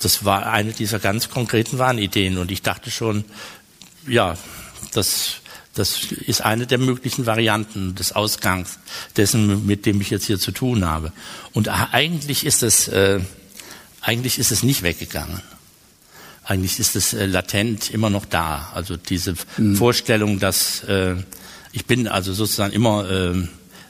[0.00, 3.24] Das war eine dieser ganz konkreten Warnideen und ich dachte schon,
[4.08, 4.36] ja,
[4.92, 5.34] das,
[5.74, 8.80] das ist eine der möglichen Varianten des Ausgangs
[9.16, 11.12] dessen, mit dem ich jetzt hier zu tun habe.
[11.52, 13.20] Und eigentlich ist es, äh,
[14.00, 15.42] eigentlich ist es nicht weggegangen.
[16.44, 18.70] Eigentlich ist es äh, latent immer noch da.
[18.74, 19.76] Also diese mhm.
[19.76, 21.16] Vorstellung, dass äh,
[21.72, 23.48] ich bin also sozusagen immer äh,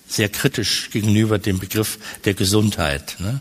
[0.08, 3.16] sehr kritisch gegenüber dem Begriff der Gesundheit.
[3.20, 3.40] Ne?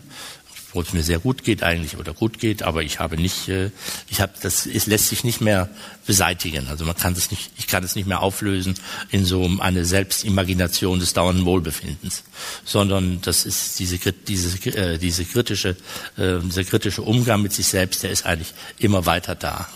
[0.78, 3.72] Wo es mir sehr gut geht eigentlich oder gut geht, aber ich habe nicht, äh,
[4.08, 5.68] ich habe das, es lässt sich nicht mehr
[6.06, 6.68] beseitigen.
[6.68, 8.76] Also man kann das nicht, ich kann es nicht mehr auflösen
[9.10, 12.22] in so eine Selbstimagination des dauernden Wohlbefindens,
[12.64, 15.70] sondern das ist diese diese äh, diese kritische
[16.16, 19.66] äh, dieser kritische Umgang mit sich selbst, der ist eigentlich immer weiter da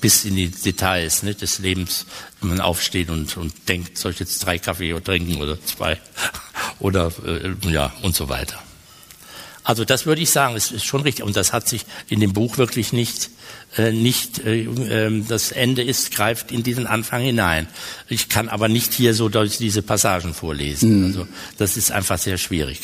[0.00, 2.04] bis in die Details ne, des Lebens,
[2.40, 5.98] wenn man aufsteht und, und denkt, soll ich jetzt drei Kaffee trinken oder zwei
[6.78, 8.62] oder äh, ja und so weiter.
[9.70, 11.24] Also das würde ich sagen, es ist schon richtig.
[11.24, 13.30] Und das hat sich in dem Buch wirklich nicht,
[13.78, 17.68] äh, nicht äh, äh, das Ende ist, greift in diesen Anfang hinein.
[18.08, 20.98] Ich kann aber nicht hier so diese Passagen vorlesen.
[20.98, 21.06] Mhm.
[21.06, 22.80] Also das ist einfach sehr schwierig.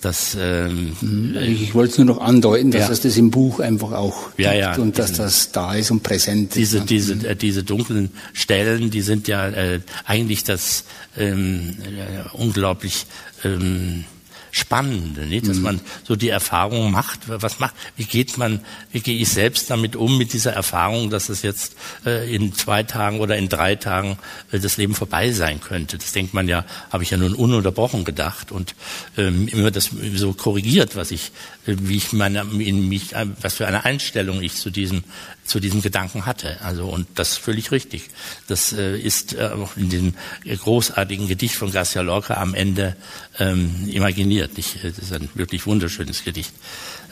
[0.00, 1.36] Das, ähm, mhm.
[1.36, 2.90] ich wollte es nur noch andeuten, dass ja.
[2.90, 6.54] es das im Buch einfach auch ja, ja, und dass das da ist und präsent
[6.54, 6.88] diese, ist.
[6.88, 7.24] Diese, mhm.
[7.26, 10.84] äh, diese dunklen Stellen, die sind ja äh, eigentlich das
[11.18, 13.04] ähm, äh, unglaublich
[13.44, 14.04] ähm,
[14.50, 15.48] Spannende, nicht?
[15.48, 15.62] dass mhm.
[15.62, 18.60] man so die Erfahrung macht, was macht, wie geht man,
[18.92, 21.76] wie gehe ich selbst damit um mit dieser Erfahrung, dass es jetzt
[22.06, 24.18] äh, in zwei Tagen oder in drei Tagen
[24.52, 25.98] äh, das Leben vorbei sein könnte.
[25.98, 28.74] Das denkt man ja, habe ich ja nun ununterbrochen gedacht und
[29.16, 31.32] ähm, immer das so korrigiert, was ich,
[31.66, 35.04] äh, wie ich meine, in mich, was für eine Einstellung ich zu diesem
[35.48, 36.60] zu diesem Gedanken hatte.
[36.60, 38.10] Also und das ist völlig richtig.
[38.46, 40.14] Das äh, ist äh, auch in diesem
[40.44, 42.96] großartigen Gedicht von Garcia Lorca am Ende
[43.38, 44.52] ähm, imaginiert.
[44.56, 46.52] Ich, das ist ein wirklich wunderschönes Gedicht.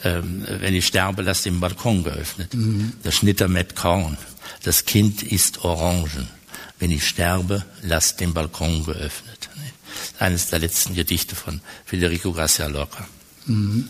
[0.03, 2.53] Ähm, wenn ich sterbe, lass den Balkon geöffnet.
[2.53, 2.93] Mhm.
[3.03, 4.17] Der Schnitter mit Korn.
[4.63, 6.27] Das Kind isst Orangen.
[6.79, 9.49] Wenn ich sterbe, lass den Balkon geöffnet.
[10.19, 13.07] Eines der letzten Gedichte von Federico Garcia Lorca.
[13.47, 13.89] Mhm.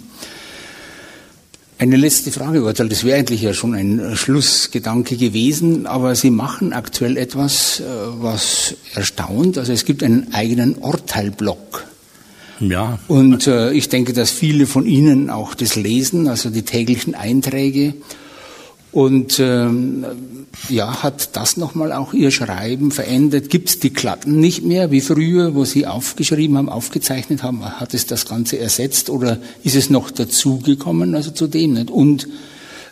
[1.80, 2.90] Eine letzte Frage, Urteil.
[2.90, 7.84] Das wäre eigentlich ja schon ein Schlussgedanke gewesen, aber Sie machen aktuell etwas, äh,
[8.20, 9.60] was erstaunt.
[9.60, 11.86] Also es gibt einen eigenen Urteilblock.
[12.60, 12.98] Ja.
[13.08, 17.94] Und äh, ich denke, dass viele von Ihnen auch das lesen, also die täglichen Einträge.
[18.92, 20.06] Und ähm,
[20.70, 23.50] ja, hat das nochmal auch Ihr Schreiben verändert?
[23.50, 27.64] Gibt es die Klatten nicht mehr wie früher, wo Sie aufgeschrieben haben, aufgezeichnet haben?
[27.64, 31.92] Hat es das Ganze ersetzt oder ist es noch dazugekommen, also zu dem nicht?
[31.92, 32.28] Und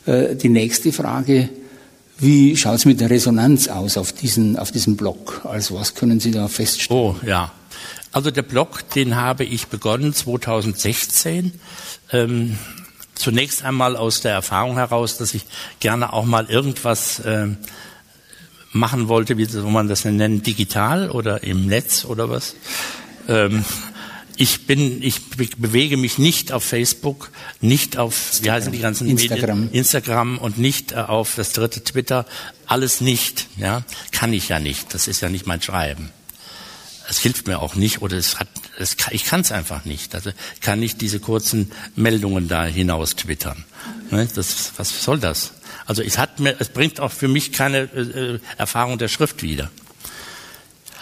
[0.06, 1.50] äh, die nächste Frage,
[2.18, 5.42] wie schaut es mit der Resonanz aus auf diesen, auf diesem Blog?
[5.44, 7.02] Also was können Sie da feststellen?
[7.02, 7.52] Oh, ja.
[8.12, 11.52] Also der Blog, den habe ich begonnen 2016.
[12.14, 12.58] Ähm,
[13.16, 15.46] zunächst einmal aus der Erfahrung heraus, dass ich
[15.80, 17.48] gerne auch mal irgendwas äh,
[18.72, 22.56] machen wollte, wie soll man das denn nennen, digital oder im Netz oder was.
[23.28, 23.66] Ähm,
[24.38, 27.32] ich bin, ich bewege mich nicht auf Facebook,
[27.62, 29.62] nicht auf, wie heißen die ganzen Instagram.
[29.62, 32.26] Medien, Instagram und nicht äh, auf das dritte Twitter.
[32.68, 34.94] Alles nicht, ja, kann ich ja nicht.
[34.94, 36.12] Das ist ja nicht mein Schreiben
[37.10, 40.16] es hilft mir auch nicht oder es hat, es, ich kann es einfach nicht.
[40.16, 43.66] Also kann nicht diese kurzen Meldungen da hinaus twittern.
[44.12, 44.28] Ne?
[44.34, 45.54] Das, was soll das?
[45.86, 49.70] Also es hat mir, es bringt auch für mich keine äh, Erfahrung der Schrift wieder.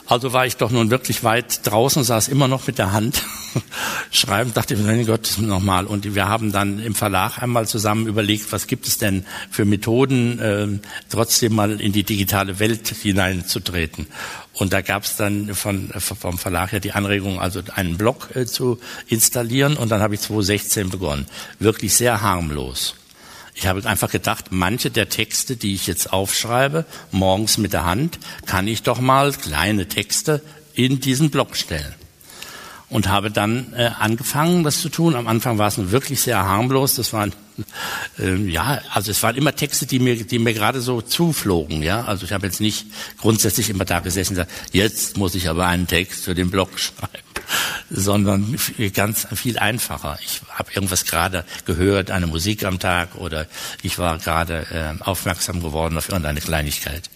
[0.06, 3.24] Also war ich doch nun wirklich weit draußen, saß immer noch mit der Hand
[4.12, 5.86] schreiben, dachte ich, mein Gott, nochmal.
[5.86, 10.40] Und wir haben dann im Verlag einmal zusammen überlegt, was gibt es denn für Methoden,
[10.40, 10.68] äh,
[11.10, 14.08] trotzdem mal in die digitale Welt hineinzutreten.
[14.54, 18.46] Und da gab es dann von, vom Verlag ja die Anregung, also einen Blog äh,
[18.46, 19.78] zu installieren.
[19.78, 21.26] Und dann habe ich 2016 begonnen.
[21.60, 22.96] Wirklich sehr harmlos.
[23.56, 28.20] Ich habe einfach gedacht, manche der Texte, die ich jetzt aufschreibe, morgens mit der Hand,
[28.46, 30.42] kann ich doch mal kleine Texte
[30.74, 31.94] in diesen Blog stellen.
[32.94, 35.15] Und habe dann äh, angefangen, das zu tun.
[35.15, 36.95] Am Anfang war es wirklich sehr harmlos.
[36.95, 37.34] Das waren
[38.20, 41.82] äh, ja, also es waren immer Texte, die mir, die mir gerade so zuflogen.
[41.82, 42.86] Ja, also ich habe jetzt nicht
[43.18, 46.70] grundsätzlich immer da gesessen und gesagt, jetzt muss ich aber einen Text für den Blog
[46.80, 47.24] schreiben
[47.90, 48.57] sondern
[48.94, 50.18] ganz viel einfacher.
[50.24, 53.48] Ich habe irgendwas gerade gehört, eine Musik am Tag oder
[53.82, 57.10] ich war gerade äh, aufmerksam geworden auf irgendeine Kleinigkeit.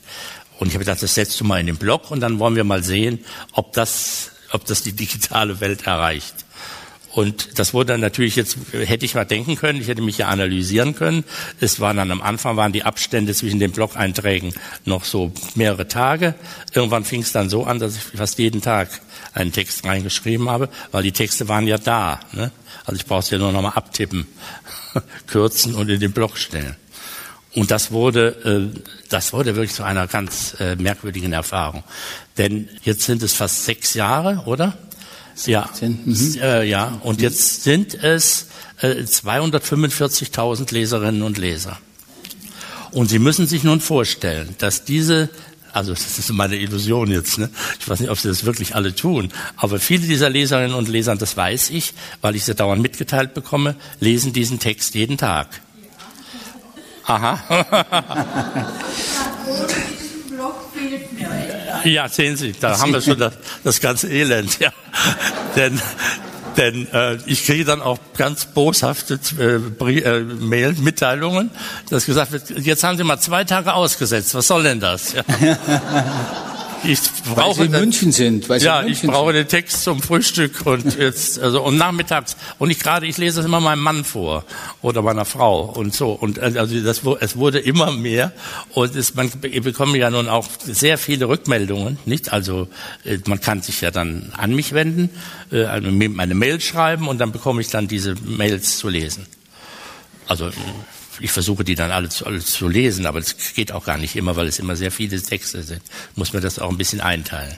[0.60, 2.64] Und ich habe gedacht, das setzt du mal in den Blog und dann wollen wir
[2.64, 3.20] mal sehen,
[3.52, 6.46] ob das, ob das die digitale Welt erreicht.
[7.18, 10.28] Und das wurde dann natürlich jetzt, hätte ich mal denken können, ich hätte mich ja
[10.28, 11.24] analysieren können.
[11.60, 14.54] Es waren dann am Anfang waren die Abstände zwischen den Blog-Einträgen
[14.86, 16.36] noch so mehrere Tage.
[16.74, 18.90] Irgendwann fing es dann so an, dass ich fast jeden Tag
[19.34, 22.20] einen Text reingeschrieben habe, weil die Texte waren ja da.
[22.34, 22.52] Ne?
[22.86, 24.28] Also ich brauche es ja nur nochmal abtippen,
[25.26, 26.76] kürzen und in den Blog stellen.
[27.58, 31.84] Und das wurde, äh, das wurde wirklich zu einer ganz äh, merkwürdigen Erfahrung.
[32.38, 34.78] Denn jetzt sind es fast sechs Jahre, oder?
[35.34, 35.52] 17.
[35.52, 35.70] Ja,
[36.06, 36.36] mhm.
[36.40, 37.02] äh, ja.
[37.02, 41.80] Und jetzt sind es äh, 245.000 Leserinnen und Leser.
[42.92, 45.30] Und Sie müssen sich nun vorstellen, dass diese
[45.74, 47.50] also das ist meine Illusion jetzt, ne?
[47.80, 51.16] ich weiß nicht, ob sie das wirklich alle tun, aber viele dieser Leserinnen und Leser,
[51.16, 55.62] das weiß ich, weil ich sie dauernd mitgeteilt bekomme, lesen diesen Text jeden Tag.
[57.08, 57.40] Aha.
[61.84, 64.60] Ja, sehen Sie, da haben wir schon das, das ganze Elend.
[64.60, 64.72] Ja.
[65.56, 65.80] Denn,
[66.58, 71.52] denn äh, ich kriege dann auch ganz boshafte äh, äh, Mail, Mitteilungen,
[71.90, 74.34] dass gesagt wird, jetzt haben Sie mal zwei Tage ausgesetzt.
[74.36, 75.14] Was soll denn das?
[75.14, 75.24] Ja.
[76.84, 77.00] Ich
[77.34, 78.50] brauche weil Sie in München sind.
[78.50, 79.36] Weil Sie ja, ich brauche sind.
[79.36, 83.46] den Text zum Frühstück und jetzt also und nachmittags und ich gerade ich lese es
[83.46, 84.46] immer meinem Mann vor
[84.82, 88.32] oder meiner Frau und so und also das es wurde immer mehr
[88.74, 92.32] und es, man bekomme ja nun auch sehr viele Rückmeldungen, nicht?
[92.32, 92.68] Also
[93.04, 95.10] äh, man kann sich ja dann an mich wenden,
[95.52, 99.26] äh, eine Mail schreiben und dann bekomme ich dann diese Mails zu lesen.
[100.28, 100.50] Also
[101.20, 104.16] ich versuche die dann alle zu, alle zu lesen, aber das geht auch gar nicht
[104.16, 105.82] immer, weil es immer sehr viele Texte sind.
[106.16, 107.56] Muss man das auch ein bisschen einteilen.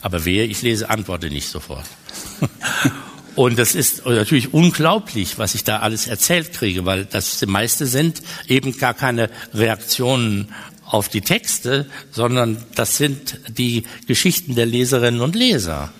[0.00, 1.86] Aber wer ich lese, antworte nicht sofort.
[3.34, 8.22] Und das ist natürlich unglaublich, was ich da alles erzählt kriege, weil das meiste sind
[8.46, 10.54] eben gar keine Reaktionen
[10.84, 15.92] auf die Texte, sondern das sind die Geschichten der Leserinnen und Leser.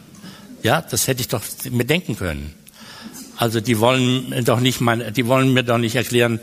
[0.63, 2.55] Ja, das hätte ich doch mir denken können.
[3.37, 6.39] Also die wollen doch nicht mein, die wollen mir doch nicht erklären,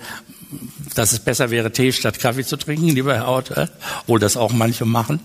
[0.95, 3.51] dass es besser wäre, Tee statt Kaffee zu trinken, lieber Herr Ort,
[4.01, 5.19] obwohl das auch manche machen,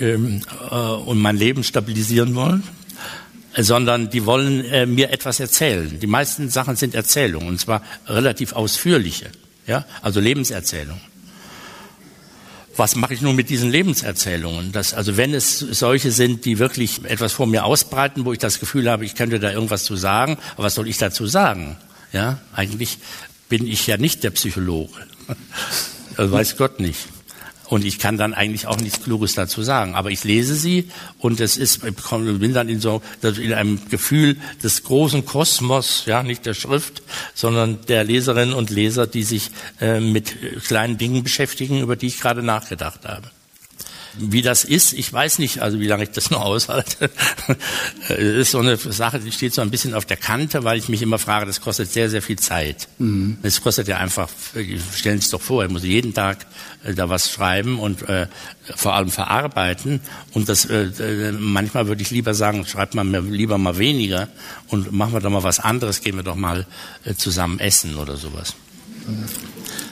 [0.00, 2.62] ähm, äh, und mein Leben stabilisieren wollen,
[3.56, 5.98] sondern die wollen äh, mir etwas erzählen.
[6.00, 9.30] Die meisten Sachen sind Erzählungen, und zwar relativ ausführliche,
[9.66, 11.02] ja, also Lebenserzählungen.
[12.76, 14.70] Was mache ich nun mit diesen Lebenserzählungen?
[14.70, 18.60] Das, also wenn es solche sind, die wirklich etwas vor mir ausbreiten, wo ich das
[18.60, 21.78] Gefühl habe, ich könnte da irgendwas zu sagen, aber was soll ich dazu sagen?
[22.12, 22.98] Ja, eigentlich
[23.48, 24.92] bin ich ja nicht der Psychologe.
[26.16, 27.08] Das weiß Gott nicht.
[27.68, 29.94] Und ich kann dann eigentlich auch nichts Kluges dazu sagen.
[29.94, 34.36] Aber ich lese sie und es ist, ich bin dann in so, in einem Gefühl
[34.62, 37.02] des großen Kosmos, ja, nicht der Schrift,
[37.34, 39.50] sondern der Leserinnen und Leser, die sich
[39.80, 43.30] äh, mit kleinen Dingen beschäftigen, über die ich gerade nachgedacht habe.
[44.18, 47.10] Wie das ist, ich weiß nicht, also wie lange ich das noch aushalte.
[48.08, 50.88] Es ist so eine Sache, die steht so ein bisschen auf der Kante, weil ich
[50.88, 52.88] mich immer frage, das kostet sehr, sehr viel Zeit.
[52.98, 53.38] Mhm.
[53.42, 54.28] Es kostet ja einfach,
[54.94, 56.46] stellen Sie sich doch vor, ich muss jeden Tag
[56.84, 58.26] äh, da was schreiben und äh,
[58.74, 60.00] vor allem verarbeiten.
[60.32, 64.28] Und das äh, äh manchmal würde ich lieber sagen, schreibt man mir lieber mal weniger
[64.68, 66.66] und machen wir doch mal was anderes, gehen wir doch mal
[67.04, 68.54] äh, zusammen essen oder sowas.
[69.06, 69.24] Mhm.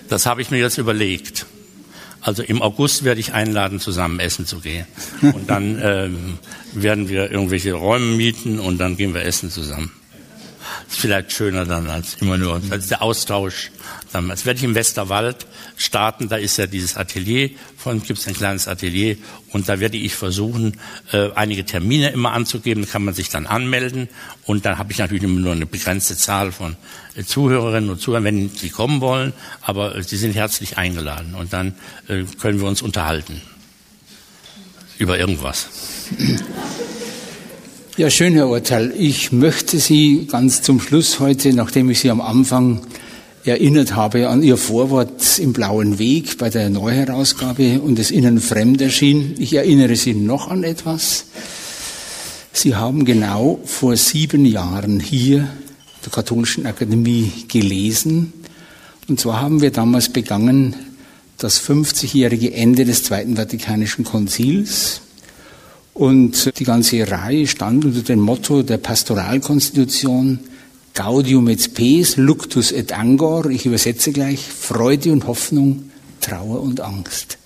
[0.09, 1.47] Das habe ich mir jetzt überlegt.
[2.25, 4.87] Also im August werde ich einladen, zusammen essen zu gehen.
[5.21, 6.39] Und dann ähm,
[6.73, 9.93] werden wir irgendwelche Räume mieten und dann gehen wir essen zusammen.
[10.87, 12.61] Das ist vielleicht schöner dann als immer nur.
[12.61, 13.71] Das ist der Austausch.
[14.13, 15.47] Jetzt werde ich im Westerwald
[15.77, 16.29] starten.
[16.29, 19.17] Da ist ja dieses Atelier von, gibt es ein kleines Atelier.
[19.51, 20.79] Und da werde ich versuchen,
[21.13, 22.85] äh, einige Termine immer anzugeben.
[22.85, 24.09] Da kann man sich dann anmelden.
[24.45, 26.77] Und dann habe ich natürlich immer nur eine begrenzte Zahl von
[27.17, 29.33] äh, Zuhörerinnen und Zuhörern, wenn sie kommen wollen.
[29.63, 31.35] Aber äh, sie sind herzlich eingeladen.
[31.35, 31.75] Und dann
[32.39, 33.41] können wir uns unterhalten.
[34.99, 35.69] Über irgendwas.
[37.97, 38.93] Ja, schön, Herr Urteil.
[38.99, 42.81] Ich möchte Sie ganz zum Schluss heute, nachdem ich Sie am Anfang
[43.45, 48.81] erinnert habe an Ihr Vorwort im Blauen Weg bei der Neuherausgabe und es Ihnen fremd
[48.81, 51.27] erschien, ich erinnere Sie noch an etwas.
[52.53, 55.47] Sie haben genau vor sieben Jahren hier
[56.05, 58.33] der Katholischen Akademie gelesen.
[59.07, 60.75] Und zwar haben wir damals begangen,
[61.39, 65.01] das 50-jährige Ende des Zweiten Vatikanischen Konzils
[65.95, 70.41] und die ganze Reihe stand unter dem Motto der Pastoralkonstitution
[70.93, 75.91] Gaudium et Spes, Luctus et Angor, ich übersetze gleich, Freude und Hoffnung,
[76.21, 77.39] Trauer und Angst.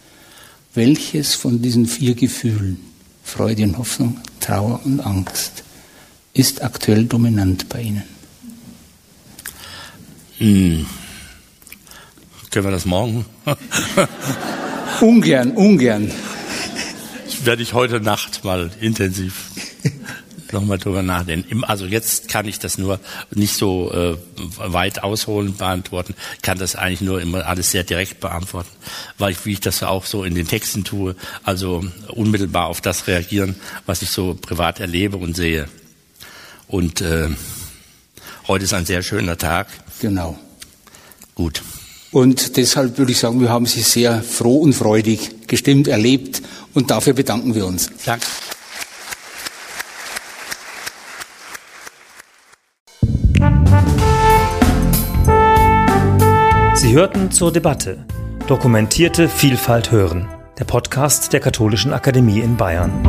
[0.74, 2.78] Welches von diesen vier Gefühlen,
[3.22, 5.64] Freude und Hoffnung, Trauer und Angst,
[6.34, 8.02] ist aktuell dominant bei Ihnen?
[10.38, 10.86] Hm.
[12.50, 13.24] Können wir das morgen?
[15.00, 16.10] ungern, ungern
[17.48, 19.46] werde ich heute Nacht mal intensiv
[20.52, 21.64] nochmal drüber nachdenken.
[21.64, 23.00] Also jetzt kann ich das nur
[23.30, 24.18] nicht so äh,
[24.58, 28.68] weit ausholen beantworten, kann das eigentlich nur immer alles sehr direkt beantworten,
[29.16, 33.06] weil ich, wie ich das auch so in den Texten tue, also unmittelbar auf das
[33.06, 33.56] reagieren,
[33.86, 35.70] was ich so privat erlebe und sehe.
[36.66, 37.30] Und äh,
[38.46, 39.68] heute ist ein sehr schöner Tag.
[40.00, 40.38] Genau.
[41.34, 41.62] Gut.
[42.10, 46.42] Und deshalb würde ich sagen, wir haben Sie sehr froh und freudig gestimmt erlebt
[46.74, 47.90] und dafür bedanken wir uns.
[48.04, 48.26] Danke.
[56.74, 58.06] Sie hörten zur Debatte
[58.48, 60.26] Dokumentierte Vielfalt hören,
[60.58, 63.06] der Podcast der Katholischen Akademie in Bayern.